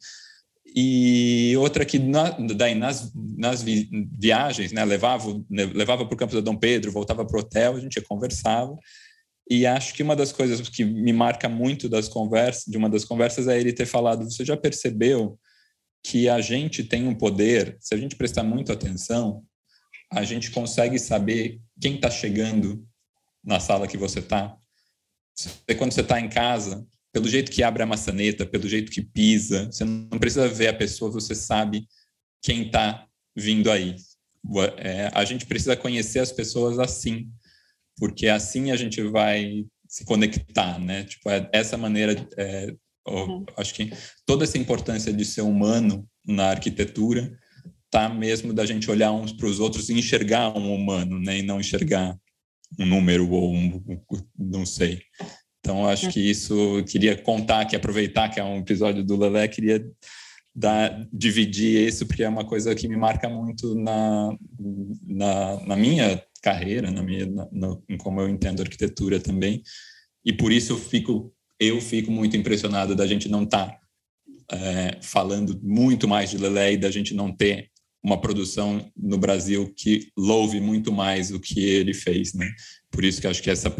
E 0.75 1.53
outra 1.57 1.85
que 1.85 1.99
na, 1.99 2.31
daí 2.31 2.73
nas, 2.73 3.11
nas 3.13 3.63
viagens, 3.63 4.71
né, 4.71 4.83
levava 4.83 5.31
né, 5.47 5.65
levava 5.75 6.07
para 6.07 6.15
o 6.15 6.17
campus 6.17 6.35
da 6.35 6.41
Dom 6.41 6.55
Pedro, 6.55 6.91
voltava 6.91 7.23
para 7.23 7.37
o 7.37 7.41
hotel, 7.41 7.75
a 7.75 7.79
gente 7.79 8.01
conversava. 8.01 8.75
E 9.47 9.67
acho 9.67 9.93
que 9.93 10.01
uma 10.01 10.15
das 10.15 10.31
coisas 10.31 10.67
que 10.67 10.83
me 10.83 11.13
marca 11.13 11.47
muito 11.47 11.87
das 11.87 12.07
conversas, 12.09 12.65
de 12.65 12.77
uma 12.77 12.89
das 12.89 13.05
conversas 13.05 13.47
é 13.47 13.59
ele 13.59 13.71
ter 13.71 13.85
falado: 13.85 14.23
você 14.23 14.43
já 14.43 14.57
percebeu 14.57 15.37
que 16.03 16.29
a 16.29 16.39
gente 16.41 16.83
tem 16.83 17.07
um 17.07 17.15
poder? 17.15 17.77
Se 17.79 17.93
a 17.93 17.97
gente 17.97 18.15
prestar 18.15 18.43
muito 18.43 18.71
atenção, 18.71 19.43
a 20.11 20.23
gente 20.23 20.51
consegue 20.51 20.97
saber 20.97 21.59
quem 21.79 21.95
está 21.95 22.09
chegando 22.09 22.85
na 23.43 23.59
sala 23.59 23.87
que 23.87 23.97
você 23.97 24.19
está. 24.19 24.57
Quando 25.77 25.91
você 25.91 26.01
está 26.01 26.19
em 26.19 26.29
casa, 26.29 26.87
pelo 27.11 27.27
jeito 27.27 27.51
que 27.51 27.63
abre 27.63 27.81
a 27.81 27.85
maçaneta, 27.85 28.45
pelo 28.45 28.67
jeito 28.67 28.91
que 28.91 29.01
pisa. 29.01 29.65
Você 29.65 29.83
não 29.83 30.19
precisa 30.19 30.47
ver 30.47 30.67
a 30.67 30.73
pessoa, 30.73 31.11
você 31.11 31.33
sabe 31.33 31.87
quem 32.41 32.67
está 32.67 33.07
vindo 33.35 33.71
aí. 33.71 33.95
É, 34.77 35.09
a 35.13 35.25
gente 35.25 35.45
precisa 35.45 35.75
conhecer 35.75 36.19
as 36.19 36.31
pessoas 36.31 36.79
assim, 36.79 37.29
porque 37.97 38.27
assim 38.27 38.71
a 38.71 38.75
gente 38.75 39.01
vai 39.01 39.65
se 39.87 40.05
conectar, 40.05 40.79
né? 40.79 41.05
Tipo, 41.05 41.29
é, 41.29 41.49
essa 41.51 41.77
maneira, 41.77 42.13
é, 42.37 42.75
uhum. 43.07 43.45
acho 43.57 43.73
que 43.73 43.91
toda 44.25 44.43
essa 44.43 44.57
importância 44.57 45.11
de 45.13 45.25
ser 45.25 45.41
humano 45.41 46.07
na 46.25 46.49
arquitetura 46.49 47.37
tá 47.89 48.09
mesmo 48.09 48.53
da 48.53 48.65
gente 48.65 48.89
olhar 48.91 49.11
uns 49.11 49.31
para 49.31 49.47
os 49.47 49.59
outros 49.59 49.89
e 49.89 49.93
enxergar 49.93 50.57
um 50.57 50.73
humano, 50.73 51.19
né? 51.19 51.39
E 51.39 51.41
não 51.41 51.59
enxergar 51.59 52.17
um 52.79 52.85
número 52.85 53.29
ou 53.29 53.53
um, 53.53 53.81
não 54.37 54.65
sei. 54.65 55.01
Então, 55.59 55.87
acho 55.87 56.09
que 56.09 56.19
isso, 56.19 56.83
queria 56.87 57.17
contar 57.17 57.65
que 57.65 57.75
aproveitar 57.75 58.29
que 58.29 58.39
é 58.39 58.43
um 58.43 58.59
episódio 58.59 59.03
do 59.03 59.17
Lelé, 59.17 59.47
queria 59.47 59.85
dar, 60.55 61.07
dividir 61.11 61.87
isso, 61.87 62.05
porque 62.05 62.23
é 62.23 62.29
uma 62.29 62.45
coisa 62.45 62.73
que 62.73 62.87
me 62.87 62.95
marca 62.95 63.29
muito 63.29 63.75
na, 63.75 64.35
na, 65.05 65.65
na 65.65 65.75
minha 65.75 66.23
carreira, 66.41 66.89
na 66.89 67.03
minha, 67.03 67.25
na, 67.25 67.47
no, 67.51 67.83
em 67.89 67.97
como 67.97 68.21
eu 68.21 68.29
entendo 68.29 68.61
arquitetura 68.61 69.19
também. 69.19 69.61
E 70.25 70.33
por 70.33 70.51
isso 70.51 70.73
eu 70.73 70.77
fico, 70.77 71.33
eu 71.59 71.81
fico 71.81 72.11
muito 72.11 72.37
impressionado 72.37 72.95
da 72.95 73.07
gente 73.07 73.27
não 73.27 73.43
estar 73.43 73.67
tá, 73.67 73.79
é, 74.51 74.97
falando 75.01 75.59
muito 75.61 76.07
mais 76.07 76.29
de 76.29 76.37
Lelé 76.37 76.73
e 76.73 76.77
da 76.77 76.91
gente 76.91 77.13
não 77.13 77.31
ter 77.31 77.69
uma 78.03 78.21
produção 78.21 78.89
no 78.95 79.17
Brasil 79.17 79.73
que 79.75 80.09
louve 80.17 80.59
muito 80.59 80.91
mais 80.91 81.31
o 81.31 81.39
que 81.39 81.59
ele 81.59 81.93
fez, 81.93 82.33
né? 82.33 82.49
Por 82.89 83.03
isso 83.03 83.19
que 83.19 83.27
acho 83.27 83.43
que 83.43 83.49
essa, 83.49 83.73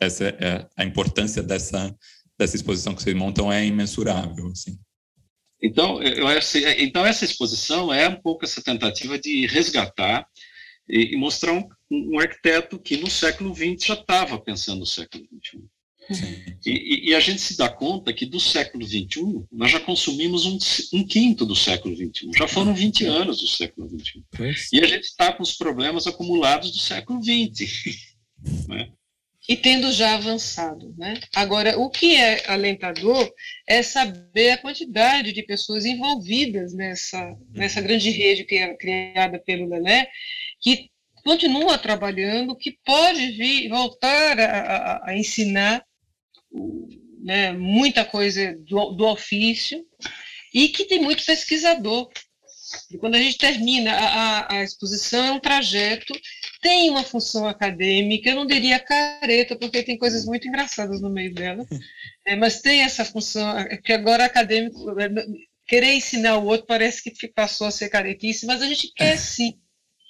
essa 0.00 0.24
é 0.24 0.66
a 0.76 0.84
importância 0.84 1.42
dessa 1.42 1.96
dessa 2.40 2.56
exposição 2.56 2.94
que 2.94 3.02
vocês 3.02 3.14
montam 3.14 3.52
é 3.52 3.66
imensurável, 3.66 4.48
assim. 4.48 4.78
Então, 5.62 6.02
eu, 6.02 6.26
então 6.78 7.04
essa 7.04 7.26
exposição 7.26 7.92
é 7.92 8.08
um 8.08 8.16
pouco 8.16 8.46
essa 8.46 8.62
tentativa 8.62 9.18
de 9.18 9.46
resgatar 9.46 10.26
e, 10.88 11.14
e 11.14 11.16
mostrar 11.18 11.52
um, 11.52 11.68
um, 11.90 12.18
arquiteto 12.18 12.78
que 12.78 12.96
no 12.96 13.10
século 13.10 13.54
XX 13.54 13.86
já 13.86 13.94
estava 13.94 14.40
pensando 14.40 14.80
no 14.80 14.86
século 14.86 15.22
XXI. 15.24 15.62
E, 16.64 17.10
e, 17.10 17.14
a 17.14 17.20
gente 17.20 17.40
se 17.40 17.56
dá 17.56 17.68
conta 17.68 18.12
que 18.12 18.26
do 18.26 18.40
século 18.40 18.84
XXI 18.84 19.44
nós 19.50 19.70
já 19.70 19.80
consumimos 19.80 20.44
um, 20.44 20.58
um 20.92 21.06
quinto 21.06 21.46
do 21.46 21.56
século 21.56 21.94
XXI. 21.94 22.30
Já 22.36 22.48
foram 22.48 22.74
20 22.74 23.06
anos 23.06 23.40
do 23.40 23.46
século 23.46 23.88
XXI. 23.88 24.22
E 24.72 24.80
a 24.80 24.86
gente 24.86 25.04
está 25.04 25.32
com 25.32 25.42
os 25.42 25.56
problemas 25.56 26.06
acumulados 26.06 26.70
do 26.72 26.78
século 26.78 27.20
XX. 27.22 28.10
Né? 28.66 28.88
E 29.46 29.54
tendo 29.54 29.92
já 29.92 30.14
avançado. 30.14 30.94
Né? 30.96 31.20
Agora, 31.34 31.78
o 31.78 31.90
que 31.90 32.16
é 32.16 32.48
alentador 32.50 33.30
é 33.66 33.82
saber 33.82 34.52
a 34.52 34.58
quantidade 34.58 35.32
de 35.32 35.42
pessoas 35.42 35.84
envolvidas 35.84 36.72
nessa, 36.72 37.36
nessa 37.52 37.82
grande 37.82 38.08
rede 38.10 38.44
que 38.44 38.54
é 38.54 38.74
criada 38.74 39.38
pelo 39.38 39.68
Lelé, 39.68 40.08
que 40.58 40.88
continua 41.24 41.76
trabalhando, 41.76 42.56
que 42.56 42.78
pode 42.84 43.32
vir 43.32 43.68
voltar 43.68 44.38
a, 44.38 44.44
a, 44.44 45.10
a 45.10 45.18
ensinar 45.18 45.84
né, 47.22 47.52
muita 47.52 48.04
coisa 48.04 48.56
do, 48.66 48.92
do, 48.92 49.06
ofício 49.06 49.84
e 50.52 50.68
que 50.68 50.84
tem 50.84 51.00
muito 51.00 51.24
pesquisador. 51.24 52.10
E 52.90 52.98
quando 52.98 53.16
a 53.16 53.18
gente 53.18 53.36
termina 53.36 53.92
a, 53.92 54.54
a, 54.54 54.62
exposição, 54.62 55.24
é 55.24 55.32
um 55.32 55.40
trajeto, 55.40 56.12
tem 56.62 56.88
uma 56.88 57.02
função 57.02 57.46
acadêmica, 57.46 58.30
eu 58.30 58.36
não 58.36 58.46
diria 58.46 58.78
careta, 58.78 59.56
porque 59.56 59.82
tem 59.82 59.98
coisas 59.98 60.24
muito 60.24 60.46
engraçadas 60.46 61.00
no 61.00 61.10
meio 61.10 61.34
dela, 61.34 61.66
é, 62.24 62.36
mas 62.36 62.60
tem 62.60 62.82
essa 62.82 63.04
função, 63.04 63.58
é, 63.58 63.76
que 63.76 63.92
agora 63.92 64.24
acadêmico, 64.24 64.88
é, 65.00 65.08
querer 65.66 65.94
ensinar 65.94 66.38
o 66.38 66.46
outro 66.46 66.66
parece 66.66 67.02
que 67.02 67.28
passou 67.28 67.66
a 67.66 67.72
ser 67.72 67.88
caretice, 67.88 68.46
mas 68.46 68.62
a 68.62 68.66
gente 68.66 68.92
quer 68.94 69.16
sim 69.16 69.58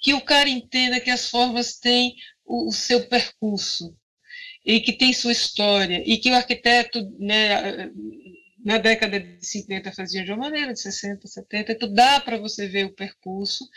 que 0.01 0.13
o 0.13 0.21
cara 0.21 0.49
entenda 0.49 0.99
que 0.99 1.09
as 1.09 1.29
formas 1.29 1.77
têm 1.77 2.15
o, 2.45 2.67
o 2.67 2.71
seu 2.71 3.07
percurso, 3.07 3.95
e 4.65 4.79
que 4.79 4.93
tem 4.93 5.13
sua 5.13 5.31
história, 5.31 6.03
e 6.05 6.17
que 6.17 6.29
o 6.29 6.35
arquiteto, 6.35 6.99
né, 7.19 7.89
na 8.63 8.77
década 8.77 9.19
de 9.19 9.45
50 9.45 9.91
fazia 9.91 10.23
de 10.23 10.31
uma 10.31 10.45
maneira, 10.49 10.73
de 10.73 10.79
60, 10.79 11.27
70, 11.27 11.71
então 11.71 11.93
dá 11.93 12.19
para 12.19 12.37
você 12.37 12.67
ver 12.67 12.85
o 12.85 12.93
percurso 12.93 13.67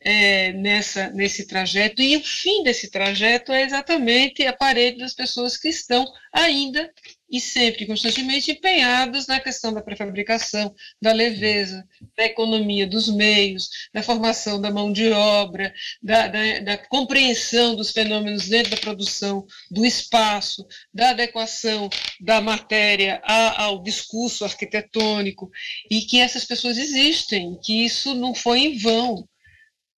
é, 0.00 0.52
nessa, 0.52 1.10
nesse 1.10 1.46
trajeto, 1.46 2.02
e 2.02 2.16
o 2.16 2.20
fim 2.22 2.62
desse 2.62 2.90
trajeto 2.90 3.52
é 3.52 3.62
exatamente 3.62 4.44
a 4.46 4.52
parede 4.52 4.98
das 4.98 5.14
pessoas 5.14 5.56
que 5.56 5.68
estão 5.68 6.04
ainda 6.32 6.92
e 7.32 7.40
sempre, 7.40 7.86
constantemente 7.86 8.52
empenhados 8.52 9.26
na 9.26 9.40
questão 9.40 9.72
da 9.72 9.80
prefabricação, 9.80 10.74
da 11.00 11.14
leveza, 11.14 11.82
da 12.14 12.26
economia 12.26 12.86
dos 12.86 13.08
meios, 13.08 13.70
da 13.94 14.02
formação 14.02 14.60
da 14.60 14.70
mão 14.70 14.92
de 14.92 15.10
obra, 15.10 15.72
da, 16.02 16.28
da, 16.28 16.58
da 16.58 16.76
compreensão 16.76 17.74
dos 17.74 17.90
fenômenos 17.90 18.48
dentro 18.48 18.72
da 18.72 18.76
produção, 18.76 19.46
do 19.70 19.86
espaço, 19.86 20.66
da 20.92 21.10
adequação 21.10 21.88
da 22.20 22.42
matéria 22.42 23.22
ao 23.24 23.82
discurso 23.82 24.44
arquitetônico, 24.44 25.50
e 25.90 26.02
que 26.02 26.20
essas 26.20 26.44
pessoas 26.44 26.76
existem, 26.76 27.58
que 27.62 27.82
isso 27.82 28.14
não 28.14 28.34
foi 28.34 28.58
em 28.58 28.76
vão. 28.76 29.26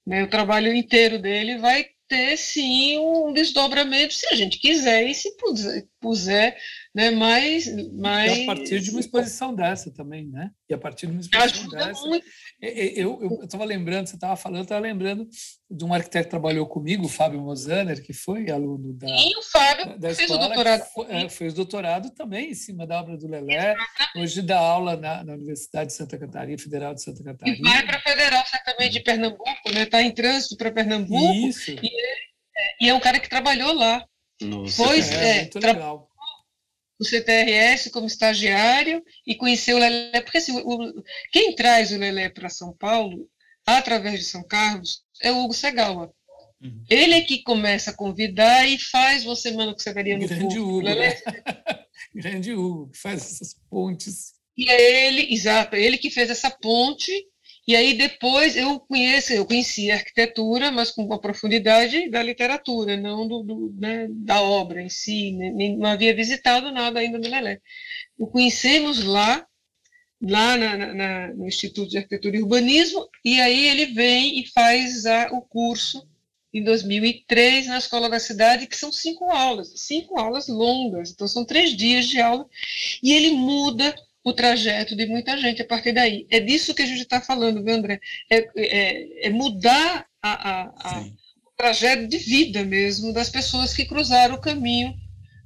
Né? 0.06 0.22
O 0.22 0.30
trabalho 0.30 0.72
inteiro 0.72 1.18
dele 1.18 1.58
vai 1.58 1.86
ter, 2.06 2.36
sim, 2.36 2.98
um 2.98 3.32
desdobramento, 3.32 4.14
se 4.14 4.26
a 4.28 4.36
gente 4.36 4.58
quiser, 4.58 5.08
e 5.08 5.14
se 5.14 5.36
puser, 5.36 5.84
puser 6.00 6.56
né? 6.94 7.10
Mas, 7.10 7.66
mas... 7.92 8.38
E 8.38 8.42
a 8.42 8.46
partir 8.46 8.80
de 8.80 8.90
uma 8.90 9.00
exposição 9.00 9.52
dessa 9.52 9.90
também, 9.90 10.28
né? 10.28 10.50
E 10.68 10.74
a 10.74 10.78
partir 10.78 11.06
de 11.06 11.12
uma 11.12 11.20
exposição 11.20 11.68
dessa. 11.68 12.06
Muito. 12.06 12.24
Eu 12.60 13.40
estava 13.42 13.64
lembrando, 13.64 14.06
você 14.06 14.14
estava 14.14 14.36
falando, 14.36 14.62
estava 14.62 14.80
lembrando 14.80 15.28
de 15.68 15.84
um 15.84 15.92
arquiteto 15.92 16.26
que 16.26 16.30
trabalhou 16.30 16.66
comigo, 16.68 17.06
o 17.06 17.08
Fábio 17.08 17.40
Mozaner, 17.40 18.00
que 18.00 18.12
foi 18.12 18.48
aluno 18.48 18.92
da. 18.92 19.08
E 19.08 19.36
o 19.36 19.42
Fábio 19.42 19.86
da, 19.86 19.96
da 19.96 20.14
fez 20.14 20.20
escola, 20.20 20.44
o 20.44 20.46
doutorado. 20.46 20.84
Foi, 20.94 21.06
é, 21.10 21.28
fez 21.28 21.54
doutorado 21.54 22.10
também 22.10 22.50
em 22.52 22.54
cima 22.54 22.86
da 22.86 23.00
obra 23.00 23.16
do 23.16 23.26
Lelé. 23.26 23.74
Hoje 24.16 24.40
dá 24.40 24.58
aula 24.60 24.96
na, 24.96 25.24
na, 25.24 25.34
Universidade 25.34 25.88
de 25.88 25.94
Santa 25.94 26.16
Catarina, 26.16 26.56
Federal 26.56 26.94
de 26.94 27.02
Santa 27.02 27.24
Catarina. 27.24 27.58
E 27.58 27.60
vai 27.60 27.84
para 27.84 27.96
a 27.96 28.02
Federal 28.02 28.46
certamente 28.46 28.92
de 28.92 29.00
Pernambuco, 29.00 29.72
né? 29.74 29.82
Está 29.82 30.00
em 30.00 30.12
trânsito 30.12 30.56
para 30.56 30.70
Pernambuco. 30.70 31.34
Isso. 31.48 31.72
E 31.72 31.90
é, 32.56 32.84
e 32.84 32.88
é, 32.88 32.94
um 32.94 33.00
cara 33.00 33.18
que 33.18 33.28
trabalhou 33.28 33.74
lá. 33.74 34.06
Nossa, 34.40 34.76
foi, 34.76 35.00
é, 35.00 35.38
é, 35.38 35.40
muito 35.42 35.58
legal 35.58 36.13
o 37.04 37.10
CTRS 37.10 37.90
como 37.90 38.06
estagiário 38.06 39.02
e 39.26 39.34
conhecer 39.34 39.74
o 39.74 39.78
Lelé, 39.78 40.20
porque 40.20 40.38
assim, 40.38 40.56
o, 40.64 41.02
quem 41.30 41.54
traz 41.54 41.92
o 41.92 41.98
Lelé 41.98 42.28
para 42.28 42.48
São 42.48 42.72
Paulo, 42.76 43.28
através 43.66 44.18
de 44.18 44.24
São 44.24 44.42
Carlos, 44.42 45.02
é 45.22 45.30
o 45.30 45.44
Hugo 45.44 45.54
Segawa. 45.54 46.12
Uhum. 46.60 46.84
Ele 46.88 47.14
é 47.14 47.20
que 47.20 47.42
começa 47.42 47.90
a 47.90 47.96
convidar 47.96 48.66
e 48.66 48.78
faz 48.78 49.24
uma 49.24 49.36
semana 49.36 49.74
que 49.74 49.82
você 49.82 49.92
veria 49.92 50.18
no 50.18 50.26
Grande 50.26 50.58
Hugo, 50.58 50.80
Lelé. 50.80 51.08
Né? 51.08 51.44
Grande 52.14 52.52
Hugo, 52.52 52.90
que 52.90 52.98
faz 52.98 53.22
essas 53.22 53.54
pontes. 53.68 54.34
E 54.56 54.70
é 54.70 55.06
ele, 55.06 55.34
exato, 55.34 55.76
ele 55.76 55.98
que 55.98 56.10
fez 56.10 56.30
essa 56.30 56.50
ponte 56.50 57.12
e 57.66 57.74
aí 57.74 57.94
depois 57.94 58.56
eu 58.56 58.78
conheço, 58.80 59.32
eu 59.32 59.46
conheci 59.46 59.90
a 59.90 59.94
arquitetura, 59.94 60.70
mas 60.70 60.90
com 60.90 61.10
a 61.12 61.18
profundidade 61.18 62.10
da 62.10 62.22
literatura, 62.22 62.96
não 62.96 63.26
do, 63.26 63.42
do 63.42 63.74
né, 63.78 64.06
da 64.10 64.42
obra 64.42 64.82
em 64.82 64.90
si, 64.90 65.32
nem, 65.32 65.76
não 65.76 65.88
havia 65.88 66.14
visitado 66.14 66.70
nada 66.70 67.00
ainda 67.00 67.18
no 67.18 67.28
Lelé. 67.28 67.60
O 68.18 68.26
conhecemos 68.26 69.02
lá, 69.02 69.46
lá 70.20 70.56
na, 70.58 70.94
na, 70.94 71.34
no 71.34 71.46
Instituto 71.48 71.88
de 71.88 71.98
Arquitetura 71.98 72.36
e 72.36 72.42
Urbanismo, 72.42 73.08
e 73.24 73.40
aí 73.40 73.66
ele 73.66 73.86
vem 73.86 74.40
e 74.40 74.46
faz 74.48 75.06
a, 75.06 75.30
o 75.32 75.40
curso 75.40 76.06
em 76.52 76.62
2003 76.62 77.66
na 77.66 77.78
Escola 77.78 78.08
da 78.08 78.20
Cidade, 78.20 78.66
que 78.66 78.76
são 78.76 78.92
cinco 78.92 79.24
aulas, 79.30 79.72
cinco 79.74 80.18
aulas 80.18 80.48
longas, 80.48 81.10
então 81.10 81.26
são 81.26 81.44
três 81.44 81.76
dias 81.76 82.06
de 82.06 82.20
aula, 82.20 82.46
e 83.02 83.12
ele 83.12 83.32
muda 83.32 83.94
o 84.24 84.32
trajeto 84.32 84.96
de 84.96 85.06
muita 85.06 85.36
gente 85.36 85.60
a 85.60 85.66
partir 85.66 85.92
daí. 85.92 86.26
É 86.30 86.40
disso 86.40 86.74
que 86.74 86.80
a 86.80 86.86
gente 86.86 87.02
está 87.02 87.20
falando, 87.20 87.62
viu, 87.62 87.74
André? 87.74 88.00
É, 88.30 88.48
é, 88.56 89.26
é 89.26 89.30
mudar 89.30 90.06
a, 90.22 90.50
a, 90.50 90.62
a, 90.64 91.00
o 91.02 91.52
trajeto 91.54 92.08
de 92.08 92.16
vida 92.16 92.64
mesmo 92.64 93.12
das 93.12 93.28
pessoas 93.28 93.74
que 93.74 93.84
cruzaram 93.84 94.36
o 94.36 94.40
caminho 94.40 94.94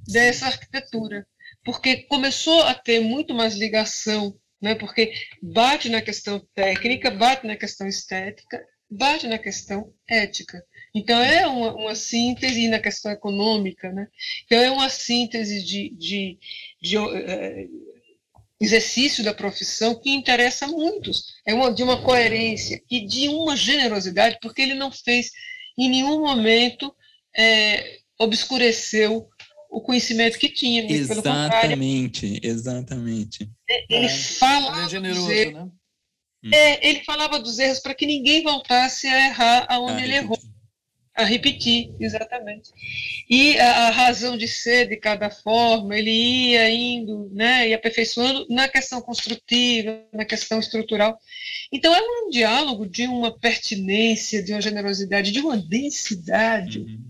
dessa 0.07 0.45
arquitetura. 0.45 1.27
Porque 1.63 1.97
começou 2.03 2.63
a 2.63 2.73
ter 2.73 3.01
muito 3.01 3.33
mais 3.33 3.55
ligação, 3.55 4.33
né? 4.61 4.73
porque 4.75 5.11
bate 5.43 5.89
na 5.89 6.01
questão 6.01 6.41
técnica, 6.55 7.11
bate 7.11 7.45
na 7.45 7.57
questão 7.57 7.85
estética, 7.85 8.65
bate 8.89 9.27
na 9.27 9.37
questão 9.37 9.93
ética. 10.07 10.63
Então, 10.95 11.21
é 11.21 11.45
uma, 11.45 11.75
uma, 11.75 11.95
síntese 11.95 12.67
na 12.69 12.79
questão 12.79 13.11
econômica, 13.11 13.91
né? 13.91 14.07
Então, 14.45 14.57
é 14.57 14.71
uma 14.71 14.89
síntese 14.89 15.63
de, 15.63 15.89
de, 15.89 16.39
de, 16.81 16.97
de 16.97 16.97
eh, 16.97 17.67
exercício 18.59 19.23
da 19.23 19.33
profissão 19.33 19.95
que 19.95 20.09
interessa 20.09 20.65
a 20.65 20.67
muitos. 20.67 21.23
É 21.45 21.53
uma, 21.53 21.71
de 21.73 21.81
uma 21.81 22.01
coerência 22.01 22.81
e 22.89 23.05
de 23.05 23.29
uma 23.29 23.55
generosidade, 23.55 24.37
porque 24.41 24.61
ele 24.61 24.73
não 24.73 24.91
fez 24.91 25.31
em 25.77 25.89
nenhum 25.89 26.19
momento 26.19 26.93
é, 27.35 27.99
obscureceu 28.19 29.27
o 29.69 29.81
conhecimento 29.81 30.37
que 30.37 30.49
tinha. 30.49 30.91
Exatamente, 30.91 32.39
exatamente. 32.43 33.49
Ele 33.89 34.05
é, 34.05 34.09
fala. 34.09 34.85
É 34.85 34.89
generoso, 34.89 35.31
erros, 35.31 35.53
né? 35.53 35.69
É, 36.53 36.87
ele 36.87 37.03
falava 37.03 37.37
dos 37.39 37.59
erros 37.59 37.79
para 37.79 37.93
que 37.93 38.05
ninguém 38.05 38.43
voltasse 38.43 39.07
a 39.07 39.27
errar 39.27 39.65
aonde 39.69 40.01
ah, 40.01 40.05
ele 40.05 40.15
errou 40.15 40.39
a 41.19 41.25
repetir, 41.25 41.93
exatamente. 41.99 42.71
E 43.29 43.59
a, 43.59 43.87
a, 43.87 43.89
razão 43.91 44.37
de 44.37 44.47
ser 44.47 44.87
de 44.87 44.95
cada 44.95 45.29
forma, 45.29 45.97
ele 45.97 46.09
ia 46.11 46.69
indo, 46.69 47.29
né, 47.33 47.67
e 47.67 47.73
aperfeiçoando 47.73 48.45
na 48.49 48.69
questão 48.69 49.01
construtiva, 49.01 50.01
na 50.13 50.23
questão 50.23 50.59
estrutural. 50.59 51.19
Então 51.71 51.93
é 51.93 51.99
um 51.99 52.29
diálogo 52.29 52.87
de 52.87 53.05
uma 53.05 53.37
pertinência, 53.37 54.41
de 54.41 54.53
uma 54.53 54.61
generosidade, 54.61 55.31
de 55.31 55.41
uma 55.41 55.57
densidade, 55.57 56.79
uhum. 56.79 57.03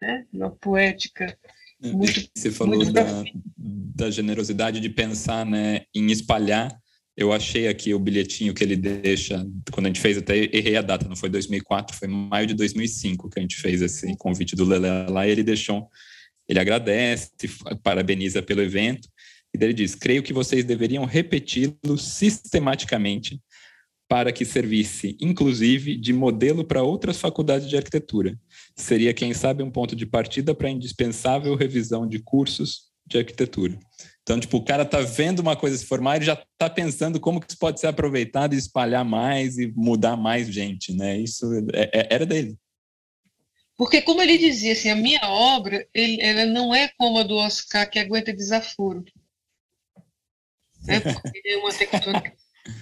né, 0.00 0.26
uma 0.32 0.50
poética 0.50 1.36
é, 1.82 1.88
muito. 1.88 2.30
Você 2.32 2.52
falou 2.52 2.76
muito 2.76 2.92
da, 2.92 3.24
da 3.56 4.10
generosidade 4.12 4.78
de 4.78 4.88
pensar, 4.88 5.44
né, 5.44 5.82
em 5.92 6.06
espalhar 6.12 6.80
eu 7.16 7.32
achei 7.32 7.68
aqui 7.68 7.92
o 7.92 7.98
bilhetinho 7.98 8.54
que 8.54 8.64
ele 8.64 8.76
deixa, 8.76 9.44
quando 9.72 9.86
a 9.86 9.88
gente 9.88 10.00
fez, 10.00 10.16
até 10.16 10.36
errei 10.36 10.76
a 10.76 10.82
data, 10.82 11.08
não 11.08 11.16
foi 11.16 11.28
2004, 11.28 11.96
foi 11.96 12.08
maio 12.08 12.46
de 12.46 12.54
2005 12.54 13.28
que 13.28 13.38
a 13.38 13.42
gente 13.42 13.56
fez 13.56 13.82
esse 13.82 14.16
convite 14.16 14.56
do 14.56 14.64
Lele 14.64 15.10
lá, 15.10 15.26
e 15.26 15.30
ele 15.30 15.42
deixou, 15.42 15.88
ele 16.48 16.58
agradece, 16.58 17.30
parabeniza 17.82 18.42
pelo 18.42 18.62
evento, 18.62 19.08
e 19.54 19.62
ele 19.62 19.74
diz, 19.74 19.94
creio 19.94 20.22
que 20.22 20.32
vocês 20.32 20.64
deveriam 20.64 21.04
repeti-lo 21.04 21.98
sistematicamente 21.98 23.40
para 24.08 24.32
que 24.32 24.44
servisse, 24.44 25.16
inclusive, 25.20 25.96
de 25.96 26.12
modelo 26.12 26.64
para 26.64 26.82
outras 26.82 27.20
faculdades 27.20 27.68
de 27.68 27.76
arquitetura. 27.76 28.36
Seria, 28.74 29.14
quem 29.14 29.32
sabe, 29.32 29.62
um 29.62 29.70
ponto 29.70 29.94
de 29.94 30.04
partida 30.04 30.52
para 30.52 30.66
a 30.66 30.70
indispensável 30.70 31.54
revisão 31.54 32.08
de 32.08 32.18
cursos 32.18 32.90
de 33.06 33.18
arquitetura. 33.18 33.78
Então, 34.30 34.38
tipo, 34.38 34.58
o 34.58 34.64
cara 34.64 34.84
tá 34.84 35.00
vendo 35.00 35.40
uma 35.40 35.56
coisa 35.56 35.76
se 35.76 35.84
formar 35.84 36.22
e 36.22 36.24
já 36.24 36.40
tá 36.56 36.70
pensando 36.70 37.18
como 37.18 37.40
que 37.40 37.48
isso 37.48 37.58
pode 37.58 37.80
ser 37.80 37.88
aproveitado 37.88 38.54
e 38.54 38.58
espalhar 38.58 39.04
mais 39.04 39.58
e 39.58 39.72
mudar 39.74 40.16
mais 40.16 40.46
gente, 40.46 40.94
né? 40.94 41.18
Isso 41.18 41.52
é, 41.74 41.90
é, 41.92 42.14
era 42.14 42.24
dele. 42.24 42.56
Porque, 43.76 44.00
como 44.00 44.22
ele 44.22 44.38
dizia, 44.38 44.72
assim, 44.72 44.88
a 44.88 44.94
minha 44.94 45.20
obra, 45.24 45.84
ele, 45.92 46.22
ela 46.22 46.46
não 46.46 46.72
é 46.72 46.92
como 46.96 47.18
a 47.18 47.24
do 47.24 47.34
Oscar, 47.34 47.90
que 47.90 47.98
aguenta 47.98 48.32
desaforo. 48.32 49.04
Né? 50.86 50.98
Porque 50.98 51.42
é 51.44 51.56
uma 51.58 51.74
tectônica 51.74 52.32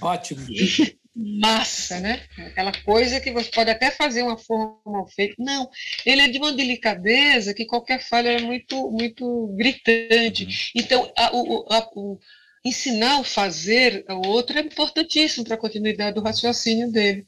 Ótimo 0.01 0.47
massa, 1.19 1.99
né? 1.99 2.23
Aquela 2.39 2.73
coisa 2.85 3.21
que 3.21 3.33
você 3.33 3.51
pode 3.51 3.71
até 3.71 3.91
fazer 3.91 4.23
uma 4.23 4.39
forma 4.39 4.79
mal 4.87 5.07
feita. 5.09 5.35
Não, 5.39 5.69
ele 6.07 6.23
é 6.23 6.29
de 6.29 6.39
uma 6.39 6.53
delicadeza 6.53 7.53
que 7.53 7.67
qualquer 7.67 8.01
falha 8.01 8.29
é 8.29 8.41
muito, 8.41 8.91
muito 8.91 9.49
gritante. 9.57 10.45
Uhum. 10.45 10.51
Então, 10.77 11.13
a, 11.17 11.37
o, 11.37 11.67
a, 11.73 11.91
o, 11.95 12.19
ensinar 12.65 13.21
o 13.21 13.25
fazer 13.25 14.05
ao 14.07 14.25
outro 14.27 14.57
é 14.59 14.63
importantíssimo 14.63 15.45
para 15.45 15.57
a 15.57 15.61
continuidade 15.61 16.15
do 16.15 16.23
raciocínio 16.23 16.93
dele. 16.93 17.27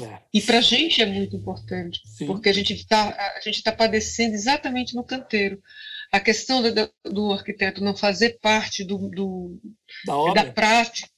É. 0.00 0.18
E 0.34 0.40
para 0.40 0.58
a 0.58 0.62
gente 0.62 1.02
é 1.02 1.06
muito 1.06 1.36
importante, 1.36 2.00
Sim. 2.04 2.26
porque 2.26 2.48
a 2.48 2.52
gente 2.52 2.74
está 2.74 3.12
tá 3.64 3.72
padecendo 3.72 4.34
exatamente 4.34 4.94
no 4.94 5.04
canteiro. 5.04 5.60
A 6.12 6.18
questão 6.18 6.62
do, 6.62 6.92
do 7.04 7.32
arquiteto 7.32 7.82
não 7.82 7.96
fazer 7.96 8.38
parte 8.40 8.82
do, 8.84 8.98
do 9.08 9.60
da, 10.04 10.42
da 10.42 10.52
prática 10.52 11.08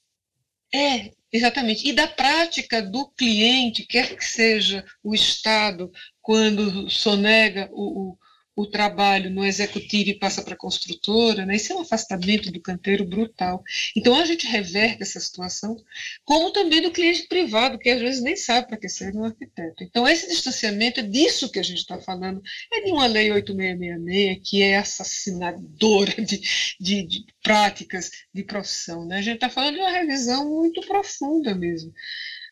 é 0.75 1.11
Exatamente. 1.33 1.89
E 1.89 1.95
da 1.95 2.07
prática 2.07 2.83
do 2.83 3.09
cliente, 3.09 3.87
quer 3.87 4.15
que 4.15 4.25
seja 4.25 4.85
o 5.03 5.15
Estado, 5.15 5.91
quando 6.21 6.91
sonega 6.91 7.71
o, 7.73 8.11
o, 8.11 8.19
o 8.55 8.67
trabalho 8.67 9.31
no 9.31 9.45
executivo 9.45 10.11
e 10.11 10.19
passa 10.19 10.43
para 10.43 10.55
a 10.55 10.59
construtora, 10.59 11.47
né? 11.47 11.57
isso 11.57 11.73
é 11.73 11.77
um 11.77 11.81
afastamento 11.81 12.51
do 12.51 12.61
canteiro 12.61 13.05
brutal. 13.05 13.63
Então, 13.97 14.15
a 14.15 14.25
gente 14.27 14.47
reverte 14.47 15.03
essa 15.03 15.19
situação, 15.19 15.77
como 16.25 16.53
também 16.53 16.83
do 16.83 16.91
cliente 16.91 17.27
privado, 17.29 17.79
que 17.79 17.89
às 17.89 18.01
vezes 18.01 18.23
nem 18.23 18.37
sabe 18.37 18.69
para 18.69 18.77
que 18.77 18.89
serve 18.89 19.19
um 19.19 19.25
arquiteto. 19.25 19.83
Então, 19.83 20.07
esse 20.07 20.29
distanciamento 20.29 21.01
é 21.01 21.03
disso 21.03 21.51
que 21.51 21.59
a 21.59 21.63
gente 21.63 21.79
está 21.79 21.99
falando, 21.99 22.43
é 22.73 22.83
de 22.83 22.93
uma 22.93 23.07
lei 23.07 23.33
8666, 23.33 24.51
que 24.51 24.63
é 24.63 24.77
assassinadora 24.77 26.23
de, 26.23 26.41
de, 26.79 27.03
de 27.05 27.27
práticas 27.43 28.11
de 28.35 28.45
profissão. 28.45 29.07
Né? 29.07 29.19
A 29.19 29.23
gente 29.23 29.37
está 29.37 29.49
falando 29.49 29.77
de 29.77 29.81
uma 29.81 29.91
revisão 29.91 30.49
muito 30.49 30.81
profunda 30.83 31.55
mesmo. 31.55 31.93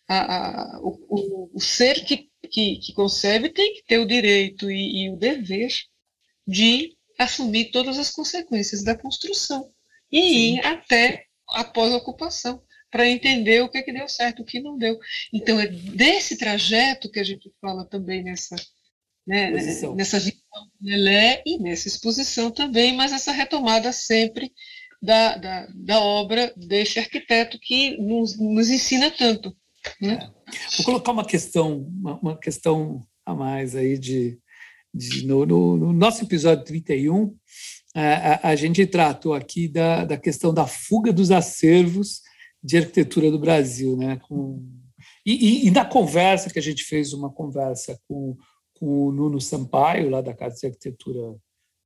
A, 0.09 0.77
a, 0.77 0.81
o, 0.81 0.99
o, 1.09 1.51
o, 1.55 1.61
ser 1.61 2.05
que, 2.05 2.29
que, 2.51 2.79
que, 2.79 2.93
concebe 2.95 3.49
tem 3.49 3.75
que 3.75 3.85
ter 3.85 3.99
o 3.99 4.07
direito 4.07 4.69
e, 4.69 5.05
e 5.05 5.11
o 5.11 5.17
dever 5.17 5.71
de 6.47 6.97
assumir 7.19 7.71
todas 7.71 7.99
as 7.99 8.11
consequências 8.11 8.83
da 8.83 8.97
construção 8.97 9.71
e 10.11 10.21
Sim. 10.21 10.55
ir 10.55 10.67
até 10.67 11.27
após 11.49 11.93
a 11.93 11.97
ocupação 11.97 12.63
para 12.91 13.09
entender 13.09 13.63
o 13.63 13.69
que, 13.69 13.79
é 13.79 13.83
que 13.83 13.93
deu 13.93 14.09
certo, 14.09 14.43
o 14.43 14.45
que 14.45 14.61
não 14.61 14.77
deu. 14.77 14.99
Então, 15.33 15.61
é 15.61 15.67
desse 15.67 16.37
trajeto 16.37 17.11
que 17.11 17.21
a 17.21 17.25
gente 17.25 17.53
fala 17.61 17.85
também 17.85 18.23
nessa, 18.23 18.57
né, 19.27 19.51
nessa 19.95 20.19
visão 20.19 20.41
Lelé 20.83 21.43
e 21.47 21.59
nessa 21.59 21.87
exposição 21.87 22.51
também, 22.51 22.97
mas 22.97 23.13
essa 23.13 23.31
retomada 23.31 23.93
sempre 23.93 24.53
da, 25.01 25.37
da, 25.37 25.69
da 25.73 26.01
obra 26.01 26.53
desse 26.57 26.99
arquiteto 26.99 27.59
que 27.61 27.97
nos, 27.99 28.39
nos 28.39 28.71
ensina 28.71 29.11
tanto. 29.11 29.57
Né? 30.01 30.19
É. 30.21 30.77
Vou 30.77 30.87
colocar 30.87 31.13
uma 31.13 31.25
questão, 31.25 31.87
uma, 32.01 32.19
uma 32.19 32.39
questão 32.39 33.07
a 33.25 33.35
mais 33.35 33.77
aí 33.77 33.97
de, 33.97 34.39
no, 35.25 35.47
no, 35.47 35.77
no, 35.77 35.93
nosso 35.93 36.25
episódio 36.25 36.65
31, 36.65 37.35
a, 37.95 38.01
a, 38.01 38.49
a 38.51 38.57
gente 38.57 38.87
tratou 38.87 39.35
aqui 39.35 39.69
da, 39.69 40.05
da 40.05 40.17
questão 40.17 40.53
da 40.53 40.67
fuga 40.67 41.13
dos 41.13 41.31
acervos 41.31 42.23
de 42.63 42.77
arquitetura 42.77 43.31
do 43.31 43.39
Brasil, 43.39 43.97
né? 43.97 44.21
Com, 44.29 44.65
e, 45.25 45.33
e, 45.33 45.67
e, 45.67 45.71
na 45.71 45.85
conversa 45.85 46.51
que 46.51 46.59
a 46.59 46.63
gente 46.63 46.85
fez, 46.85 47.13
uma 47.13 47.31
conversa 47.31 47.99
com, 48.07 48.37
com 48.75 49.07
o 49.07 49.13
Nuno 49.13 49.41
Sampaio, 49.41 50.11
lá 50.11 50.21
da 50.21 50.35
Casa 50.35 50.57
de 50.57 50.67
Arquitetura, 50.67 51.37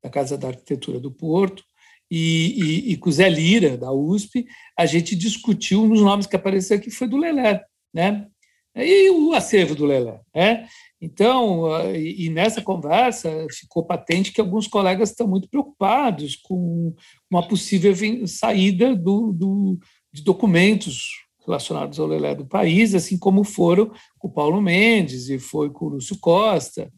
da 0.02 0.10
Casa 0.10 0.36
da 0.36 0.48
Arquitetura 0.48 0.98
do 0.98 1.12
Porto, 1.12 1.62
e, 2.10 2.92
e, 2.92 2.96
com 2.96 3.08
o 3.08 3.12
Zé 3.12 3.28
Lira, 3.28 3.76
da 3.76 3.90
USP, 3.90 4.46
a 4.78 4.86
gente 4.86 5.16
discutiu 5.16 5.82
um 5.82 5.88
dos 5.88 6.00
nomes 6.00 6.26
que 6.26 6.36
apareceu 6.36 6.76
aqui, 6.76 6.90
foi 6.90 7.08
do 7.08 7.16
Lelé, 7.16 7.64
né? 7.92 8.28
E 8.76 9.10
o 9.10 9.32
acervo 9.32 9.74
do 9.74 9.84
Lelé, 9.84 10.20
né? 10.34 10.68
Então, 11.04 11.66
e 11.94 12.30
nessa 12.30 12.62
conversa 12.62 13.46
ficou 13.50 13.84
patente 13.84 14.32
que 14.32 14.40
alguns 14.40 14.66
colegas 14.66 15.10
estão 15.10 15.28
muito 15.28 15.48
preocupados 15.50 16.34
com 16.34 16.94
uma 17.30 17.46
possível 17.46 17.94
saída 18.26 18.96
do, 18.96 19.30
do, 19.30 19.78
de 20.10 20.22
documentos 20.22 21.24
relacionados 21.44 22.00
ao 22.00 22.06
Lelé 22.06 22.34
do 22.34 22.46
país, 22.46 22.94
assim 22.94 23.18
como 23.18 23.44
foram 23.44 23.92
com 24.18 24.28
o 24.28 24.32
Paulo 24.32 24.62
Mendes 24.62 25.28
e 25.28 25.38
foi 25.38 25.68
com 25.68 25.84
o 25.84 25.88
Lúcio 25.90 26.18
Costa. 26.18 26.90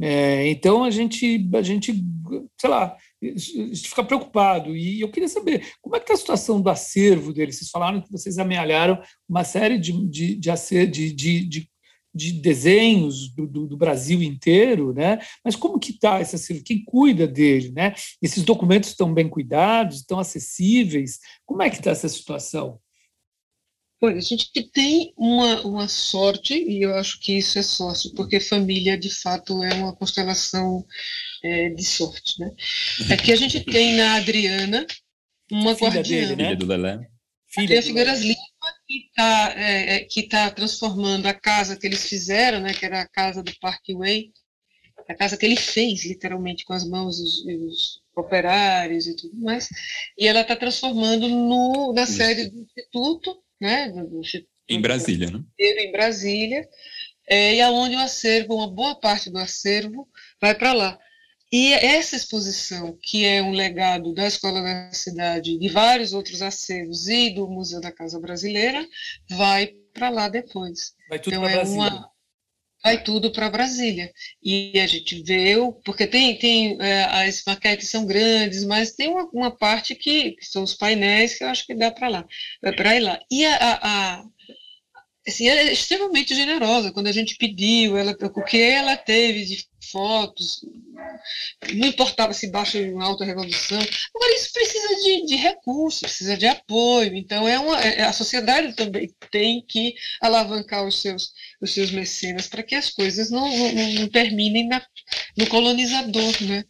É, 0.00 0.48
então, 0.48 0.82
a 0.82 0.90
gente, 0.90 1.48
a 1.54 1.60
gente, 1.60 2.02
sei 2.58 2.70
lá, 2.70 2.96
fica 3.84 4.02
preocupado. 4.02 4.74
E 4.74 5.00
eu 5.00 5.10
queria 5.10 5.28
saber 5.28 5.66
como 5.82 5.94
é 5.94 5.98
que 5.98 6.04
está 6.04 6.14
a 6.14 6.16
situação 6.16 6.60
do 6.60 6.70
acervo 6.70 7.32
dele. 7.32 7.52
Vocês 7.52 7.70
falaram 7.70 8.00
que 8.00 8.10
vocês 8.10 8.38
amealharam 8.38 8.98
uma 9.28 9.44
série 9.44 9.78
de, 9.78 9.92
de, 10.08 10.36
de, 10.36 10.86
de, 10.86 11.44
de, 11.44 11.70
de 12.14 12.32
de 12.32 12.40
desenhos 12.40 13.28
do, 13.34 13.46
do, 13.46 13.66
do, 13.66 13.76
Brasil 13.76 14.22
inteiro, 14.22 14.92
né? 14.92 15.18
Mas 15.44 15.56
como 15.56 15.78
que 15.78 15.92
está 15.92 16.20
esse 16.20 16.36
acervo? 16.36 16.62
Quem 16.62 16.84
cuida 16.84 17.26
dele, 17.26 17.70
né? 17.72 17.94
Esses 18.20 18.42
documentos 18.42 18.90
estão 18.90 19.12
bem 19.12 19.28
cuidados, 19.28 19.96
estão 19.96 20.18
acessíveis? 20.18 21.18
Como 21.44 21.62
é 21.62 21.70
que 21.70 21.76
está 21.76 21.90
essa 21.90 22.08
situação? 22.08 22.80
Olha, 24.00 24.16
a 24.16 24.20
gente 24.20 24.50
tem 24.72 25.12
uma, 25.16 25.60
uma 25.62 25.86
sorte, 25.86 26.54
e 26.54 26.82
eu 26.82 26.92
acho 26.96 27.20
que 27.20 27.38
isso 27.38 27.56
é 27.56 27.62
sorte, 27.62 28.12
porque 28.16 28.40
família, 28.40 28.98
de 28.98 29.08
fato, 29.08 29.62
é 29.62 29.74
uma 29.74 29.94
constelação 29.94 30.84
é, 31.44 31.68
de 31.68 31.84
sorte, 31.84 32.40
né? 32.40 32.50
É 33.10 33.16
que 33.16 33.32
a 33.32 33.36
gente 33.36 33.60
tem 33.60 33.96
na 33.96 34.16
Adriana 34.16 34.84
uma 35.50 35.76
Filha 35.76 35.90
guardiã. 35.90 36.20
Dele, 36.20 36.36
né? 36.36 36.44
Filha 36.44 36.56
do 36.56 36.66
Lelé. 36.66 37.08
Filha 37.46 37.78
a 37.78 37.82
Figueiras 37.82 38.22
Lima, 38.22 38.40
que 38.92 39.08
está 39.08 39.54
é, 39.56 39.94
é, 39.94 40.00
que 40.04 40.22
tá 40.24 40.50
transformando 40.50 41.26
a 41.26 41.34
casa 41.34 41.76
que 41.76 41.86
eles 41.86 42.06
fizeram, 42.06 42.60
né, 42.60 42.74
que 42.74 42.84
era 42.84 43.00
a 43.00 43.08
casa 43.08 43.42
do 43.42 43.52
Parkway, 43.58 44.30
a 45.08 45.14
casa 45.14 45.36
que 45.36 45.46
ele 45.46 45.56
fez, 45.56 46.04
literalmente, 46.04 46.64
com 46.64 46.72
as 46.72 46.88
mãos 46.88 47.18
os, 47.18 47.44
os 47.46 48.02
operários 48.14 49.06
e 49.06 49.16
tudo 49.16 49.36
mais, 49.36 49.68
e 50.18 50.26
ela 50.26 50.42
está 50.42 50.54
transformando 50.54 51.28
no, 51.28 51.92
na 51.94 52.06
sede 52.06 52.50
do 52.50 52.60
Instituto, 52.60 53.42
né, 53.60 53.88
do 53.90 54.20
Instituto 54.20 54.52
em 54.68 54.80
Brasília, 54.80 55.30
né? 55.30 55.42
Em 55.58 55.92
Brasília, 55.92 56.68
é, 57.28 57.54
e 57.54 57.60
aonde 57.60 57.96
o 57.96 58.00
acervo, 58.00 58.56
uma 58.56 58.70
boa 58.70 58.94
parte 58.94 59.30
do 59.30 59.38
acervo, 59.38 60.08
vai 60.40 60.54
para 60.54 60.72
lá. 60.72 60.98
E 61.52 61.74
essa 61.74 62.16
exposição, 62.16 62.96
que 63.02 63.26
é 63.26 63.42
um 63.42 63.52
legado 63.52 64.14
da 64.14 64.26
Escola 64.26 64.62
da 64.62 64.90
Cidade, 64.92 65.58
de 65.58 65.68
vários 65.68 66.14
outros 66.14 66.40
acervos 66.40 67.08
e 67.08 67.28
do 67.28 67.46
Museu 67.46 67.78
da 67.78 67.92
Casa 67.92 68.18
Brasileira, 68.18 68.88
vai 69.28 69.66
para 69.92 70.08
lá 70.08 70.28
depois. 70.30 70.94
Vai 71.10 71.18
tudo 71.18 71.34
então, 71.34 71.42
para 71.42 71.52
é 71.52 71.56
Brasília. 71.56 71.82
Uma, 71.82 72.10
vai 72.82 73.02
tudo 73.02 73.30
para 73.30 73.50
Brasília. 73.50 74.10
E 74.42 74.80
a 74.80 74.86
gente 74.86 75.22
vê, 75.22 75.54
porque 75.84 76.06
tem, 76.06 76.38
tem 76.38 76.78
é, 76.80 77.04
as 77.28 77.42
maquetes 77.46 77.90
são 77.90 78.06
grandes, 78.06 78.64
mas 78.64 78.92
tem 78.92 79.08
uma, 79.08 79.28
uma 79.30 79.50
parte 79.50 79.94
que, 79.94 80.32
que, 80.32 80.46
são 80.46 80.62
os 80.62 80.72
painéis 80.72 81.36
que 81.36 81.44
eu 81.44 81.48
acho 81.48 81.66
que 81.66 81.74
dá 81.74 81.90
para 81.90 82.08
lá, 82.08 82.26
para 82.60 82.96
ir 82.96 83.00
lá. 83.00 83.20
E 83.30 83.44
a, 83.44 83.78
a 83.82 84.24
assim, 85.26 85.48
ela 85.48 85.60
é 85.60 85.72
extremamente 85.72 86.34
generosa 86.34 86.92
quando 86.92 87.06
a 87.06 87.12
gente 87.12 87.36
pediu, 87.36 87.96
ela, 87.96 88.16
o 88.20 88.44
que 88.44 88.60
ela 88.60 88.96
teve 88.96 89.44
de 89.44 89.66
fotos, 89.90 90.64
não 91.74 91.88
importava 91.88 92.32
se 92.32 92.50
baixa 92.50 92.78
ou 92.78 93.00
alta 93.00 93.24
resolução. 93.24 93.78
Agora, 93.78 94.34
isso 94.34 94.52
precisa 94.52 94.88
de, 94.96 95.26
de 95.26 95.36
recursos, 95.36 96.00
precisa 96.00 96.36
de 96.36 96.46
apoio. 96.46 97.14
Então, 97.14 97.46
é 97.46 97.58
uma, 97.58 97.80
é, 97.80 98.02
a 98.02 98.12
sociedade 98.12 98.74
também 98.74 99.12
tem 99.30 99.64
que 99.66 99.94
alavancar 100.20 100.86
os 100.86 101.00
seus, 101.00 101.32
os 101.60 101.72
seus 101.72 101.90
mecenas 101.90 102.46
para 102.46 102.62
que 102.62 102.74
as 102.74 102.90
coisas 102.90 103.30
não, 103.30 103.48
não, 103.48 103.92
não 103.92 104.08
terminem 104.08 104.66
na, 104.66 104.84
no 105.36 105.46
colonizador, 105.46 106.42
né? 106.42 106.64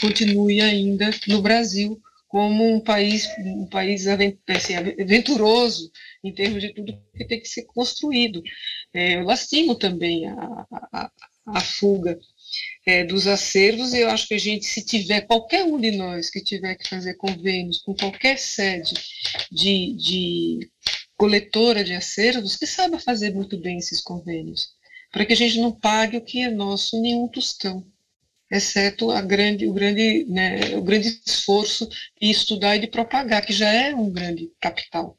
Continue 0.00 0.60
ainda 0.60 1.10
no 1.26 1.40
Brasil 1.40 2.00
como 2.36 2.70
um 2.70 2.78
país, 2.78 3.26
um 3.38 3.66
país 3.66 4.06
assim, 4.06 4.74
aventuroso 4.74 5.90
em 6.22 6.34
termos 6.34 6.60
de 6.60 6.74
tudo 6.74 7.02
que 7.16 7.24
tem 7.24 7.40
que 7.40 7.48
ser 7.48 7.62
construído. 7.62 8.42
É, 8.92 9.14
eu 9.14 9.24
lastimo 9.24 9.74
também 9.74 10.28
a, 10.28 10.66
a, 10.92 11.10
a 11.46 11.60
fuga 11.62 12.18
é, 12.86 13.04
dos 13.04 13.26
acervos, 13.26 13.94
e 13.94 14.00
eu 14.00 14.10
acho 14.10 14.28
que 14.28 14.34
a 14.34 14.38
gente, 14.38 14.66
se 14.66 14.84
tiver, 14.84 15.22
qualquer 15.22 15.64
um 15.64 15.80
de 15.80 15.92
nós 15.92 16.28
que 16.28 16.44
tiver 16.44 16.74
que 16.74 16.86
fazer 16.86 17.14
convênios 17.14 17.78
com 17.78 17.94
qualquer 17.94 18.36
sede 18.36 18.92
de, 19.50 19.96
de 19.96 20.70
coletora 21.16 21.82
de 21.82 21.94
acervos 21.94 22.56
que 22.56 22.66
saiba 22.66 22.98
fazer 22.98 23.32
muito 23.32 23.58
bem 23.58 23.78
esses 23.78 24.02
convênios, 24.02 24.74
para 25.10 25.24
que 25.24 25.32
a 25.32 25.36
gente 25.36 25.58
não 25.58 25.72
pague 25.72 26.18
o 26.18 26.22
que 26.22 26.42
é 26.42 26.50
nosso 26.50 27.00
nenhum 27.00 27.28
tostão, 27.28 27.82
exceto 28.50 29.10
a 29.10 29.20
grande, 29.20 29.66
o, 29.66 29.72
grande, 29.72 30.24
né, 30.28 30.76
o 30.76 30.82
grande 30.82 31.20
esforço 31.26 31.88
de 31.88 32.30
estudar 32.30 32.76
e 32.76 32.80
de 32.80 32.86
propagar, 32.86 33.44
que 33.44 33.52
já 33.52 33.72
é 33.72 33.94
um 33.94 34.10
grande 34.10 34.50
capital, 34.60 35.16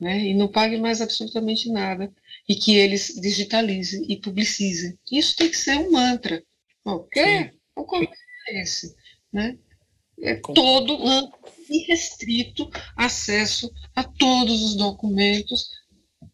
né, 0.00 0.18
e 0.18 0.34
não 0.34 0.48
pague 0.48 0.76
mais 0.76 1.00
absolutamente 1.00 1.70
nada, 1.70 2.12
e 2.48 2.54
que 2.54 2.76
eles 2.76 3.14
digitalizem 3.20 4.04
e 4.08 4.16
publicizem. 4.16 4.98
Isso 5.10 5.36
tem 5.36 5.50
que 5.50 5.56
ser 5.56 5.78
um 5.78 5.92
mantra. 5.92 6.42
Ok? 6.84 7.50
O 7.76 7.84
convênio 7.84 8.14
é 8.48 8.62
esse, 8.62 8.94
né? 9.32 9.58
É 10.20 10.34
todo 10.34 10.98
irrestrito 11.70 12.68
acesso 12.96 13.70
a 13.94 14.02
todos 14.02 14.62
os 14.62 14.74
documentos 14.74 15.68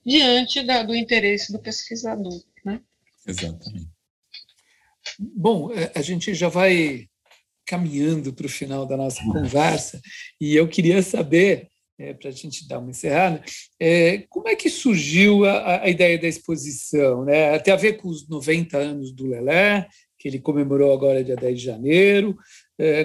diante 0.05 0.63
da, 0.63 0.83
do 0.83 0.95
interesse 0.95 1.53
do 1.53 1.59
pesquisador. 1.59 2.41
Né? 2.65 2.81
Exatamente. 3.27 3.94
Bom, 5.19 5.73
é, 5.73 5.93
a 5.95 6.03
gente 6.03 6.35
já 6.35 6.49
vai 6.49 7.07
caminhando 7.67 8.33
para 8.33 8.47
o 8.47 8.49
final 8.49 8.87
da 8.87 8.97
nossa 8.97 9.23
conversa 9.25 10.01
e 10.41 10.55
eu 10.55 10.69
queria 10.69 11.03
saber, 11.03 11.69
é, 11.99 12.13
para 12.13 12.29
a 12.29 12.33
gente 12.33 12.67
dar 12.69 12.79
uma 12.79 12.91
encerrada, 12.91 13.43
é, 13.81 14.25
como 14.29 14.49
é 14.49 14.55
que 14.55 14.69
surgiu 14.69 15.45
a, 15.45 15.83
a, 15.83 15.89
ideia 15.89 16.19
da 16.19 16.29
exposição? 16.29 17.25
Né? 17.25 17.59
Tem 17.61 17.73
a 17.73 17.79
ver 17.79 17.95
com 17.95 18.09
os 18.09 18.29
90 18.29 18.77
anos 18.77 19.13
do 19.13 19.27
Lelé, 19.27 19.89
que 20.19 20.29
ele 20.29 20.39
comemorou 20.39 20.93
agora 20.93 21.25
dia 21.25 21.37
10 21.37 21.59
de 21.59 21.65
janeiro, 21.65 22.37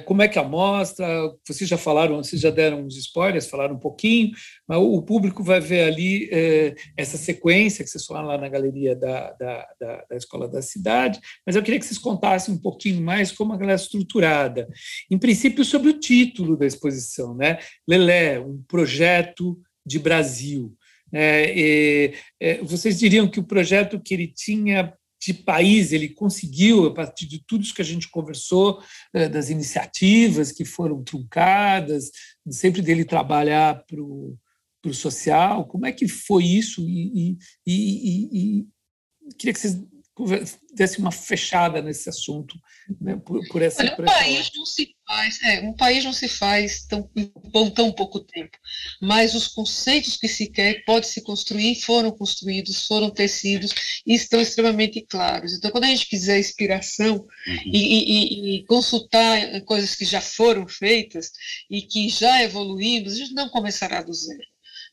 como 0.06 0.22
é 0.22 0.28
que 0.28 0.40
a 0.40 0.44
mostra? 0.44 1.08
Vocês 1.48 1.70
já 1.70 1.78
falaram, 1.78 2.18
vocês 2.18 2.42
já 2.42 2.50
deram 2.50 2.84
uns 2.86 2.98
spoilers, 2.98 3.48
falaram 3.48 3.76
um 3.76 3.80
pouquinho, 3.80 4.32
mas 4.68 4.80
o 4.80 5.02
público 5.02 5.44
vai 5.44 5.60
ver 5.60 5.84
ali 5.84 6.30
é, 6.32 6.76
essa 6.98 7.18
sequência 7.18 7.84
que 7.84 7.90
vocês 7.90 8.06
falaram 8.06 8.28
lá 8.28 8.38
na 8.38 8.50
galeria 8.50 8.96
da, 8.96 9.32
da, 9.34 9.68
da, 9.80 10.06
da, 10.10 10.18
Escola 10.18 10.48
da 10.48 10.62
Cidade, 10.62 11.20
mas 11.46 11.56
eu 11.56 11.64
queria 11.64 11.80
que 11.80 11.86
vocês 11.86 12.00
contassem 12.00 12.54
um 12.54 12.58
pouquinho 12.58 13.02
mais 13.02 13.32
como 13.32 13.54
ela 13.54 13.72
é 13.72 13.76
estruturada. 13.76 14.68
Em 15.10 15.18
princípio, 15.18 15.64
sobre 15.64 15.90
o 15.90 16.00
título 16.00 16.58
da 16.58 16.66
exposição, 16.66 17.36
né? 17.36 17.60
Lelé, 17.88 18.40
um 18.40 18.64
projeto 18.68 19.60
de 19.86 20.00
Brasil. 20.00 20.76
É, 21.12 21.60
é, 21.60 22.14
é, 22.40 22.58
vocês 22.62 23.00
diriam 23.00 23.28
que 23.28 23.40
o 23.40 23.44
projeto 23.44 24.00
que 24.00 24.14
ele 24.14 24.28
tinha 24.28 24.94
de 25.20 25.34
país 25.34 25.92
ele 25.92 26.10
conseguiu, 26.10 26.88
a 26.88 26.94
partir 26.94 27.26
de 27.26 27.44
tudo 27.46 27.64
isso 27.64 27.74
que 27.74 27.82
a 27.82 27.86
gente 27.86 28.10
conversou, 28.10 28.82
eh, 29.14 29.28
das 29.28 29.50
iniciativas 29.50 30.52
que 30.52 30.64
foram 30.64 31.04
truncadas, 31.04 32.12
sempre 32.50 32.82
dele 32.82 33.04
trabalhar 33.04 33.84
para 33.86 34.02
o 34.02 34.38
social, 34.94 35.68
como 35.68 35.86
é 35.86 35.92
que 35.92 36.08
foi 36.08 36.46
isso? 36.46 36.82
E, 36.88 37.38
e, 37.68 37.68
e, 37.68 38.60
e 38.60 39.36
queria 39.38 39.54
que 39.54 39.60
vocês 39.60 39.78
desse 40.74 41.00
uma 41.00 41.12
fechada 41.12 41.82
nesse 41.82 42.10
assunto, 42.10 42.56
né, 43.00 43.16
por, 43.16 43.46
por, 43.48 43.62
essa. 43.62 43.84
Olha, 43.84 43.94
um 43.94 44.06
país 44.06 44.52
não 44.56 44.66
se 44.66 44.96
faz, 45.08 45.42
é, 45.44 45.60
um 45.62 45.74
país 45.74 46.04
não 46.04 46.14
se 46.14 46.28
faz 46.28 46.86
tão, 46.86 47.10
em 47.16 47.70
tão 47.72 47.92
pouco 47.92 48.20
tempo, 48.20 48.58
mas 49.02 49.34
os 49.34 49.48
conceitos 49.48 50.18
que 50.18 50.28
se 50.28 50.48
quer 50.48 50.84
pode 50.86 51.08
se 51.08 51.22
construir 51.22 51.76
foram 51.82 52.12
construídos, 52.12 52.86
foram 52.86 53.10
tecidos 53.10 53.74
e 54.06 54.14
estão 54.14 54.42
extremamente 54.42 55.02
claros. 55.02 55.54
Então, 55.54 55.72
quando 55.72 55.86
a 55.86 55.88
gente 55.88 56.08
quiser 56.08 56.40
inspiração 56.40 57.16
uhum. 57.16 57.62
e, 57.66 57.78
e, 57.78 58.56
e, 58.58 58.66
consultar 58.66 59.62
coisas 59.62 59.96
que 59.96 60.06
já 60.06 60.22
foram 60.22 60.68
feitas 60.68 61.32
e 61.70 61.82
que 61.82 62.10
já 62.10 62.44
evoluímos, 62.44 63.14
a 63.14 63.18
gente 63.18 63.34
não 63.34 63.50
começará 63.50 64.02
do 64.02 64.14
zero. 64.14 64.48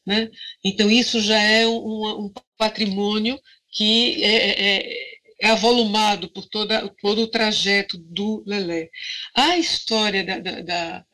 Né? 0.06 0.30
Então, 0.64 0.88
isso 0.88 1.20
já 1.20 1.40
é 1.40 1.66
um, 1.66 2.26
um 2.26 2.32
patrimônio 2.56 3.40
que 3.72 4.22
é, 4.24 4.78
é 4.78 5.15
é 5.40 5.48
avolumado 5.48 6.30
por 6.30 6.46
toda, 6.46 6.88
todo 7.00 7.22
o 7.22 7.26
trajeto 7.30 7.98
do 7.98 8.42
Lelé. 8.46 8.88
A 9.34 9.58
história 9.58 10.24
da, 10.24 10.38
da, 10.38 10.60
da, 10.62 11.04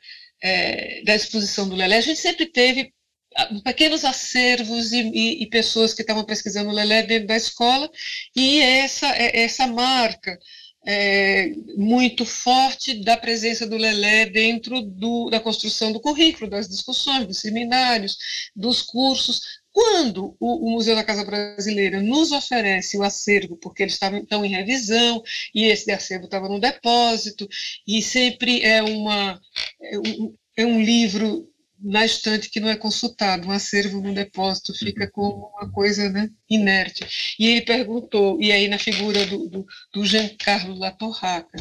é, 0.42 1.02
da 1.04 1.14
exposição 1.14 1.68
do 1.68 1.74
Lelé, 1.74 1.96
a 1.96 2.00
gente 2.00 2.20
sempre 2.20 2.46
teve 2.46 2.92
ah, 3.36 3.48
pequenos 3.64 4.04
acervos 4.04 4.92
e, 4.92 5.00
e, 5.00 5.42
e, 5.42 5.46
pessoas 5.48 5.94
que 5.94 6.02
estavam 6.02 6.24
pesquisando 6.24 6.70
o 6.70 6.72
Lelé 6.72 7.02
dentro 7.02 7.28
da 7.28 7.36
escola, 7.36 7.90
e 8.36 8.60
essa, 8.60 9.06
é, 9.16 9.42
essa 9.44 9.66
marca 9.66 10.38
é, 10.84 11.50
muito 11.76 12.26
forte 12.26 13.02
da 13.04 13.16
presença 13.16 13.66
do 13.66 13.76
Lelé 13.76 14.26
dentro 14.26 14.82
do, 14.82 15.30
da 15.30 15.40
construção 15.40 15.92
do 15.92 16.00
currículo, 16.00 16.50
das 16.50 16.68
discussões, 16.68 17.26
dos 17.26 17.38
seminários, 17.38 18.18
dos 18.54 18.82
cursos, 18.82 19.61
quando 19.72 20.36
o, 20.38 20.68
o, 20.68 20.70
Museu 20.70 20.94
da 20.94 21.04
Casa 21.04 21.24
Brasileira 21.24 22.00
nos 22.00 22.30
oferece 22.30 22.96
o 22.98 23.02
acervo, 23.02 23.56
porque 23.56 23.82
eles 23.82 23.94
estavam 23.94 24.18
então 24.18 24.44
em 24.44 24.48
revisão, 24.48 25.22
e 25.54 25.64
esse 25.64 25.90
acervo 25.90 26.26
estava 26.26 26.48
no 26.48 26.60
depósito, 26.60 27.48
e 27.86 28.02
sempre 28.02 28.62
é, 28.62 28.82
uma, 28.82 29.40
é, 29.80 29.98
um, 29.98 30.34
é 30.58 30.66
um 30.66 30.82
livro 30.82 31.48
na 31.82 32.04
estante 32.04 32.48
que 32.48 32.60
não 32.60 32.68
é 32.68 32.76
consultado, 32.76 33.48
um 33.48 33.50
acervo 33.50 34.00
no 34.00 34.14
depósito 34.14 34.72
fica 34.72 35.10
como 35.10 35.50
uma 35.56 35.70
coisa 35.72 36.08
né, 36.10 36.30
inerte. 36.48 37.34
E 37.38 37.48
ele 37.48 37.62
perguntou, 37.62 38.40
e 38.40 38.52
aí 38.52 38.68
na 38.68 38.78
figura 38.78 39.26
do, 39.26 39.48
do, 39.48 39.66
do 39.92 40.06
Giancarlo 40.06 40.78
Latorraca, 40.78 41.60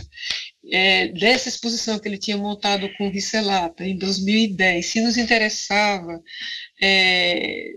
é, 0.71 1.07
dessa 1.07 1.49
exposição 1.49 1.97
que 1.97 2.07
ele 2.07 2.19
tinha 2.19 2.37
montado 2.37 2.87
com 2.97 3.09
Risselata 3.09 3.83
em 3.83 3.97
2010, 3.97 4.85
se 4.85 5.01
nos 5.01 5.17
interessava 5.17 6.21
é, 6.79 7.71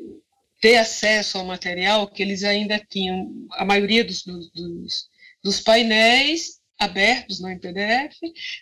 ter 0.65 0.77
acesso 0.77 1.37
ao 1.37 1.45
material 1.45 2.09
que 2.09 2.23
eles 2.23 2.43
ainda 2.43 2.79
tinham, 2.79 3.31
a 3.53 3.67
maioria 3.67 4.03
dos, 4.03 4.25
dos, 4.25 5.11
dos 5.43 5.61
painéis 5.61 6.59
abertos 6.79 7.39
no 7.39 7.49
PDF, 7.61 8.17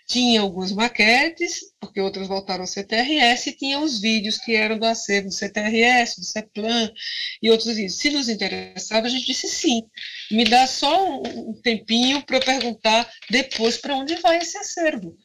tinha 0.08 0.40
algumas 0.40 0.72
maquetes, 0.72 1.60
porque 1.78 2.00
outras 2.00 2.26
voltaram 2.26 2.62
ao 2.62 2.66
CTRS, 2.66 3.46
e 3.50 3.56
tinha 3.56 3.78
os 3.78 4.00
vídeos 4.00 4.36
que 4.36 4.52
eram 4.52 4.80
do 4.80 4.84
acervo 4.84 5.28
do 5.28 5.34
CTRS, 5.34 6.16
do 6.16 6.24
CEPLAN 6.24 6.92
e 7.40 7.48
outros 7.52 7.68
vídeos. 7.76 7.96
Se 7.96 8.10
nos 8.10 8.28
interessava, 8.28 9.06
a 9.06 9.10
gente 9.10 9.26
disse 9.26 9.46
sim. 9.46 9.84
Me 10.28 10.42
dá 10.42 10.66
só 10.66 11.22
um 11.22 11.54
tempinho 11.62 12.20
para 12.26 12.38
eu 12.38 12.44
perguntar 12.44 13.08
depois 13.30 13.76
para 13.76 13.96
onde 13.96 14.16
vai 14.16 14.38
esse 14.38 14.58
acervo. 14.58 15.16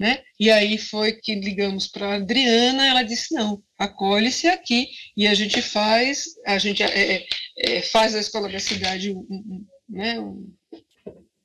Né? 0.00 0.20
E 0.40 0.50
aí 0.50 0.76
foi 0.78 1.12
que 1.12 1.36
ligamos 1.36 1.86
para 1.86 2.08
a 2.08 2.14
Adriana, 2.16 2.88
ela 2.88 3.04
disse, 3.04 3.32
não, 3.32 3.62
acolhe-se 3.84 4.48
aqui, 4.48 4.88
e 5.16 5.26
a 5.26 5.34
gente 5.34 5.62
faz, 5.62 6.26
a 6.46 6.58
gente 6.58 6.82
é, 6.82 7.16
é, 7.16 7.26
é 7.58 7.82
faz 7.82 8.14
a 8.14 8.20
Escola 8.20 8.48
da 8.48 8.60
Cidade 8.60 9.12
um, 9.12 9.26
um, 9.30 9.66
né, 9.88 10.18
um, 10.20 10.52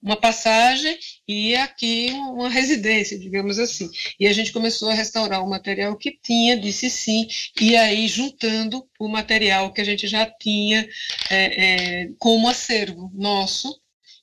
uma 0.01 0.15
passagem 0.15 0.97
e 1.27 1.55
aqui 1.55 2.09
uma 2.11 2.49
residência, 2.49 3.19
digamos 3.19 3.59
assim. 3.59 3.89
E 4.19 4.27
a 4.27 4.33
gente 4.33 4.53
começou 4.53 4.89
a 4.89 4.93
restaurar 4.93 5.43
o 5.43 5.49
material 5.49 5.95
que 5.97 6.17
tinha, 6.21 6.57
disse 6.57 6.89
sim, 6.89 7.27
e 7.59 7.75
aí 7.75 8.07
juntando 8.07 8.87
o 8.99 9.07
material 9.07 9.73
que 9.73 9.81
a 9.81 9.83
gente 9.83 10.07
já 10.07 10.25
tinha 10.25 10.87
é, 11.29 12.03
é, 12.03 12.09
como 12.17 12.49
acervo 12.49 13.11
nosso, 13.13 13.79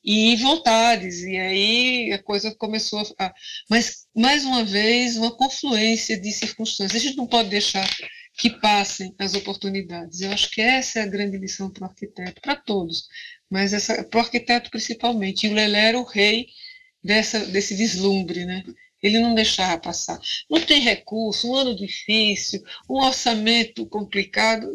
e 0.07 0.37
vontades, 0.37 1.25
e 1.25 1.37
aí 1.37 2.13
a 2.13 2.23
coisa 2.23 2.55
começou 2.55 3.03
a. 3.19 3.35
Mas, 3.69 4.07
mais 4.15 4.45
uma 4.45 4.65
vez, 4.65 5.17
uma 5.17 5.37
confluência 5.37 6.19
de 6.19 6.31
circunstâncias. 6.31 7.03
A 7.03 7.05
gente 7.05 7.17
não 7.17 7.27
pode 7.27 7.49
deixar 7.49 7.89
que 8.39 8.51
passem 8.51 9.13
as 9.19 9.35
oportunidades. 9.35 10.21
Eu 10.21 10.31
acho 10.31 10.51
que 10.51 10.61
essa 10.61 11.01
é 11.01 11.03
a 11.03 11.07
grande 11.07 11.37
lição 11.39 11.71
para 11.71 11.87
o 11.87 11.91
arquiteto, 11.91 12.41
para 12.41 12.55
todos, 12.55 13.09
mas 13.51 13.73
para 14.11 14.19
o 14.19 14.23
arquiteto 14.23 14.71
principalmente. 14.71 15.47
E 15.47 15.51
o 15.51 15.55
Lelé 15.55 15.89
era 15.89 15.99
o 15.99 16.05
rei 16.05 16.47
dessa, 17.03 17.45
desse 17.47 17.75
vislumbre, 17.75 18.45
né? 18.45 18.63
Ele 19.03 19.21
não 19.21 19.35
deixava 19.35 19.79
passar. 19.79 20.19
Não 20.51 20.61
tem 20.61 20.81
recurso, 20.81 21.51
um 21.51 21.55
ano 21.55 21.77
difícil, 21.77 22.63
um 22.89 22.97
orçamento 23.03 23.87
complicado 23.87 24.69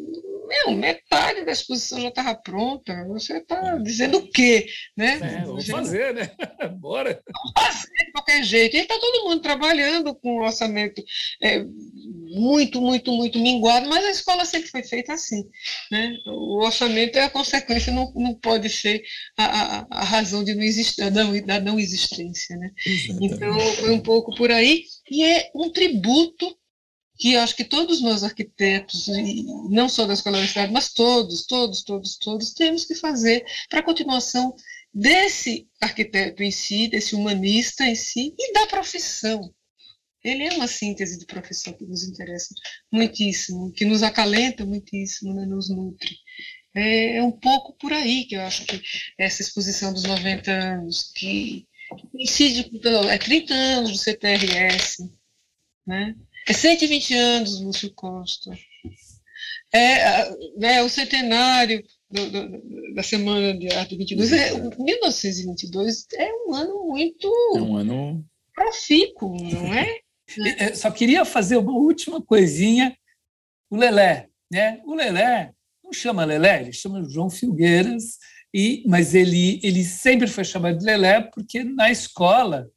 meu, 0.51 0.75
metade 0.75 1.45
da 1.45 1.51
exposição 1.51 2.01
já 2.01 2.09
estava 2.09 2.35
pronta. 2.35 3.05
Você 3.07 3.37
está 3.37 3.77
dizendo 3.77 4.17
o 4.17 4.27
quê? 4.29 4.67
Né? 4.97 5.19
É, 5.21 5.45
vamos 5.45 5.65
fazer, 5.65 6.13
né? 6.13 6.29
Bora. 6.77 7.21
Vamos 7.25 7.73
fazer 7.73 8.05
de 8.05 8.11
qualquer 8.11 8.43
jeito. 8.43 8.75
E 8.75 8.79
está 8.79 8.99
todo 8.99 9.29
mundo 9.29 9.41
trabalhando 9.41 10.13
com 10.13 10.37
um 10.37 10.43
orçamento 10.43 11.01
é, 11.41 11.63
muito, 11.63 12.81
muito, 12.81 13.11
muito 13.11 13.39
minguado, 13.39 13.87
mas 13.87 14.03
a 14.03 14.11
escola 14.11 14.43
sempre 14.43 14.69
foi 14.69 14.83
feita 14.83 15.13
assim. 15.13 15.49
Né? 15.89 16.17
O 16.25 16.65
orçamento 16.65 17.17
é 17.17 17.23
a 17.23 17.29
consequência, 17.29 17.93
não, 17.93 18.11
não 18.13 18.33
pode 18.33 18.69
ser 18.69 19.03
a, 19.37 19.45
a, 19.45 19.87
a 19.89 20.03
razão 20.03 20.43
de 20.43 20.53
não 20.53 20.63
existir, 20.63 21.09
da 21.09 21.59
não 21.61 21.79
existência. 21.79 22.57
Né? 22.57 22.71
Então, 23.21 23.57
foi 23.75 23.91
um 23.91 24.01
pouco 24.01 24.20
por 24.35 24.51
aí. 24.51 24.83
E 25.09 25.23
é 25.23 25.51
um 25.55 25.69
tributo 25.71 26.57
que 27.17 27.35
acho 27.35 27.55
que 27.55 27.63
todos 27.63 28.01
nós 28.01 28.23
arquitetos, 28.23 29.07
não 29.69 29.87
só 29.87 30.05
da 30.07 30.13
Escola 30.13 30.45
Cidade, 30.45 30.73
mas 30.73 30.91
todos, 30.91 31.45
todos, 31.45 31.83
todos, 31.83 32.17
todos, 32.17 32.53
temos 32.53 32.83
que 32.85 32.95
fazer 32.95 33.45
para 33.69 33.79
a 33.79 33.83
continuação 33.83 34.55
desse 34.93 35.67
arquiteto 35.79 36.41
em 36.41 36.51
si, 36.51 36.87
desse 36.87 37.15
humanista 37.15 37.85
em 37.85 37.95
si 37.95 38.33
e 38.37 38.53
da 38.53 38.65
profissão. 38.67 39.53
Ele 40.23 40.43
é 40.43 40.53
uma 40.53 40.67
síntese 40.67 41.19
do 41.19 41.25
professor 41.25 41.73
que 41.73 41.85
nos 41.85 42.03
interessa 42.03 42.53
muitíssimo, 42.91 43.71
que 43.71 43.85
nos 43.85 44.03
acalenta 44.03 44.65
muitíssimo, 44.65 45.33
né, 45.33 45.45
nos 45.45 45.69
nutre. 45.69 46.15
É, 46.73 47.17
é, 47.17 47.23
um 47.23 47.31
pouco 47.31 47.73
por 47.73 47.91
aí 47.91 48.25
que 48.25 48.35
eu 48.35 48.41
acho 48.41 48.65
que 48.65 48.81
essa 49.17 49.41
exposição 49.41 49.91
dos 49.93 50.03
90 50.03 50.51
anos, 50.51 51.11
que 51.13 51.67
incide, 52.13 52.71
é 53.09 53.17
30 53.17 53.53
anos 53.53 53.91
do 53.91 53.97
CTRS, 53.97 55.09
né? 55.85 56.15
é 56.47 56.53
120 56.53 57.13
anos 57.13 57.59
do 57.59 57.65
Lúcio 57.65 57.91
Costa, 57.93 58.51
é 59.73 60.29
né, 60.57 60.81
o 60.83 60.89
centenário 60.89 61.83
do, 62.09 62.29
do, 62.29 62.93
da 62.93 63.03
Semana 63.03 63.57
de 63.57 63.71
Arte 63.73 63.95
22. 63.95 64.33
É, 64.33 64.53
1922 64.53 66.07
é 66.15 66.29
um 66.45 66.53
ano 66.53 66.87
muito. 66.87 67.31
É 67.55 67.61
um 67.61 67.77
ano. 67.77 68.25
profícuo, 68.53 69.37
não 69.41 69.71
é? 69.73 69.99
é? 70.59 70.75
Só 70.75 70.91
queria 70.91 71.23
fazer 71.23 71.57
uma 71.57 71.73
última 71.73 72.21
coisinha. 72.21 72.95
O 73.69 73.77
Lelé, 73.77 74.27
né? 74.51 74.81
O 74.85 74.93
Lelé 74.93 75.53
não 75.81 75.93
chama 75.93 76.25
Lelé, 76.25 76.61
ele 76.61 76.73
chama 76.73 77.07
João 77.07 77.29
Filgueiras, 77.29 78.17
e, 78.53 78.83
mas 78.87 79.15
ele, 79.15 79.59
ele 79.63 79.83
sempre 79.83 80.27
foi 80.27 80.43
chamado 80.43 80.77
de 80.77 80.85
Lelé 80.85 81.21
porque 81.21 81.63
na 81.63 81.89
escola 81.89 82.69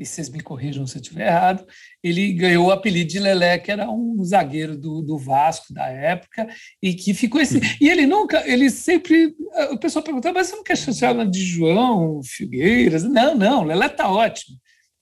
e 0.00 0.06
vocês 0.06 0.30
me 0.30 0.40
corrijam 0.40 0.86
se 0.86 0.96
eu 0.96 1.02
estiver 1.02 1.26
errado, 1.26 1.66
ele 2.02 2.32
ganhou 2.32 2.68
o 2.68 2.70
apelido 2.70 3.10
de 3.10 3.18
Lelé, 3.18 3.58
que 3.58 3.70
era 3.70 3.90
um 3.90 4.24
zagueiro 4.24 4.74
do, 4.74 5.02
do 5.02 5.18
Vasco 5.18 5.74
da 5.74 5.88
época, 5.88 6.48
e 6.82 6.94
que 6.94 7.12
ficou 7.12 7.38
esse. 7.38 7.60
E 7.78 7.86
ele 7.86 8.06
nunca, 8.06 8.42
ele 8.50 8.70
sempre. 8.70 9.36
O 9.70 9.76
pessoal 9.76 10.02
perguntava, 10.02 10.38
mas 10.38 10.46
você 10.46 10.56
não 10.56 10.64
quer 10.64 10.78
chamar 10.78 11.26
de 11.26 11.44
João 11.44 12.22
Figueiras? 12.24 13.04
Não, 13.04 13.34
não, 13.34 13.62
Lelé 13.62 13.86
está 13.86 14.10
ótimo. 14.10 14.56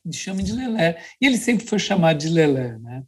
Me 0.05 0.13
chame 0.13 0.43
de 0.43 0.53
Lelé. 0.53 1.01
E 1.21 1.27
ele 1.27 1.37
sempre 1.37 1.65
foi 1.65 1.79
chamado 1.79 2.19
de 2.19 2.29
Lelé. 2.29 2.77
Né? 2.79 3.05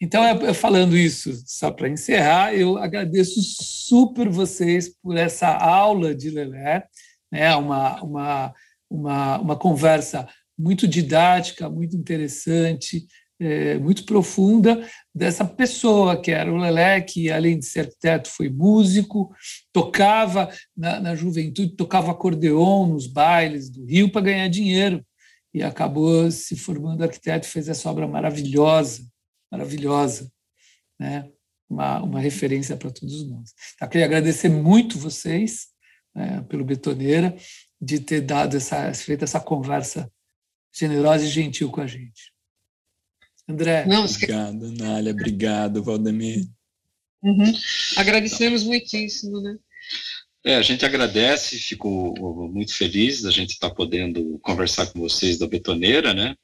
Então, 0.00 0.22
falando 0.54 0.96
isso, 0.96 1.30
só 1.44 1.70
para 1.70 1.88
encerrar, 1.88 2.54
eu 2.54 2.78
agradeço 2.78 3.40
super 3.42 4.30
vocês 4.30 4.88
por 5.02 5.14
essa 5.14 5.48
aula 5.48 6.14
de 6.14 6.30
Lelé, 6.30 6.84
né? 7.30 7.54
uma, 7.54 8.02
uma, 8.02 8.54
uma, 8.88 9.38
uma 9.38 9.56
conversa 9.56 10.26
muito 10.58 10.88
didática, 10.88 11.68
muito 11.68 11.94
interessante, 11.96 13.06
é, 13.38 13.78
muito 13.78 14.04
profunda 14.04 14.86
dessa 15.14 15.44
pessoa 15.44 16.20
que 16.20 16.30
era 16.30 16.52
o 16.52 16.56
Lelé, 16.56 17.00
que 17.02 17.30
além 17.30 17.58
de 17.58 17.66
ser 17.66 17.80
arquiteto 17.80 18.30
foi 18.30 18.48
músico, 18.48 19.34
tocava 19.72 20.50
na, 20.76 20.98
na 21.00 21.14
juventude, 21.14 21.76
tocava 21.76 22.10
acordeon 22.10 22.86
nos 22.86 23.06
bailes 23.06 23.68
do 23.68 23.84
Rio 23.84 24.10
para 24.10 24.22
ganhar 24.22 24.48
dinheiro 24.48 25.04
e 25.52 25.62
acabou 25.62 26.30
se 26.30 26.56
formando 26.56 27.02
arquiteto, 27.02 27.46
fez 27.46 27.68
essa 27.68 27.90
obra 27.90 28.06
maravilhosa, 28.06 29.09
maravilhosa, 29.50 30.30
né? 30.98 31.30
uma, 31.70 32.02
uma 32.02 32.20
referência 32.20 32.76
para 32.76 32.90
todos 32.90 33.28
nós. 33.28 33.54
Então, 33.74 33.88
queria 33.88 34.06
agradecer 34.06 34.48
muito 34.48 34.98
vocês 34.98 35.68
né, 36.14 36.44
pelo 36.48 36.64
Betoneira 36.64 37.36
de 37.80 38.00
ter 38.00 38.20
dado 38.20 38.56
essa 38.56 38.92
feito 38.92 39.24
essa 39.24 39.40
conversa 39.40 40.10
generosa 40.72 41.24
e 41.24 41.28
gentil 41.28 41.70
com 41.70 41.80
a 41.80 41.86
gente. 41.86 42.32
André. 43.48 43.86
Não, 43.86 44.04
obrigado, 44.04 44.72
Nália. 44.72 45.12
Obrigado, 45.12 45.82
Valdemir. 45.82 46.46
Uhum. 47.22 47.52
Agradecemos 47.96 48.64
muitíssimo, 48.64 49.40
né? 49.40 49.56
É, 50.42 50.56
a 50.56 50.62
gente 50.62 50.86
agradece, 50.86 51.58
fico 51.58 52.14
muito 52.50 52.74
feliz 52.74 53.20
da 53.22 53.30
gente 53.30 53.50
estar 53.50 53.70
podendo 53.70 54.38
conversar 54.38 54.86
com 54.86 55.00
vocês 55.00 55.38
da 55.38 55.46
Betoneira, 55.46 56.14
né? 56.14 56.34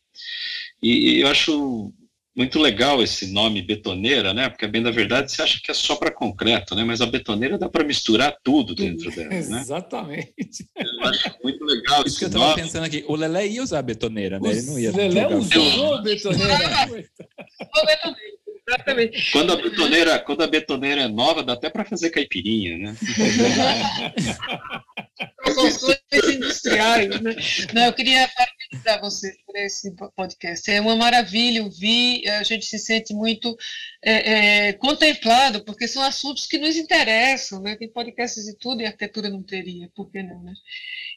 E 0.82 1.20
eu 1.20 1.28
acho 1.28 1.94
muito 2.36 2.58
legal 2.58 3.02
esse 3.02 3.32
nome 3.32 3.62
betoneira, 3.62 4.34
né? 4.34 4.50
Porque, 4.50 4.66
bem 4.66 4.82
da 4.82 4.90
verdade, 4.90 5.32
você 5.32 5.40
acha 5.40 5.58
que 5.62 5.70
é 5.70 5.74
só 5.74 5.96
para 5.96 6.10
concreto, 6.10 6.74
né? 6.74 6.84
Mas 6.84 7.00
a 7.00 7.06
betoneira 7.06 7.56
dá 7.56 7.66
para 7.66 7.82
misturar 7.82 8.36
tudo 8.44 8.74
dentro 8.74 9.10
dela, 9.10 9.30
né? 9.30 9.38
Exatamente. 9.38 10.68
Eu 10.76 11.08
acho 11.08 11.34
muito 11.42 11.64
legal 11.64 12.04
isso. 12.06 12.18
que 12.18 12.24
eu 12.24 12.28
estava 12.28 12.54
pensando 12.54 12.84
aqui. 12.84 13.04
O 13.08 13.16
Lelé 13.16 13.46
ia 13.46 13.62
usar 13.62 13.78
a 13.78 13.82
betoneira, 13.82 14.38
né? 14.38 14.50
Ele 14.50 14.62
não 14.62 14.78
ia. 14.78 14.92
O 14.92 14.96
Lelé 14.96 15.34
usou 15.34 15.94
a 15.94 16.02
betoneira. 16.02 16.54
Exatamente. 18.68 19.30
Quando 19.30 19.52
a 19.52 19.56
betoneira, 19.56 20.18
quando 20.18 20.42
a 20.42 20.46
betoneira 20.48 21.02
é 21.02 21.08
nova, 21.08 21.44
dá 21.44 21.52
até 21.52 21.70
para 21.70 21.84
fazer 21.84 22.10
caipirinha, 22.10 22.76
né? 22.78 22.96
Construções 25.44 26.00
industriais, 26.34 27.20
né? 27.20 27.36
Não, 27.72 27.84
eu 27.84 27.92
queria 27.92 28.28
parabenizar 28.28 29.00
você 29.00 29.36
por 29.46 29.54
esse 29.56 29.94
podcast. 30.16 30.68
É 30.68 30.80
uma 30.80 30.96
maravilha 30.96 31.62
ouvir, 31.62 32.28
a 32.28 32.42
gente 32.42 32.66
se 32.66 32.78
sente 32.78 33.14
muito 33.14 33.56
é, 34.02 34.68
é, 34.68 34.72
contemplado, 34.72 35.64
porque 35.64 35.86
são 35.86 36.02
assuntos 36.02 36.46
que 36.46 36.58
nos 36.58 36.76
interessam, 36.76 37.62
né? 37.62 37.76
Tem 37.76 37.88
podcasts 37.88 38.44
de 38.44 38.58
tudo 38.58 38.82
e 38.82 38.86
arquitetura 38.86 39.30
não 39.30 39.44
teria, 39.44 39.88
por 39.94 40.10
que 40.10 40.24
não, 40.24 40.42
né? 40.42 40.52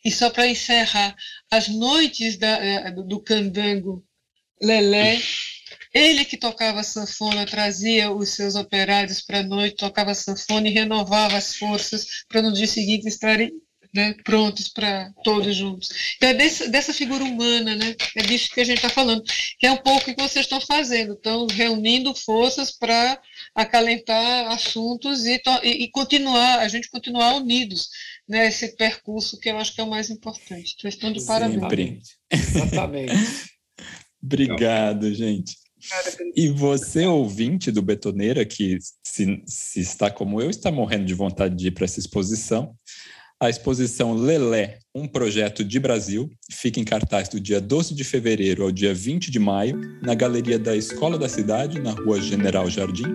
E 0.06 0.12
só 0.12 0.30
para 0.30 0.48
encerrar, 0.48 1.16
as 1.50 1.68
noites 1.68 2.38
da, 2.38 2.64
é, 2.64 2.92
do 2.92 3.20
candango 3.20 4.06
Lelé 4.62 5.20
ele 5.94 6.26
que 6.26 6.38
tocava 6.38 6.84
sanfona, 6.84 7.46
trazia 7.46 8.12
os 8.12 8.30
seus 8.30 8.56
operários 8.56 9.22
para 9.22 9.40
a 9.40 9.44
noite, 9.44 9.78
tocava 9.78 10.14
sanfona 10.14 10.68
e 10.68 10.74
renovava 10.74 11.38
as 11.38 11.56
forças 11.56 12.24
para 12.28 12.42
no 12.42 12.54
dia 12.54 12.68
seguinte 12.68 13.08
estarem 13.08 13.52
né, 13.94 14.14
prontos 14.24 14.68
para 14.68 15.12
todos 15.24 15.56
juntos. 15.56 15.90
Então, 16.18 16.30
é 16.30 16.34
desse, 16.34 16.70
dessa 16.70 16.94
figura 16.94 17.24
humana, 17.24 17.76
né, 17.76 17.96
é 18.16 18.22
disso 18.22 18.52
que 18.54 18.62
a 18.62 18.64
gente 18.64 18.78
está 18.78 18.90
falando, 18.90 19.24
que 19.58 19.66
é 19.66 19.72
um 19.72 19.78
pouco 19.78 20.12
o 20.12 20.16
que 20.16 20.22
vocês 20.22 20.46
estão 20.46 20.62
fazendo, 20.62 21.14
estão 21.14 21.48
reunindo 21.48 22.14
forças 22.14 22.72
para 22.72 23.20
acalentar 23.56 24.52
assuntos 24.52 25.26
e, 25.26 25.42
e, 25.64 25.84
e, 25.86 25.92
continuar, 25.92 26.60
a 26.60 26.68
gente 26.68 26.90
continuar 26.90 27.36
unidos 27.36 27.90
nesse 28.28 28.68
né, 28.68 28.74
percurso 28.78 29.40
que 29.40 29.50
eu 29.50 29.58
acho 29.58 29.74
que 29.74 29.82
é 29.82 29.84
o 29.84 29.90
mais 29.90 30.10
importante. 30.10 30.76
Então, 30.78 30.90
estão 30.90 31.12
de 31.12 31.26
parabéns. 31.26 32.10
Exatamente. 32.32 33.14
Obrigado, 34.22 35.14
gente. 35.14 35.56
E 36.36 36.50
você, 36.50 37.06
ouvinte 37.06 37.72
do 37.72 37.82
Betoneira, 37.82 38.46
que 38.46 38.78
se, 39.04 39.42
se, 39.46 39.80
está 39.80 40.12
como 40.12 40.42
eu, 40.42 40.50
está 40.50 40.72
morrendo 40.72 41.06
de 41.06 41.14
vontade 41.14 41.56
de 41.56 41.68
ir 41.68 41.72
para 41.72 41.86
essa 41.86 42.00
exposição. 42.00 42.76
A 43.42 43.50
exposição 43.50 44.14
Lelé, 44.14 44.80
um 44.94 45.08
projeto 45.08 45.64
de 45.64 45.80
Brasil, 45.80 46.30
fica 46.52 46.78
em 46.78 46.84
cartaz 46.84 47.30
do 47.30 47.40
dia 47.40 47.62
12 47.62 47.96
de 47.96 48.04
fevereiro 48.04 48.64
ao 48.64 48.72
dia 48.72 48.94
20 48.94 49.32
de 49.32 49.40
maio, 49.40 49.80
na 50.02 50.14
Galeria 50.14 50.60
da 50.60 50.76
Escola 50.76 51.18
da 51.18 51.30
Cidade, 51.30 51.80
na 51.80 51.92
Rua 51.92 52.20
General 52.20 52.70
Jardim, 52.70 53.08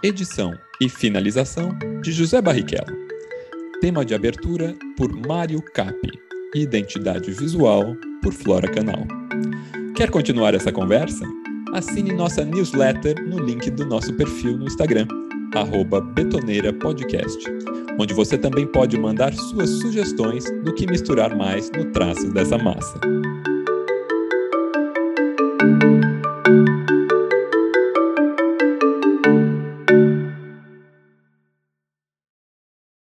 Edição 0.02 0.54
e 0.80 0.88
finalização 0.88 1.78
de 2.02 2.12
José 2.12 2.42
Barrichello. 2.42 2.98
Tema 3.82 4.06
de 4.06 4.16
abertura 4.16 4.74
por 4.98 5.14
Mário 5.28 5.62
Capi. 5.62 6.12
Identidade 6.56 7.32
visual 7.32 7.96
por 8.22 8.34
Flora 8.34 8.72
Canal. 8.72 9.06
Quer 9.96 10.10
continuar 10.10 10.54
essa 10.54 10.72
conversa? 10.72 11.26
Assine 11.74 12.14
nossa 12.14 12.46
newsletter 12.46 13.22
no 13.28 13.40
link 13.40 13.70
do 13.72 13.86
nosso 13.86 14.14
perfil 14.14 14.58
no 14.58 14.66
Instagram, 14.66 15.08
arroba 15.56 16.00
Betoneira 16.00 16.72
Podcast, 16.72 17.44
onde 18.00 18.14
você 18.14 18.38
também 18.38 18.66
pode 18.66 18.98
mandar 18.98 19.34
suas 19.34 19.70
sugestões 19.70 20.46
do 20.64 20.74
que 20.74 20.88
misturar 20.88 21.36
mais 21.36 21.70
no 21.72 21.92
traço 21.92 22.32
dessa 22.32 22.58
massa. 22.58 23.00